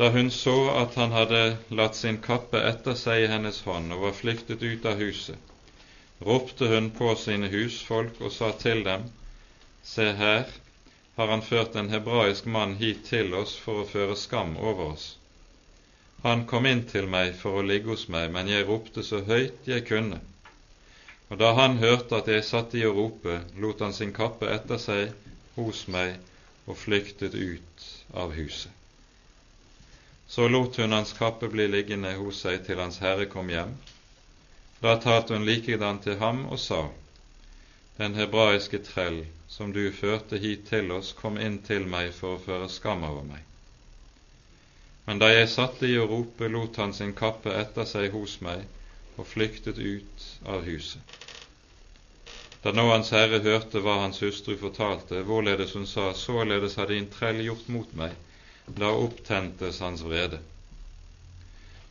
Da 0.00 0.08
hun 0.14 0.30
så 0.32 0.54
at 0.80 0.94
han 0.96 1.12
hadde 1.12 1.40
latt 1.80 1.98
sin 1.98 2.18
kappe 2.26 2.62
etter 2.70 2.94
seg 2.96 3.24
i 3.26 3.30
hennes 3.34 3.58
hånd 3.66 3.92
og 3.92 4.06
var 4.06 4.14
flyktet 4.20 4.62
ut 4.64 4.86
av 4.92 5.02
huset, 5.02 5.36
ropte 6.30 6.70
hun 6.70 6.88
på 7.00 7.10
sine 7.24 7.50
husfolk 7.52 8.22
og 8.24 8.32
sa 8.32 8.48
til 8.62 8.80
dem, 8.86 9.04
Se 9.82 10.06
her 10.22 10.48
har 11.16 11.28
han 11.34 11.42
ført 11.42 11.76
en 11.76 11.92
hebraisk 11.92 12.46
mann 12.56 12.74
hit 12.80 13.04
til 13.12 13.34
oss 13.34 13.54
for 13.66 13.82
å 13.82 13.88
føre 13.92 14.16
skam 14.16 14.56
over 14.56 14.94
oss. 14.94 15.06
Han 16.22 16.44
kom 16.46 16.66
inn 16.68 16.82
til 16.88 17.06
meg 17.08 17.32
for 17.40 17.56
å 17.56 17.64
ligge 17.64 17.94
hos 17.94 18.08
meg, 18.12 18.28
men 18.32 18.48
jeg 18.50 18.66
ropte 18.68 19.04
så 19.06 19.22
høyt 19.24 19.68
jeg 19.68 19.86
kunne. 19.88 20.18
Og 21.30 21.38
da 21.40 21.54
han 21.56 21.78
hørte 21.80 22.18
at 22.18 22.28
jeg 22.28 22.44
satt 22.44 22.74
i 22.76 22.82
å 22.84 22.92
rope, 22.92 23.38
lot 23.62 23.80
han 23.80 23.94
sin 23.96 24.12
kappe 24.12 24.50
etter 24.52 24.80
seg 24.82 25.14
hos 25.56 25.86
meg 25.88 26.18
og 26.66 26.76
flyktet 26.76 27.34
ut 27.38 27.86
av 28.12 28.34
huset. 28.36 28.72
Så 30.30 30.46
lot 30.48 30.76
hun 30.76 30.92
hans 30.94 31.14
kappe 31.16 31.48
bli 31.50 31.66
liggende 31.70 32.12
hos 32.18 32.44
seg 32.44 32.66
til 32.66 32.78
hans 32.82 33.00
herre 33.02 33.26
kom 33.30 33.48
hjem. 33.50 33.72
Da 34.84 34.98
talte 35.00 35.34
hun 35.34 35.48
likedan 35.48 35.98
til 36.04 36.20
ham 36.20 36.44
og 36.46 36.60
sa, 36.60 36.88
Den 37.98 38.14
hebraiske 38.14 38.78
trell 38.84 39.24
som 39.48 39.72
du 39.72 39.90
førte 39.92 40.38
hit 40.40 40.68
til 40.68 40.92
oss, 40.94 41.12
kom 41.12 41.36
inn 41.36 41.58
til 41.66 41.84
meg 41.84 42.14
for 42.16 42.36
å 42.36 42.42
føre 42.44 42.68
skam 42.72 43.04
over 43.04 43.26
meg. 43.26 43.49
Men 45.06 45.18
da 45.18 45.30
jeg 45.32 45.48
satt 45.50 45.82
i 45.86 45.94
å 45.98 46.06
rope, 46.10 46.48
lot 46.48 46.76
han 46.82 46.92
sin 46.94 47.14
kappe 47.16 47.54
etter 47.56 47.88
seg 47.88 48.12
hos 48.14 48.38
meg 48.44 48.66
og 49.16 49.26
flyktet 49.26 49.78
ut 49.78 50.26
av 50.46 50.64
huset. 50.64 51.18
Da 52.62 52.72
nå 52.76 52.84
Hans 52.90 53.10
Herre 53.16 53.40
hørte 53.40 53.80
hva 53.80 54.02
hans 54.02 54.20
hustru 54.20 54.56
fortalte, 54.60 55.22
hvorledes 55.24 55.72
hun 55.76 55.86
sa, 55.88 56.10
således 56.14 56.76
har 56.76 56.90
din 56.92 57.08
trell 57.12 57.40
gjort 57.44 57.68
mot 57.72 57.92
meg, 57.96 58.12
da 58.68 58.92
opptentes 58.92 59.80
hans 59.80 60.04
vrede. 60.04 60.40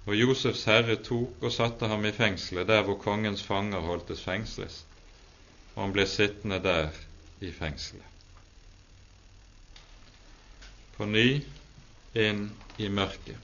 Og 0.06 0.16
Josefs 0.16 0.64
herre 0.66 0.96
tok 1.06 1.44
og 1.44 1.52
satte 1.54 1.90
ham 1.90 2.06
i 2.06 2.14
fengselet, 2.16 2.68
der 2.70 2.86
hvor 2.86 2.98
kongens 3.02 3.44
fanger 3.46 3.84
holdtes 3.86 4.22
fengsles, 4.26 4.84
og 5.76 5.84
han 5.84 5.94
ble 5.94 6.06
sittende 6.10 6.62
der 6.64 6.96
i 7.46 7.52
fengselet. 7.54 8.06
På 10.98 11.06
ny 11.06 11.42
inn 12.14 12.50
i 12.78 12.90
mørket, 12.90 13.38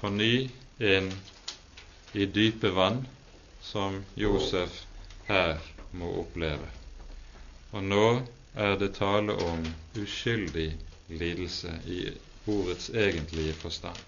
på 0.00 0.10
ny 0.12 0.48
inn 0.78 1.12
i 2.12 2.26
dype 2.26 2.70
vann, 2.76 3.04
som 3.60 4.02
Josef 4.14 4.82
her 5.28 5.56
må 5.96 6.10
oppleve. 6.22 6.68
Og 7.72 7.84
nå 7.84 8.06
er 8.54 8.76
det 8.80 8.94
tale 8.98 9.34
om 9.46 9.64
uskyldig 9.98 10.68
lidelse 11.08 11.72
i 11.86 12.02
ordets 12.46 12.90
egentlige 12.90 13.54
forstand. 13.58 13.98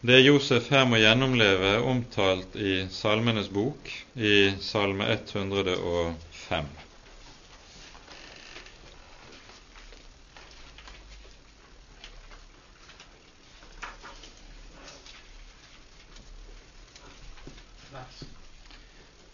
Det 0.00 0.16
Josef 0.24 0.70
her 0.72 0.86
må 0.88 0.96
gjennomleve, 0.96 1.74
er 1.76 1.82
omtalt 1.84 2.54
i 2.56 2.86
Salmenes 2.90 3.50
bok 3.52 3.90
i 4.16 4.36
Salme 4.64 5.10
105. 5.12 6.70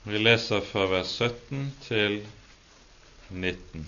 Vi 0.09 0.19
leser 0.19 0.61
fra 0.63 0.85
vers 0.87 1.09
17 1.19 1.63
til 1.83 2.21
19. 3.31 3.87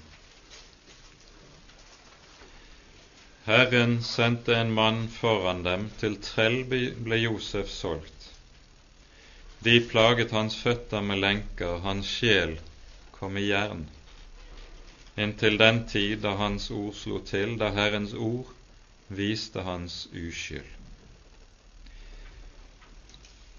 Herren 3.45 3.93
sendte 4.03 4.57
en 4.59 4.73
mann 4.75 5.05
foran 5.15 5.61
dem, 5.63 5.85
til 6.01 6.17
trell 6.19 6.65
ble 6.67 7.21
Josef 7.21 7.71
solgt. 7.71 8.27
De 9.63 9.77
plaget 9.93 10.35
hans 10.35 10.57
føtter 10.59 11.05
med 11.07 11.23
lenker, 11.23 11.77
hans 11.85 12.11
sjel 12.19 12.57
kom 13.15 13.39
i 13.39 13.45
jern, 13.53 13.85
inntil 15.15 15.61
den 15.63 15.85
tid 15.93 16.25
da 16.27 16.33
hans 16.41 16.67
ord 16.75 16.97
slo 16.99 17.21
til, 17.31 17.55
da 17.63 17.69
Herrens 17.79 18.17
ord 18.19 18.51
viste 19.07 19.63
hans 19.63 20.01
uskyld. 20.11 20.67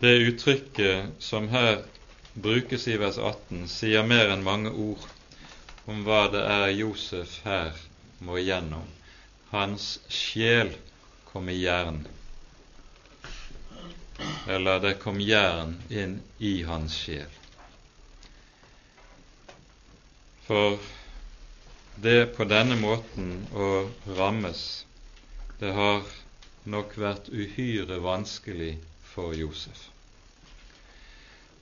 Det 0.04 0.14
uttrykket 0.28 1.24
som 1.24 1.48
her 1.56 1.88
brukes 2.34 2.88
i 2.88 2.98
vers 2.98 3.18
18, 3.18 3.68
sier 3.68 4.04
mer 4.04 4.30
enn 4.34 4.46
mange 4.46 4.72
ord 4.72 5.08
om 5.90 6.04
hva 6.06 6.28
det 6.34 6.44
er 6.46 6.70
Josef 6.78 7.40
her 7.46 7.78
må 8.26 8.38
igjennom. 8.38 8.86
Hans 9.50 9.98
sjel 10.14 10.76
kom 11.32 11.50
i 11.50 11.58
jern. 11.58 12.04
Eller 14.48 14.80
det 14.84 15.00
kom 15.02 15.20
jern 15.24 15.78
inn 15.90 16.20
i 16.38 16.54
hans 16.68 16.98
sjel. 17.06 17.36
For 20.46 20.78
det 22.02 22.32
på 22.38 22.46
denne 22.50 22.78
måten 22.80 23.46
å 23.54 23.70
rammes, 24.18 24.64
det 25.60 25.74
har 25.76 26.06
nok 26.70 26.96
vært 26.98 27.30
uhyre 27.30 28.00
vanskelig 28.04 28.76
for 29.14 29.36
Josef. 29.38 29.90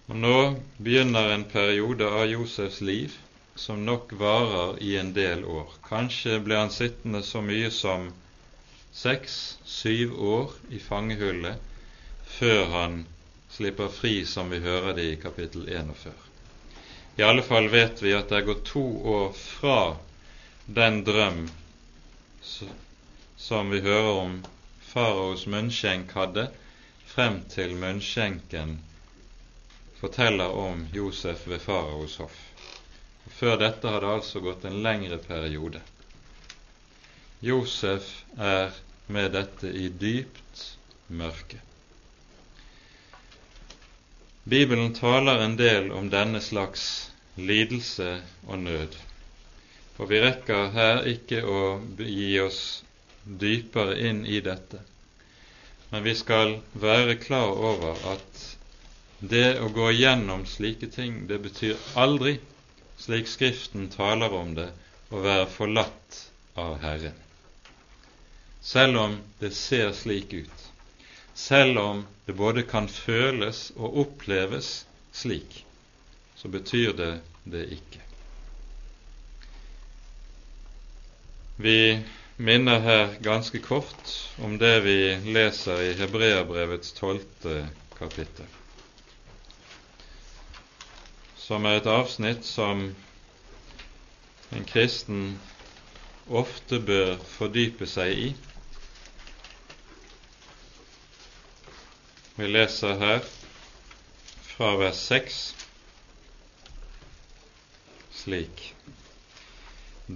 Og 0.07 0.15
nå 0.15 0.35
begynner 0.79 1.33
en 1.33 1.43
periode 1.51 2.07
av 2.07 2.29
Josefs 2.31 2.79
liv 2.79 3.15
som 3.59 3.81
nok 3.85 4.13
varer 4.19 4.77
i 4.79 4.93
en 5.01 5.09
del 5.15 5.43
år. 5.43 5.73
Kanskje 5.83 6.37
ble 6.45 6.55
han 6.61 6.71
sittende 6.71 7.23
så 7.27 7.41
mye 7.43 7.71
som 7.75 8.05
seks-syv 8.95 10.15
år 10.29 10.55
i 10.71 10.79
fangehullet 10.79 11.59
før 12.37 12.63
han 12.75 12.97
slipper 13.51 13.91
fri, 13.91 14.23
som 14.25 14.49
vi 14.53 14.61
hører 14.63 14.95
det 14.95 15.09
i 15.11 15.19
kapittel 15.19 15.67
41. 15.67 16.15
I 17.19 17.27
alle 17.27 17.43
fall 17.43 17.67
vet 17.73 17.99
vi 18.03 18.15
at 18.15 18.31
det 18.31 18.39
er 18.39 18.49
gått 18.53 18.65
to 18.71 18.87
år 19.17 19.31
fra 19.35 19.79
den 20.67 21.03
drøm 21.07 21.47
som 23.37 23.75
vi 23.75 23.83
hører 23.83 24.11
om 24.23 24.41
faraos 24.87 25.47
munnskjenk 25.51 26.15
hadde, 26.15 26.47
frem 27.11 27.41
til 27.51 27.75
munnskjenken 27.75 28.77
forteller 29.99 30.49
om 30.49 30.87
Josef 30.93 31.47
ved 31.47 31.61
faraos 31.61 32.17
hoff. 32.21 32.37
Før 33.37 33.57
dette 33.61 33.89
har 33.91 34.01
det 34.01 34.11
altså 34.17 34.41
gått 34.41 34.65
en 34.65 34.81
lengre 34.85 35.17
periode. 35.21 35.81
Josef 37.39 38.09
er 38.37 38.73
med 39.07 39.31
dette 39.35 39.69
i 39.69 39.89
dypt 39.89 40.63
mørke. 41.07 41.59
Bibelen 44.47 44.93
taler 44.95 45.43
en 45.43 45.57
del 45.59 45.91
om 45.91 46.09
denne 46.09 46.39
slags 46.41 47.11
lidelse 47.35 48.21
og 48.47 48.59
nød, 48.63 48.95
for 49.97 50.09
vi 50.09 50.21
rekker 50.23 50.69
her 50.73 51.01
ikke 51.11 51.41
å 51.43 51.61
gi 51.99 52.29
oss 52.39 52.61
dypere 53.27 53.97
inn 54.07 54.23
i 54.25 54.39
dette. 54.41 54.79
Men 55.89 56.03
vi 56.03 56.15
skal 56.15 56.61
være 56.73 57.17
klar 57.19 57.51
over 57.51 57.99
at 58.13 58.56
det 59.19 59.59
å 59.61 59.69
gå 59.73 59.91
igjennom 59.91 60.45
slike 60.45 60.87
ting, 60.93 61.25
det 61.27 61.39
betyr 61.41 61.77
aldri, 61.97 62.37
slik 63.01 63.27
Skriften 63.29 63.89
taler 63.89 64.33
om 64.33 64.53
det, 64.57 64.69
å 65.09 65.21
være 65.23 65.47
forlatt 65.49 66.19
av 66.57 66.77
Herren. 66.83 67.15
Selv 68.61 68.99
om 68.99 69.15
det 69.39 69.53
ser 69.55 69.93
slik 69.95 70.33
ut, 70.33 70.65
selv 71.37 71.79
om 71.79 72.03
det 72.25 72.35
både 72.37 72.65
kan 72.67 72.89
føles 72.91 73.71
og 73.77 73.97
oppleves 74.03 74.83
slik, 75.15 75.63
så 76.37 76.51
betyr 76.51 76.93
det 76.97 77.13
det 77.47 77.63
ikke. 77.77 78.03
Vi 81.57 81.79
minner 82.37 82.83
her 82.85 83.15
ganske 83.23 83.61
kort 83.65 84.13
om 84.45 84.59
det 84.61 84.75
vi 84.85 84.99
leser 85.31 85.81
i 85.87 85.95
Hebreabrevets 85.97 86.93
tolvte 86.99 87.63
kapittel 87.97 88.45
som 91.47 91.63
er 91.63 91.77
et 91.79 91.85
avsnitt 91.87 92.43
som 92.43 92.81
en 94.51 94.65
kristen 94.67 95.37
ofte 96.27 96.79
bør 96.83 97.13
fordype 97.37 97.87
seg 97.87 98.19
i. 98.25 98.27
Vi 102.35 102.51
leser 102.51 102.99
her 102.99 103.23
fra 104.49 104.73
vers 104.83 104.99
6 105.13 105.39
slik 108.19 108.67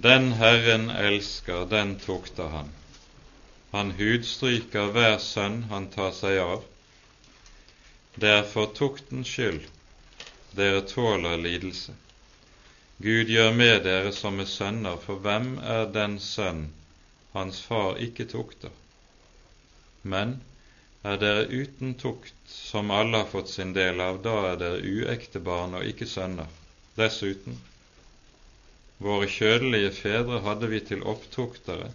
Den 0.04 0.32
Herren 0.36 0.90
elsker, 0.92 1.64
den 1.72 1.96
tukter 2.00 2.52
han. 2.52 2.72
Han 3.72 3.96
hudstryker 3.96 4.92
hver 4.92 5.16
sønn 5.32 5.62
han 5.72 5.88
tar 5.96 6.12
seg 6.16 6.44
av. 6.44 6.64
Det 8.20 8.40
er 8.40 8.50
for 8.52 8.68
tuktens 8.76 9.32
skyld 9.32 9.64
dere 10.56 10.80
tåler 10.88 11.36
lidelse. 11.36 11.94
Gud 13.02 13.30
gjør 13.34 13.52
med 13.56 13.82
dere 13.86 14.12
som 14.14 14.36
med 14.38 14.48
sønner, 14.48 14.96
for 15.02 15.18
hvem 15.24 15.56
er 15.58 15.88
den 15.94 16.18
sønn 16.22 16.68
hans 17.32 17.62
far 17.66 17.98
ikke 18.04 18.28
tukter? 18.30 18.70
Men 20.02 20.36
er 21.02 21.18
dere 21.18 21.48
uten 21.50 21.96
tukt, 21.98 22.36
som 22.46 22.90
alle 22.94 23.24
har 23.24 23.30
fått 23.32 23.50
sin 23.50 23.72
del 23.74 24.00
av, 24.00 24.20
da 24.22 24.36
er 24.52 24.60
dere 24.60 24.82
uekte 24.86 25.42
barn 25.42 25.74
og 25.78 25.86
ikke 25.88 26.06
sønner. 26.06 26.50
Dessuten, 26.98 27.56
våre 29.02 29.26
kjødelige 29.26 29.90
fedre 29.98 30.42
hadde 30.46 30.68
vi 30.70 30.82
til 30.92 31.02
opptuktere, 31.02 31.90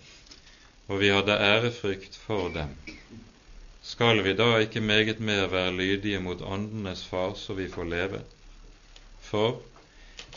og 0.88 0.99
vi 1.03 1.12
hadde 1.14 1.38
ærefrykt 1.51 2.18
for 2.26 2.49
dem. 2.55 2.74
Skal 3.88 4.20
vi 4.26 4.34
da 4.36 4.58
ikke 4.60 4.84
meget 4.84 5.22
mer 5.24 5.47
være 5.47 5.78
lydige 5.78 6.20
mot 6.20 6.41
åndenes 6.41 7.05
far, 7.08 7.38
så 7.39 7.55
vi 7.55 7.70
får 7.72 7.88
leve? 7.93 8.26
For 9.30 9.59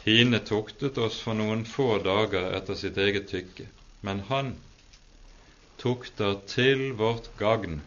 hine 0.04 0.40
tuktet 0.46 0.98
oss 0.98 1.20
for 1.24 1.38
noen 1.38 1.64
få 1.68 1.98
dager 2.02 2.50
etter 2.58 2.78
sitt 2.78 2.98
eget 2.98 3.28
tykke, 3.30 3.68
men 4.06 4.24
han 4.30 4.54
tukter 5.82 6.38
til 6.50 6.90
vårt 6.98 7.28
gagn 7.38 7.80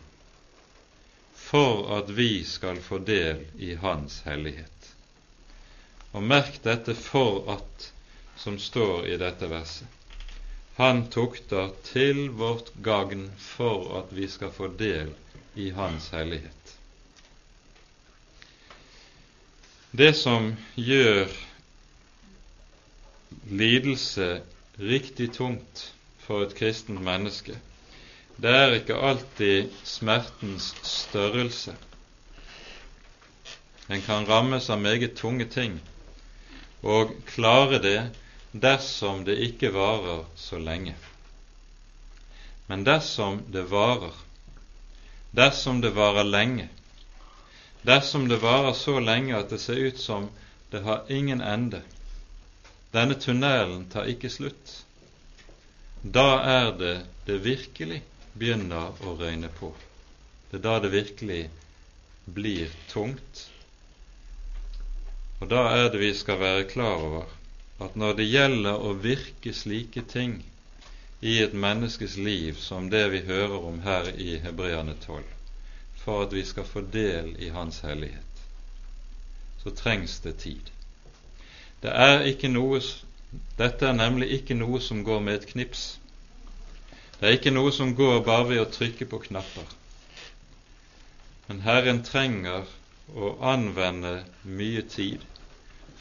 for 1.44 1.90
at 1.98 2.10
vi 2.18 2.44
skal 2.48 2.80
få 2.82 3.02
del 3.06 3.44
i 3.60 3.74
Hans 3.82 4.22
hellighet. 4.26 4.94
Og 6.14 6.24
merk 6.24 6.62
dette 6.64 6.96
'for 6.96 7.52
at' 7.58 7.92
som 8.38 8.60
står 8.60 9.08
i 9.08 9.18
dette 9.18 9.50
verset. 9.50 9.88
Han 10.76 11.04
tukter 11.14 11.70
til 11.84 12.30
vårt 12.30 12.72
gagn 12.82 13.28
for 13.38 13.98
at 14.00 14.14
vi 14.18 14.28
skal 14.28 14.52
få 14.52 14.68
del 14.68 15.14
i 15.56 15.70
Hans 15.70 16.10
hellighet. 16.10 16.63
Det 19.94 20.16
som 20.18 20.48
gjør 20.74 21.30
lidelse 23.54 24.28
riktig 24.82 25.28
tungt 25.36 25.84
for 26.24 26.42
et 26.48 26.56
kristent 26.58 26.98
menneske, 27.06 27.60
det 28.42 28.56
er 28.58 28.74
ikke 28.80 28.98
alltid 28.98 29.70
smertens 29.86 30.72
størrelse. 30.82 31.76
En 33.94 34.02
kan 34.02 34.26
rammes 34.26 34.72
av 34.74 34.82
meget 34.82 35.14
tunge 35.20 35.46
ting 35.46 35.78
og 36.82 37.14
klare 37.30 37.78
det 37.84 38.00
dersom 38.66 39.22
det 39.30 39.38
ikke 39.46 39.76
varer 39.78 40.26
så 40.36 40.58
lenge. 40.58 40.96
Men 42.66 42.82
dersom 42.88 43.44
det 43.54 43.68
varer, 43.70 44.18
dersom 45.38 45.86
det 45.86 45.94
varer 45.94 46.26
lenge, 46.26 46.72
dersom 47.84 48.28
det 48.28 48.42
varer 48.44 48.74
så 48.74 49.00
lenge 49.00 49.36
at 49.38 49.52
det 49.52 49.60
ser 49.62 49.80
ut 49.80 50.00
som 50.00 50.30
det 50.72 50.84
har 50.86 51.06
ingen 51.10 51.42
ende. 51.42 51.82
Denne 52.94 53.16
tunnelen 53.20 53.86
tar 53.90 54.10
ikke 54.10 54.30
slutt. 54.30 54.74
Da 56.04 56.28
er 56.44 56.72
det 56.78 56.96
det 57.26 57.40
virkelig 57.46 58.02
begynner 58.34 58.96
å 59.06 59.16
røyne 59.20 59.50
på. 59.60 59.72
Det 60.52 60.60
er 60.60 60.66
da 60.66 60.80
det 60.84 60.92
virkelig 60.94 61.44
blir 62.26 62.74
tungt. 62.92 63.48
Og 65.42 65.50
da 65.52 65.64
er 65.76 65.90
det 65.92 66.02
vi 66.02 66.12
skal 66.16 66.40
være 66.40 66.68
klar 66.70 67.02
over 67.04 67.32
at 67.84 67.96
når 68.00 68.18
det 68.20 68.28
gjelder 68.30 68.80
å 68.80 68.94
virke 69.04 69.54
slike 69.56 70.06
ting 70.08 70.38
i 71.24 71.38
et 71.44 71.56
menneskes 71.56 72.16
liv 72.22 72.60
som 72.60 72.90
det 72.92 73.06
vi 73.12 73.24
hører 73.28 73.58
om 73.58 73.82
her 73.84 74.12
i 74.14 74.38
Hebreane 74.44 74.96
12, 75.06 75.24
for 76.04 76.26
at 76.26 76.34
vi 76.36 76.44
skal 76.46 76.68
få 76.68 76.82
del 76.94 77.36
i 77.40 77.50
Hans 77.56 77.80
hellighet, 77.80 78.46
så 79.64 79.72
trengs 79.72 80.20
det 80.20 80.38
tid. 80.44 80.72
Det 81.84 81.92
er 81.92 82.50
noe, 82.52 82.80
dette 83.60 83.88
er 83.88 83.96
nemlig 83.96 84.30
ikke 84.38 84.56
noe 84.56 84.80
som 84.82 85.04
går 85.04 85.20
med 85.24 85.40
et 85.40 85.48
knips. 85.54 85.84
Det 87.20 87.28
er 87.30 87.38
ikke 87.38 87.56
noe 87.56 87.72
som 87.72 87.96
går 87.96 88.22
bare 88.28 88.50
ved 88.50 88.62
å 88.62 88.72
trykke 88.72 89.08
på 89.08 89.22
knapper. 89.28 89.68
Men 91.48 91.62
Herren 91.64 92.04
trenger 92.04 92.68
å 93.16 93.34
anvende 93.54 94.24
mye 94.44 94.84
tid 94.88 95.24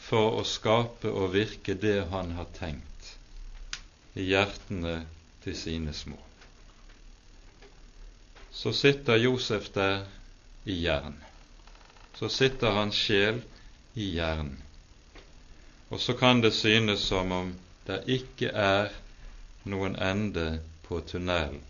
for 0.03 0.39
å 0.39 0.43
skape 0.47 1.11
og 1.11 1.33
virke 1.35 1.75
det 1.79 2.09
Han 2.11 2.35
har 2.37 2.47
tenkt 2.55 3.13
i 4.15 4.27
hjertene 4.29 5.01
til 5.43 5.55
sine 5.57 5.93
små. 5.95 6.19
Så 8.53 8.73
sitter 8.73 9.17
Josef 9.17 9.69
der 9.73 10.05
i 10.63 10.83
jern. 10.85 11.15
Så 12.15 12.29
sitter 12.29 12.71
hans 12.71 12.95
sjel 12.95 13.41
i 13.93 14.15
jern. 14.15 14.57
Og 15.89 15.99
så 15.99 16.13
kan 16.13 16.41
det 16.41 16.53
synes 16.53 16.99
som 16.99 17.31
om 17.31 17.55
det 17.87 18.03
ikke 18.07 18.49
er 18.49 18.93
noen 19.69 19.95
ende 19.95 20.59
på 20.85 21.01
tunnelen. 21.01 21.61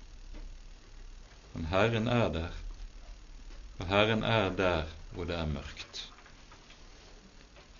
Men 1.53 1.65
Herren 1.71 2.07
er 2.07 2.29
der, 2.33 2.51
og 3.79 3.87
Herren 3.87 4.23
er 4.23 4.49
der 4.57 4.85
hvor 5.13 5.25
det 5.29 5.35
er 5.37 5.49
mørkt. 5.49 6.07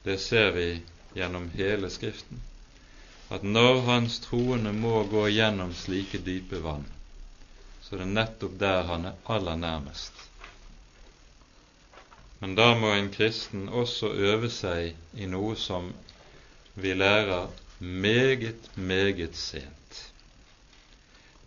Det 0.04 0.20
ser 0.22 0.52
vi 0.52 0.68
gjennom 1.16 1.50
hele 1.56 1.90
Skriften, 1.90 2.42
at 3.30 3.44
når 3.44 3.82
hans 3.88 4.20
troende 4.20 4.74
må 4.74 5.04
gå 5.10 5.28
gjennom 5.32 5.74
slike 5.74 6.20
dype 6.26 6.60
vann, 6.64 6.86
så 7.84 7.98
det 7.98 8.06
er 8.06 8.14
nettopp 8.16 8.60
der 8.60 8.86
han 8.88 9.06
er 9.10 9.18
aller 9.36 9.60
nærmest. 9.60 10.14
Men 12.40 12.56
da 12.56 12.74
må 12.76 12.94
en 12.94 13.12
kristen 13.12 13.68
også 13.70 14.12
øve 14.30 14.50
seg 14.52 14.96
i 15.16 15.28
noe 15.32 15.56
som 15.60 15.92
vi 16.76 16.94
lærer 16.96 17.52
meget, 17.80 18.70
meget 18.76 19.36
sent, 19.38 20.00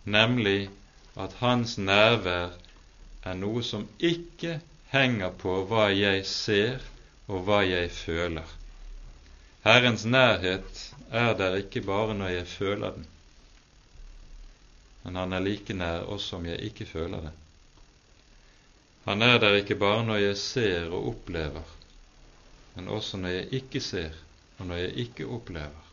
nemlig 0.05 0.68
at 1.16 1.34
hans 1.41 1.78
nærvær 1.78 2.55
er 3.24 3.34
noe 3.41 3.64
som 3.64 3.89
ikke 3.99 4.61
henger 4.93 5.32
på 5.43 5.59
hva 5.70 5.89
jeg 5.93 6.24
ser 6.28 6.84
og 7.26 7.43
hva 7.49 7.62
jeg 7.66 7.91
føler. 7.91 8.57
Herrens 9.66 10.05
nærhet 10.05 10.82
er 11.11 11.32
der 11.34 11.57
ikke 11.62 11.80
bare 11.80 12.14
når 12.14 12.28
jeg 12.28 12.47
føler 12.47 12.93
den, 12.95 13.07
men 15.07 15.16
han 15.16 15.32
er 15.36 15.42
like 15.44 15.74
nær 15.74 16.09
også 16.11 16.40
om 16.40 16.46
jeg 16.48 16.66
ikke 16.66 16.84
føler 16.90 17.20
det. 17.28 17.30
Han 19.04 19.22
er 19.22 19.36
der 19.38 19.54
ikke 19.61 19.76
bare 19.78 20.02
når 20.02 20.16
jeg 20.18 20.38
ser 20.42 20.88
og 20.90 21.04
opplever, 21.12 21.68
men 22.74 22.88
også 22.90 23.20
når 23.22 23.36
jeg 23.36 23.52
ikke 23.61 23.80
ser 23.80 24.16
og 24.59 24.66
når 24.66 24.80
jeg 24.80 25.04
ikke 25.04 25.28
opplever. 25.30 25.84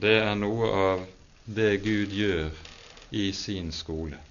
Det 0.00 0.14
er 0.22 0.32
noe 0.40 0.70
av 0.86 1.04
det 1.44 1.74
Gud 1.84 2.16
gjør 2.16 2.48
i 3.12 3.26
sin 3.36 3.68
skole. 3.72 4.22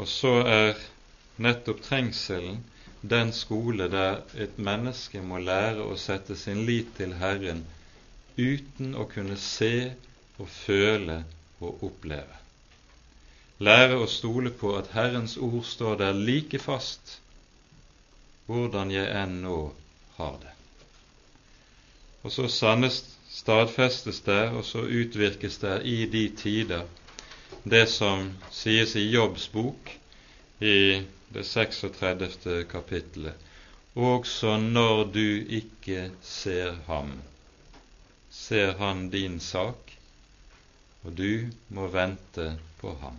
Og 0.00 0.08
så 0.08 0.32
er 0.54 0.80
nettopp 1.36 1.84
trengselen 1.84 2.64
den 3.04 3.36
skole 3.36 3.92
der 3.92 4.24
et 4.40 4.56
menneske 4.56 5.20
må 5.20 5.36
lære 5.44 5.84
å 5.84 6.00
sette 6.00 6.36
sin 6.46 6.64
lit 6.64 6.96
til 6.96 7.12
Herren 7.20 7.66
uten 8.36 8.94
å 8.94 9.06
kunne 9.10 9.36
se 9.40 9.92
og 10.38 10.48
føle 10.48 11.22
og 11.60 11.84
oppleve. 11.88 12.38
Lære 13.62 13.98
å 14.02 14.08
stole 14.10 14.50
på 14.50 14.72
at 14.78 14.90
Herrens 14.96 15.36
ord 15.36 15.62
står 15.68 16.00
der 16.00 16.16
like 16.18 16.58
fast 16.58 17.18
hvordan 18.48 18.90
jeg 18.90 19.06
enn 19.22 19.36
nå 19.44 19.58
har 20.16 20.38
det. 20.42 20.54
Og 22.22 22.32
så 22.34 22.48
sannes, 22.50 23.02
stadfestes 23.32 24.20
det, 24.26 24.42
og 24.52 24.64
så 24.66 24.82
utvirkes 24.82 25.58
det 25.62 25.76
i 25.88 26.04
de 26.10 26.26
tider 26.36 26.84
det 27.62 27.86
som 27.90 28.32
sies 28.50 28.96
i 28.96 29.06
Jobbs 29.12 29.48
bok 29.52 29.90
i 30.60 31.02
det 31.32 31.44
36. 31.46 32.64
kapittelet. 32.70 33.34
Også 33.94 34.56
når 34.56 35.04
du 35.14 35.26
ikke 35.60 36.10
ser 36.22 36.74
ham, 36.86 37.14
ser 38.32 38.72
han 38.80 39.10
din 39.12 39.40
sak, 39.40 39.92
og 41.04 41.12
du 41.18 41.50
må 41.68 41.86
vente 41.92 42.46
på 42.80 42.94
ham. 43.02 43.18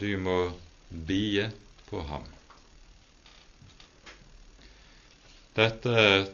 Du 0.00 0.08
må 0.18 0.38
bie 0.88 1.50
på 1.90 2.00
ham. 2.08 2.24
Dette 5.54 5.94
er 6.00 6.26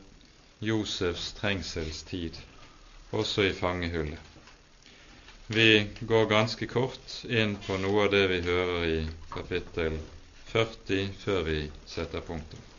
Josefs 0.65 1.33
trengselstid, 1.41 2.39
også 3.13 3.45
i 3.51 3.53
fangehullet. 3.57 4.31
Vi 5.51 5.69
går 6.07 6.31
ganske 6.31 6.67
kort 6.71 7.19
inn 7.27 7.57
på 7.67 7.77
noe 7.83 8.07
av 8.07 8.13
det 8.15 8.27
vi 8.31 8.43
hører 8.47 8.85
i 8.87 8.99
kapittel 9.35 9.99
40 10.53 11.09
før 11.25 11.43
vi 11.49 11.63
setter 11.91 12.23
punktum. 12.23 12.70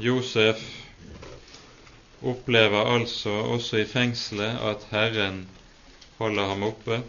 Josef 0.00 0.60
opplever 2.22 2.84
altså 2.94 3.30
også 3.30 3.76
i 3.76 3.84
fengselet 3.84 4.58
at 4.70 4.86
Herren 4.90 5.48
holder 6.18 6.46
ham 6.46 6.62
oppe, 6.62 7.02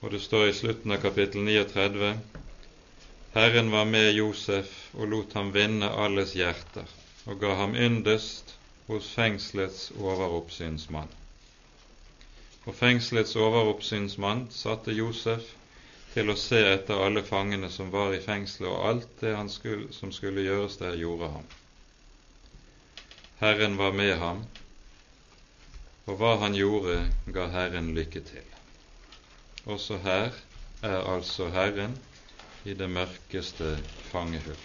og 0.00 0.10
det 0.10 0.22
står 0.22 0.46
i 0.46 0.56
slutten 0.60 0.94
av 0.94 1.02
kapittel 1.02 1.42
39 1.46 2.12
Herren 3.34 3.70
var 3.70 3.84
med 3.84 4.12
Josef 4.16 4.70
og 4.94 5.10
lot 5.12 5.34
ham 5.38 5.50
vinne 5.54 5.90
alles 6.04 6.32
hjerter, 6.38 6.86
og 7.26 7.38
ga 7.42 7.54
ham 7.58 7.74
yndest 7.76 8.54
hos 8.88 9.10
fengselets 9.14 9.90
overoppsynsmann. 9.98 11.10
Og 12.66 12.74
fengselets 12.74 13.36
overoppsynsmann 13.36 14.46
satte 14.50 14.94
Josef 14.96 15.52
til 16.14 16.30
å 16.32 16.36
se 16.38 16.60
etter 16.72 17.02
alle 17.04 17.22
fangene 17.26 17.70
som 17.70 17.90
var 17.92 18.14
i 18.16 18.20
fengselet, 18.24 18.70
og 18.70 18.86
alt 18.90 19.20
det 19.20 19.34
skulle, 19.52 19.92
som 19.92 20.12
skulle 20.12 20.46
gjøres 20.46 20.78
der, 20.80 20.96
gjorde 20.96 21.30
ham. 21.34 21.48
Herren 23.38 23.76
var 23.78 23.92
med 23.92 24.16
ham, 24.18 24.44
og 26.06 26.16
hva 26.18 26.36
han 26.40 26.56
gjorde, 26.56 27.02
ga 27.26 27.46
Herren 27.52 27.92
lykke 27.94 28.24
til. 28.24 28.54
Også 29.68 29.98
her 30.02 30.32
er 30.82 31.04
altså 31.04 31.50
Herren 31.52 31.98
i 32.64 32.74
det 32.74 32.88
mørkeste 32.90 33.76
fangehull. 34.10 34.64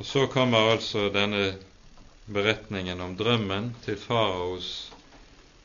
Og 0.00 0.06
så 0.08 0.26
kommer 0.32 0.72
altså 0.72 1.10
denne 1.12 1.52
beretningen 2.26 3.00
om 3.00 3.16
drømmen 3.16 3.74
til 3.84 3.98
faraos 4.00 4.91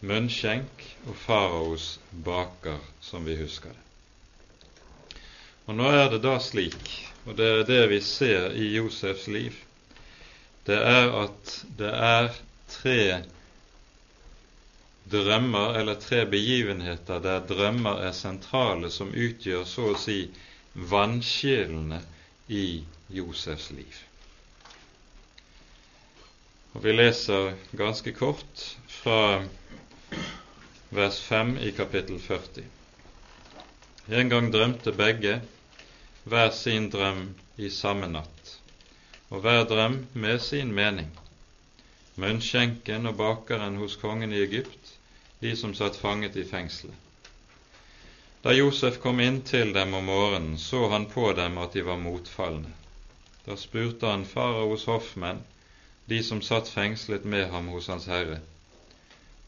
munnskjenk 0.06 0.84
og 1.08 1.16
faraos 1.26 1.98
baker, 2.12 2.80
som 3.02 3.26
vi 3.26 3.38
husker 3.40 3.74
det. 3.74 5.22
Og 5.68 5.76
nå 5.76 5.88
er 5.92 6.12
det 6.14 6.22
da 6.24 6.38
slik, 6.40 6.92
og 7.26 7.36
det 7.40 7.48
er 7.48 7.66
det 7.68 7.82
vi 7.92 8.02
ser 8.06 8.54
i 8.56 8.70
Josefs 8.78 9.28
liv, 9.28 9.56
det 10.68 10.78
er 10.78 11.10
at 11.24 11.56
det 11.80 11.92
er 11.92 12.30
tre 12.72 13.02
drømmer 15.12 15.80
eller 15.80 16.00
tre 16.00 16.26
begivenheter 16.26 17.20
der 17.24 17.46
drømmer 17.48 18.04
er 18.08 18.12
sentrale, 18.12 18.92
som 18.92 19.14
utgjør 19.16 19.64
så 19.68 19.92
å 19.94 20.00
si 20.00 20.20
vannkilene 20.76 22.02
i 22.48 22.84
Josefs 23.10 23.72
liv. 23.72 24.04
Og 26.76 26.84
Vi 26.84 26.94
leser 26.94 27.56
ganske 27.74 28.12
kort 28.14 28.66
fra 29.00 29.42
vers 30.90 31.20
5 31.20 31.58
i 31.58 31.72
kapittel 31.72 32.20
40. 32.20 32.64
En 34.08 34.30
gang 34.30 34.52
drømte 34.54 34.92
begge 34.96 35.42
hver 36.24 36.52
sin 36.56 36.90
drøm 36.90 37.26
i 37.58 37.70
samme 37.70 38.08
natt, 38.08 38.54
og 39.30 39.44
hver 39.44 39.66
drøm 39.68 39.98
med 40.14 40.40
sin 40.40 40.72
mening. 40.72 41.10
Munnskjenken 42.16 43.06
og 43.06 43.18
bakeren 43.20 43.76
hos 43.82 44.00
kongen 44.00 44.32
i 44.32 44.40
Egypt 44.46 44.96
de 45.42 45.56
som 45.56 45.76
satt 45.76 46.00
fanget 46.00 46.40
i 46.40 46.48
fengselet. 46.48 46.96
Da 48.44 48.56
Josef 48.56 49.02
kom 49.04 49.20
inn 49.20 49.42
til 49.44 49.74
dem 49.76 49.94
om 49.94 50.08
morgenen, 50.08 50.58
så 50.58 50.88
han 50.90 51.06
på 51.12 51.34
dem 51.36 51.58
at 51.58 51.74
de 51.76 51.84
var 51.86 52.00
motfallende. 52.00 52.72
Da 53.46 53.58
spurte 53.60 54.08
han 54.08 54.26
faraos 54.26 54.88
hoffmenn 54.88 55.44
de 56.08 56.24
som 56.24 56.42
satt 56.42 56.72
fengslet 56.72 57.26
med 57.26 57.50
ham 57.52 57.68
hos 57.76 57.92
Hans 57.92 58.08
Herre, 58.08 58.40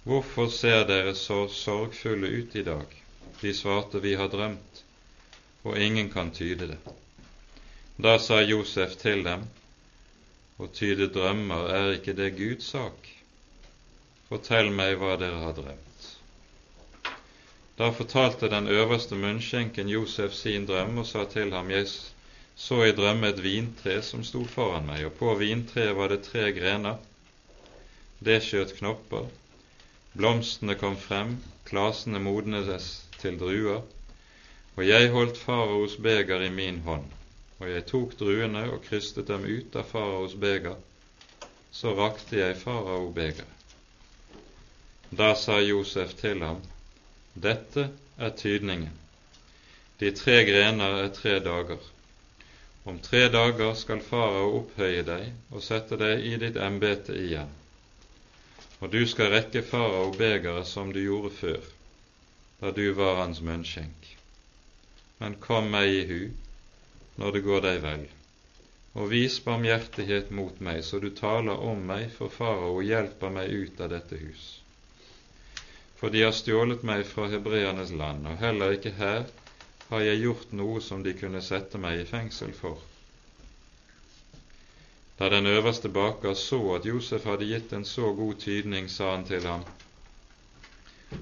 hvorfor 0.04 0.48
ser 0.54 0.86
dere 0.88 1.16
så 1.16 1.48
sorgfulle 1.52 2.28
ut 2.28 2.56
i 2.56 2.64
dag? 2.64 2.96
De 3.42 3.54
svarte, 3.54 4.00
vi 4.00 4.16
har 4.16 4.28
drømt, 4.28 4.84
og 5.64 5.80
ingen 5.80 6.12
kan 6.12 6.32
tyde 6.32 6.68
det. 6.74 6.80
Da 7.98 8.18
sa 8.20 8.42
Josef 8.42 8.96
til 9.00 9.24
dem, 9.24 9.46
å 10.60 10.68
tyde 10.68 11.08
drømmer 11.16 11.70
er 11.76 11.94
ikke 11.98 12.16
det 12.16 12.34
Guds 12.38 12.72
sak. 12.74 13.08
Fortell 14.30 14.72
meg 14.76 14.98
hva 15.00 15.16
dere 15.20 15.40
har 15.44 15.56
drømt. 15.58 16.08
Da 17.80 17.92
fortalte 17.96 18.50
den 18.52 18.68
øverste 18.68 19.16
munnskjenken 19.16 19.88
Josef 19.88 20.34
sin 20.36 20.68
drøm 20.68 20.98
og 21.00 21.08
sa 21.08 21.24
til 21.32 21.54
ham, 21.56 21.72
jeg 21.72 21.88
så 22.60 22.82
i 22.84 22.96
drømme 22.96 23.30
et 23.32 23.40
vintre 23.44 24.02
som 24.04 24.24
sto 24.28 24.44
foran 24.44 24.88
meg, 24.90 25.06
og 25.08 25.16
på 25.16 25.32
vintreet 25.40 25.96
var 25.96 26.12
det 26.12 26.26
tre 26.28 26.50
grener. 26.52 27.00
Det 28.20 28.42
skjøt 28.44 28.76
knopper, 28.82 29.30
blomstene 30.20 30.76
kom 30.76 30.98
frem, 31.00 31.38
klasene 31.70 32.20
modnes 32.20 32.90
til 33.22 33.40
druer, 33.40 33.86
og 34.76 34.84
jeg 34.84 35.14
holdt 35.16 35.40
faraos 35.40 35.96
beger 36.04 36.44
i 36.44 36.52
min 36.52 36.82
hånd, 36.84 37.08
og 37.60 37.72
jeg 37.72 37.86
tok 37.88 38.18
druene 38.20 38.66
og 38.74 38.84
krystet 38.90 39.32
dem 39.32 39.48
ut 39.48 39.76
av 39.80 39.88
faraos 39.88 40.36
beger, 40.40 40.76
så 41.72 41.94
rakte 41.96 42.40
jeg 42.40 42.58
farao 42.60 43.12
begeret. 43.16 43.56
Da 45.12 45.34
sa 45.36 45.60
Josef 45.64 46.14
til 46.20 46.44
ham, 46.44 46.60
dette 47.34 47.88
er 48.18 48.36
tydningen. 48.38 48.92
De 50.00 50.12
tre 50.16 50.44
grener 50.46 51.00
er 51.04 51.14
tre 51.16 51.40
dager. 51.44 51.80
Om 52.86 53.00
tre 53.04 53.24
dager 53.34 53.74
skal 53.76 54.04
farao 54.06 54.52
opphøye 54.60 55.06
deg 55.08 55.32
og 55.54 55.64
sette 55.66 55.98
deg 56.00 56.28
i 56.28 56.36
ditt 56.44 56.60
embete 56.60 57.16
igjen, 57.18 57.50
og 58.80 58.92
du 58.92 59.02
skal 59.08 59.34
rekke 59.34 59.64
farao 59.68 60.12
begeret 60.16 60.68
som 60.68 60.94
du 60.96 61.02
gjorde 61.04 61.32
før, 61.36 61.66
da 62.62 62.72
du 62.76 62.86
var 62.96 63.20
hans 63.24 63.42
munnskjenk. 63.44 64.08
Men 65.20 65.36
kom 65.44 65.68
meg 65.74 65.92
i 65.96 66.06
hu 66.08 66.22
når 67.20 67.36
det 67.36 67.44
går 67.48 67.66
deg 67.66 67.82
vel, 67.84 68.06
og 68.96 69.12
vis 69.12 69.36
barmhjertighet 69.44 70.32
mot 70.32 70.62
meg, 70.64 70.80
så 70.88 71.02
du 71.04 71.10
taler 71.16 71.60
om 71.72 71.84
meg 71.92 72.08
for 72.16 72.32
farao 72.32 72.78
og 72.78 72.88
hjelper 72.88 73.36
meg 73.36 73.52
ut 73.52 73.84
av 73.84 73.92
dette 73.92 74.20
hus. 74.22 74.48
For 76.00 76.14
de 76.14 76.24
har 76.24 76.32
stjålet 76.36 76.86
meg 76.88 77.04
fra 77.08 77.28
hebreernes 77.28 77.92
land, 77.92 78.24
og 78.32 78.40
heller 78.40 78.78
ikke 78.78 78.96
her 78.96 79.28
har 79.90 80.06
jeg 80.06 80.24
gjort 80.24 80.56
noe 80.56 80.80
som 80.86 81.04
de 81.04 81.16
kunne 81.20 81.44
sette 81.44 81.82
meg 81.82 82.00
i 82.00 82.08
fengsel 82.08 82.56
for. 82.56 82.80
Da 85.20 85.30
den 85.30 85.46
øverste 85.46 85.90
baker 85.90 86.34
så 86.34 86.60
at 86.76 86.86
Josef 86.86 87.26
hadde 87.28 87.46
gitt 87.46 87.74
en 87.74 87.86
så 87.86 88.14
god 88.16 88.36
tydning, 88.40 88.90
sa 88.90 89.16
han 89.16 89.26
til 89.28 89.48
ham, 89.48 89.66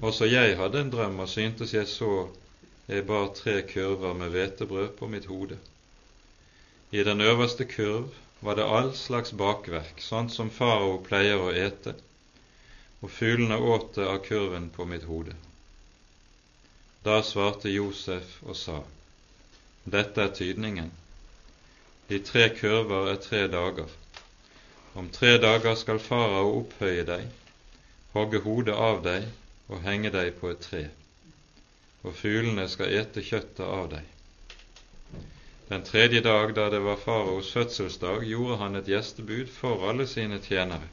også 0.02 0.28
jeg 0.30 0.56
hadde 0.56 0.80
en 0.80 0.92
drøm 0.92 1.18
og 1.24 1.28
syntes 1.28 1.74
jeg 1.74 1.88
så 1.88 2.28
jeg 2.88 3.06
bar 3.06 3.32
tre 3.34 3.62
kurver 3.72 4.14
med 4.14 4.30
hvetebrød 4.30 4.88
på 4.98 5.06
mitt 5.06 5.26
hode. 5.26 5.58
I 6.92 7.02
den 7.04 7.20
øverste 7.20 7.64
kurv 7.64 8.14
var 8.40 8.54
det 8.54 8.64
all 8.64 8.94
slags 8.96 9.32
bakverk, 9.32 10.00
sånt 10.00 10.32
som 10.32 10.50
farao 10.50 11.00
pleier 11.08 11.42
å 11.42 11.50
ete, 11.50 11.94
og 13.02 13.10
fuglene 13.10 13.58
åt 13.58 13.94
det 13.96 14.06
av 14.06 14.22
kurven 14.24 14.70
på 14.70 14.86
mitt 14.88 15.04
hode. 15.10 15.34
Da 17.04 17.18
svarte 17.22 17.72
Josef 17.72 18.38
og 18.42 18.56
sa, 18.56 18.78
Dette 19.84 20.22
er 20.22 20.32
tydningen. 20.34 20.90
De 22.08 22.18
tre 22.24 22.48
kurver 22.56 23.10
er 23.12 23.16
tre 23.20 23.42
dager. 23.52 23.88
Om 24.94 25.10
tre 25.12 25.34
dager 25.38 25.74
skal 25.76 25.98
farao 26.00 26.54
opphøye 26.62 27.02
deg, 27.04 27.26
hogge 28.14 28.40
hodet 28.46 28.74
av 28.74 29.02
deg 29.04 29.26
og 29.68 29.82
henge 29.84 30.12
deg 30.14 30.30
på 30.40 30.48
et 30.54 30.62
tre, 30.64 30.80
og 32.02 32.16
fuglene 32.16 32.64
skal 32.72 32.94
ete 33.02 33.24
kjøttet 33.26 33.60
av 33.66 33.90
deg. 33.92 34.08
Den 35.68 35.84
tredje 35.84 36.24
dag, 36.24 36.54
da 36.56 36.70
det 36.72 36.80
var 36.80 36.96
faraos 36.96 37.52
fødselsdag, 37.52 38.24
gjorde 38.24 38.56
han 38.62 38.80
et 38.80 38.88
gjestebud 38.88 39.52
for 39.52 39.84
alle 39.90 40.08
sine 40.08 40.40
tjenere. 40.40 40.88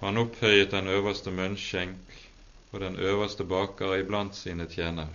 Han 0.00 0.16
opphøyet 0.16 0.72
den 0.72 0.88
øverste 0.88 1.30
munnskjenk 1.30 2.18
og 2.72 2.80
den 2.80 2.96
øverste 2.96 3.44
baker 3.44 3.98
iblant 4.00 4.32
sine 4.36 4.64
tjenere. 4.64 5.12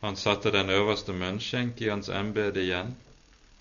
Han 0.00 0.16
satte 0.16 0.54
den 0.54 0.70
øverste 0.70 1.12
munnskjenk 1.12 1.82
i 1.82 1.90
hans 1.90 2.08
embete 2.08 2.62
igjen, 2.62 2.94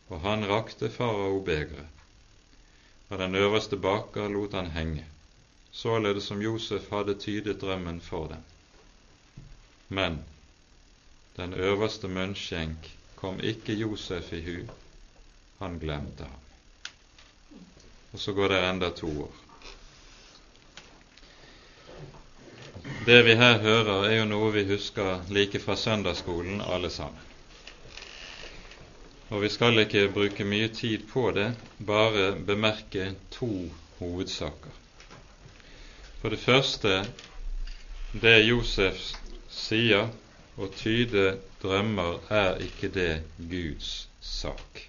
og 0.10 0.22
han 0.22 0.45
rakte 0.49 0.89
farao 0.89 1.39
begeret. 1.45 1.86
Og 3.10 3.20
den 3.20 3.36
øverste 3.36 3.78
baker 3.78 4.28
lot 4.30 4.53
han 4.53 4.72
henge, 4.72 5.05
således 5.72 6.24
som 6.24 6.41
Josef 6.41 6.89
hadde 6.91 7.16
tydet 7.20 7.62
drømmen 7.62 8.01
for 8.01 8.28
dem. 8.28 8.43
Men 9.89 10.20
den 11.38 11.53
øverste 11.53 12.07
munnskjenk 12.07 12.91
kom 13.16 13.39
ikke 13.39 13.74
Josef 13.74 14.34
i 14.34 14.41
hu, 14.41 14.57
han 15.60 15.80
glemte 15.80 16.24
ham. 16.24 17.60
Og 18.14 18.20
så 18.20 18.34
går 18.34 18.47
det 18.47 18.70
enda 18.70 18.89
to 18.89 19.10
år. 19.22 19.34
Det 23.05 23.26
vi 23.26 23.36
her 23.36 23.57
hører, 23.60 24.03
er 24.03 24.16
jo 24.20 24.26
noe 24.26 24.51
vi 24.53 24.64
husker 24.70 25.26
like 25.30 25.60
fra 25.60 25.76
søndagsskolen 25.76 26.62
alle 26.62 26.89
sammen. 26.89 27.28
Og 29.30 29.43
vi 29.43 29.49
skal 29.53 29.77
ikke 29.84 30.07
bruke 30.13 30.45
mye 30.45 30.71
tid 30.73 31.03
på 31.11 31.30
det, 31.36 31.51
bare 31.86 32.32
bemerke 32.47 33.11
to 33.32 33.49
hovedsaker. 33.99 34.73
For 36.21 36.34
det 36.34 36.39
første 36.41 36.95
det 38.23 38.39
Josef 38.47 39.03
sier, 39.53 40.09
å 40.57 40.67
tyde 40.75 41.38
drømmer 41.61 42.17
er 42.34 42.57
ikke 42.65 42.89
det 42.95 43.11
Guds 43.51 44.07
sak. 44.19 44.82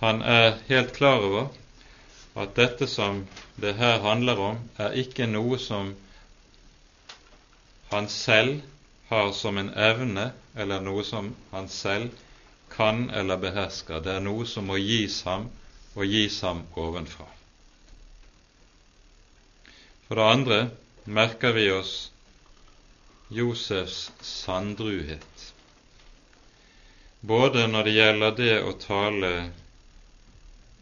Han 0.00 0.24
er 0.26 0.56
helt 0.70 0.96
klar 0.96 1.20
over 1.28 1.52
at 2.40 2.56
dette 2.56 2.88
som 2.90 3.26
det 3.60 3.76
her 3.78 4.00
handler 4.02 4.40
om, 4.48 4.58
er 4.80 4.96
ikke 5.04 5.28
noe 5.30 5.60
som 5.60 5.92
han 7.92 8.08
selv 8.10 8.64
har 9.12 9.30
som 9.36 9.60
en 9.60 9.70
evne 9.76 10.30
eller 10.56 10.82
noe 10.82 11.04
som 11.06 11.34
han 11.52 11.68
selv 11.70 12.10
kan 12.76 13.10
eller 13.10 13.36
behersker. 13.36 14.00
Det 14.00 14.16
er 14.16 14.24
noe 14.24 14.46
som 14.46 14.66
må 14.70 14.78
gis 14.80 15.22
ham, 15.28 15.48
og 15.94 16.10
gis 16.10 16.40
ham 16.42 16.64
ovenfra. 16.74 17.26
For 20.08 20.20
det 20.20 20.26
andre 20.30 20.58
merker 21.04 21.54
vi 21.56 21.68
oss 21.72 21.94
Josefs 23.34 24.10
sandruhet, 24.20 25.52
både 27.20 27.66
når 27.66 27.88
det 27.88 27.94
gjelder 27.96 28.34
det 28.36 28.54
å 28.62 28.74
tale 28.78 29.30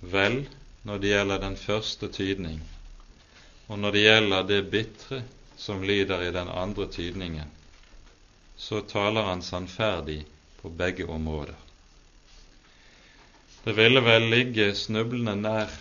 vel 0.03 0.43
når 0.83 0.99
det 0.99 1.12
gjelder 1.12 1.43
den 1.45 1.57
første 1.57 2.09
tydning, 2.11 2.59
og 3.71 3.79
når 3.79 3.95
det 3.95 4.03
gjelder 4.03 4.49
det 4.49 4.62
bitre 4.73 5.23
som 5.57 5.85
lyder 5.87 6.27
i 6.27 6.33
den 6.35 6.51
andre 6.51 6.89
tydningen, 6.91 7.51
så 8.57 8.83
taler 8.91 9.31
han 9.31 9.43
sannferdig 9.43 10.25
på 10.59 10.71
begge 10.71 11.07
områder. 11.07 11.55
Det 13.65 13.73
ville 13.73 14.01
vel 14.03 14.25
ligge 14.27 14.73
snublende 14.75 15.37
nær 15.39 15.75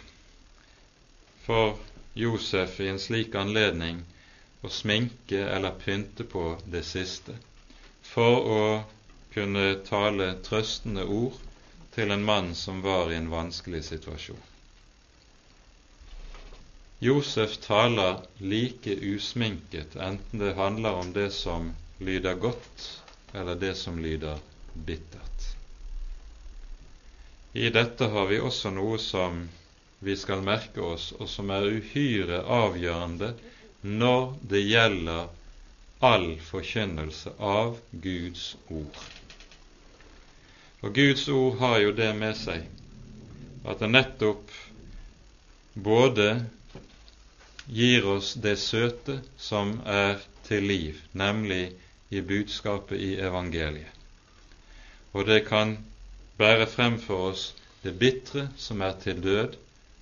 for 1.45 1.79
Josef 2.13 2.75
i 2.79 2.89
en 2.91 2.99
slik 3.01 3.33
anledning 3.39 4.03
å 4.61 4.69
sminke 4.69 5.39
eller 5.55 5.79
pynte 5.81 6.27
på 6.29 6.43
det 6.75 6.83
siste, 6.85 7.33
for 8.05 8.51
å 8.57 8.61
kunne 9.33 9.65
tale 9.87 10.27
trøstende 10.45 11.07
ord 11.09 11.39
til 11.95 12.13
en 12.13 12.27
mann 12.27 12.53
som 12.55 12.83
var 12.85 13.09
i 13.09 13.17
en 13.17 13.31
vanskelig 13.33 13.81
situasjon. 13.89 14.45
Josef 17.01 17.57
taler 17.65 18.21
like 18.45 18.93
usminket, 18.93 19.97
enten 19.97 20.45
det 20.45 20.53
handler 20.53 21.01
om 21.01 21.15
det 21.17 21.31
som 21.33 21.73
lyder 21.97 22.37
godt, 22.37 22.87
eller 23.33 23.57
det 23.57 23.73
som 23.79 23.97
lyder 23.97 24.37
bittert. 24.75 25.30
I 27.53 27.69
dette 27.69 28.07
har 28.13 28.27
vi 28.29 28.39
også 28.39 28.71
noe 28.71 28.99
som 28.99 29.41
vi 29.99 30.15
skal 30.17 30.43
merke 30.45 30.81
oss, 30.81 31.11
og 31.19 31.27
som 31.29 31.51
er 31.51 31.67
uhyre 31.67 32.39
avgjørende 32.47 33.33
når 33.83 34.23
det 34.53 34.61
gjelder 34.63 35.27
all 36.01 36.29
forkynnelse 36.41 37.33
av 37.37 37.75
Guds 37.91 38.55
ord. 38.69 39.01
Og 40.81 40.95
Guds 40.95 41.27
ord 41.29 41.59
har 41.59 41.77
jo 41.83 41.91
det 41.97 42.09
med 42.17 42.39
seg 42.39 42.65
at 43.67 43.83
det 43.83 43.91
nettopp 43.91 44.55
både 45.75 46.31
gir 47.67 48.07
oss 48.15 48.33
det 48.41 48.57
søte 48.63 49.19
som 49.37 49.75
er 49.85 50.23
til 50.47 50.65
liv, 50.71 50.97
nemlig 51.13 51.75
i 52.09 52.23
budskapet 52.25 52.97
i 52.97 53.13
evangeliet. 53.21 53.91
Og 55.13 55.27
det 55.27 55.43
kan 55.45 55.77
bære 56.41 56.67
frem 56.69 56.97
for 57.01 57.31
oss 57.31 57.45
det 57.83 57.93
bitre 58.01 58.47
som 58.57 58.81
er 58.85 58.97
til 59.03 59.21
død, 59.23 59.55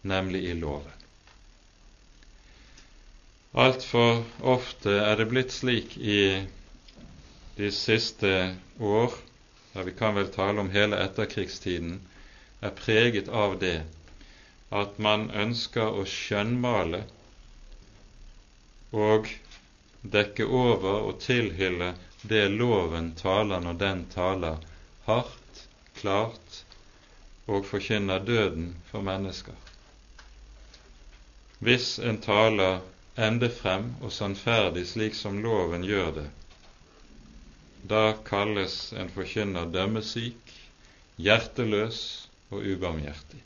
nemlig 0.07 0.43
i 0.49 0.55
loven. 0.59 0.95
Altfor 3.59 4.23
ofte 4.55 4.93
er 5.01 5.15
det 5.19 5.29
blitt 5.31 5.51
slik 5.55 5.95
i 5.97 6.19
de 7.57 7.71
siste 7.73 8.33
år, 8.79 9.15
ja 9.73 9.83
vi 9.87 9.93
kan 9.97 10.15
vel 10.15 10.29
tale 10.31 10.61
om 10.61 10.69
hele 10.71 10.99
etterkrigstiden, 11.01 11.97
er 12.61 12.75
preget 12.77 13.27
av 13.29 13.57
det 13.59 13.79
at 14.75 14.99
man 15.01 15.29
ønsker 15.31 15.97
å 15.97 16.05
skjønnmale 16.05 17.01
og 18.93 19.31
dekke 20.15 20.45
over 20.45 21.09
og 21.09 21.19
tilhylle 21.23 21.93
det 22.21 22.45
loven 22.53 23.13
taler 23.17 23.63
når 23.65 23.79
den 23.81 24.05
taler 24.13 24.61
hardt, 25.07 25.65
klart 25.99 26.63
og 27.49 27.65
forkynner 27.65 28.23
døden 28.25 28.73
for 28.91 29.05
mennesker. 29.05 29.55
Hvis 31.59 31.97
en 31.99 32.21
taler 32.23 32.79
ende 33.19 33.49
frem 33.51 33.91
og 34.01 34.13
sannferdig 34.15 34.85
slik 34.87 35.17
som 35.17 35.41
loven 35.43 35.83
gjør 35.83 36.11
det, 36.21 36.27
da 37.89 38.13
kalles 38.27 38.93
en 38.95 39.11
forkynner 39.11 39.67
dømmesyk, 39.71 40.55
hjerteløs 41.19 42.01
og 42.49 42.63
ubarmhjertig. 42.63 43.43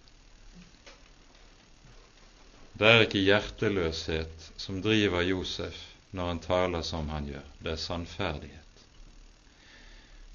Det 2.73 2.89
er 2.89 3.05
ikke 3.05 3.21
hjerteløshet 3.21 4.51
som 4.57 4.81
driver 4.81 5.21
Josef 5.21 5.77
når 6.11 6.27
han 6.27 6.41
taler 6.43 6.85
som 6.85 7.09
han 7.09 7.29
gjør, 7.29 7.45
det 7.61 7.73
er 7.73 7.81
sannferdighet. 7.81 8.62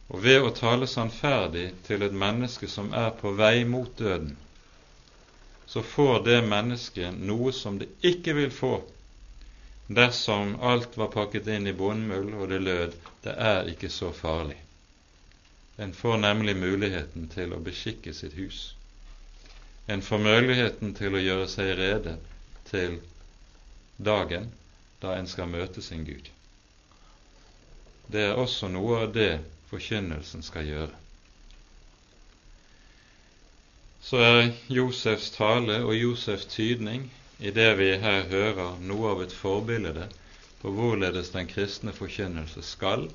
Og 0.08 0.22
ved 0.24 0.40
å 0.40 0.52
tale 0.56 0.86
sannferdig 0.88 1.66
til 1.86 2.02
et 2.06 2.14
menneske 2.16 2.68
som 2.72 2.92
er 2.96 3.10
på 3.16 3.34
vei 3.36 3.64
mot 3.68 3.90
døden, 3.98 4.36
så 5.68 5.82
får 5.84 6.22
det 6.24 6.38
mennesket 6.48 7.18
noe 7.28 7.52
som 7.52 7.76
det 7.80 7.90
ikke 8.00 8.32
vil 8.38 8.54
få 8.54 8.78
dersom 9.88 10.54
alt 10.60 10.96
var 11.00 11.12
pakket 11.12 11.48
inn 11.52 11.66
i 11.68 11.76
bondmull 11.76 12.32
og 12.34 12.48
det 12.48 12.60
lød 12.60 12.96
'det 13.22 13.34
er 13.50 13.68
ikke 13.68 13.88
så 13.88 14.12
farlig'. 14.12 14.64
En 15.78 15.92
får 15.92 16.16
nemlig 16.16 16.56
muligheten 16.56 17.28
til 17.28 17.52
å 17.52 17.60
beskikke 17.60 18.14
sitt 18.14 18.32
hus. 18.32 18.74
En 19.88 20.02
får 20.02 20.18
muligheten 20.18 20.94
til 20.94 21.14
å 21.14 21.22
gjøre 21.22 21.48
seg 21.48 21.78
rede 21.78 22.16
til 22.70 22.98
dagen 23.98 24.50
da 25.02 25.14
en 25.16 25.26
skal 25.26 25.48
møte 25.48 25.82
sin 25.82 26.04
Gud. 26.04 26.28
Det 28.12 28.22
er 28.22 28.34
også 28.34 28.68
noe 28.68 29.02
av 29.02 29.12
det 29.12 29.40
forkynnelsen 29.70 30.42
skal 30.42 30.66
gjøre. 30.66 30.94
Så 34.02 34.20
er 34.24 34.52
Josefs 34.72 35.30
tale 35.34 35.82
og 35.84 35.94
Josefs 35.96 36.46
tydning 36.48 37.08
i 37.38 37.50
det 37.54 37.70
vi 37.78 37.90
her 38.00 38.24
hører 38.30 38.78
noe 38.80 39.10
av 39.12 39.22
et 39.22 39.34
forbilde 39.34 40.08
på 40.62 40.72
hvorledes 40.74 41.32
den 41.34 41.50
kristne 41.50 41.92
forkynnelse 41.94 42.62
skal 42.66 43.08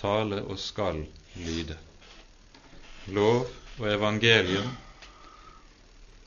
tale 0.00 0.42
og 0.44 0.60
skal 0.60 1.02
lyde. 1.36 1.76
Lov 3.10 3.48
og 3.80 3.90
evangelium. 3.90 4.70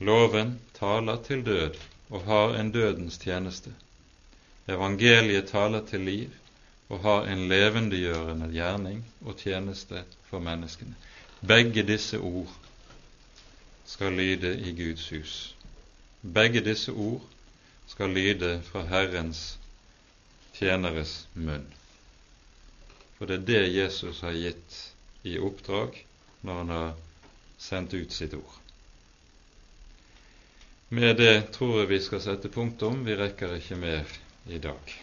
Loven 0.03 0.57
taler 0.75 1.21
til 1.25 1.45
død 1.45 1.79
og 2.09 2.27
har 2.27 2.57
en 2.59 2.71
dødens 2.71 3.17
tjeneste. 3.17 3.71
Evangeliet 4.67 5.49
taler 5.49 5.85
til 5.87 6.05
liv 6.05 6.42
og 6.89 6.99
har 7.03 7.27
en 7.31 7.47
levendegjørende 7.49 8.49
gjerning 8.53 9.03
og 9.21 9.37
tjeneste 9.39 10.03
for 10.29 10.43
menneskene. 10.43 10.95
Begge 11.47 11.83
disse 11.87 12.19
ord 12.19 12.51
skal 13.85 14.13
lyde 14.13 14.55
i 14.59 14.73
Guds 14.77 15.09
hus. 15.09 15.55
Begge 16.21 16.63
disse 16.63 16.91
ord 16.91 17.21
skal 17.87 18.09
lyde 18.09 18.61
fra 18.71 18.85
Herrens 18.87 19.59
tjeneres 20.53 21.27
munn. 21.33 21.65
For 23.17 23.27
det 23.29 23.41
er 23.41 23.47
det 23.47 23.75
Jesus 23.75 24.21
har 24.21 24.35
gitt 24.35 24.79
i 25.23 25.37
oppdrag 25.39 25.99
når 26.41 26.61
han 26.61 26.73
har 26.75 26.91
sendt 27.57 27.93
ut 27.93 28.11
sitt 28.11 28.33
ord. 28.35 28.59
Med 30.93 31.17
det 31.17 31.51
tror 31.55 31.79
jeg 31.79 31.89
vi 31.89 31.99
skal 32.05 32.21
sette 32.21 32.51
punktum. 32.53 33.05
Vi 33.05 33.15
rekker 33.17 33.55
ikke 33.57 33.79
mer 33.81 34.17
i 34.45 34.59
dag. 34.61 35.02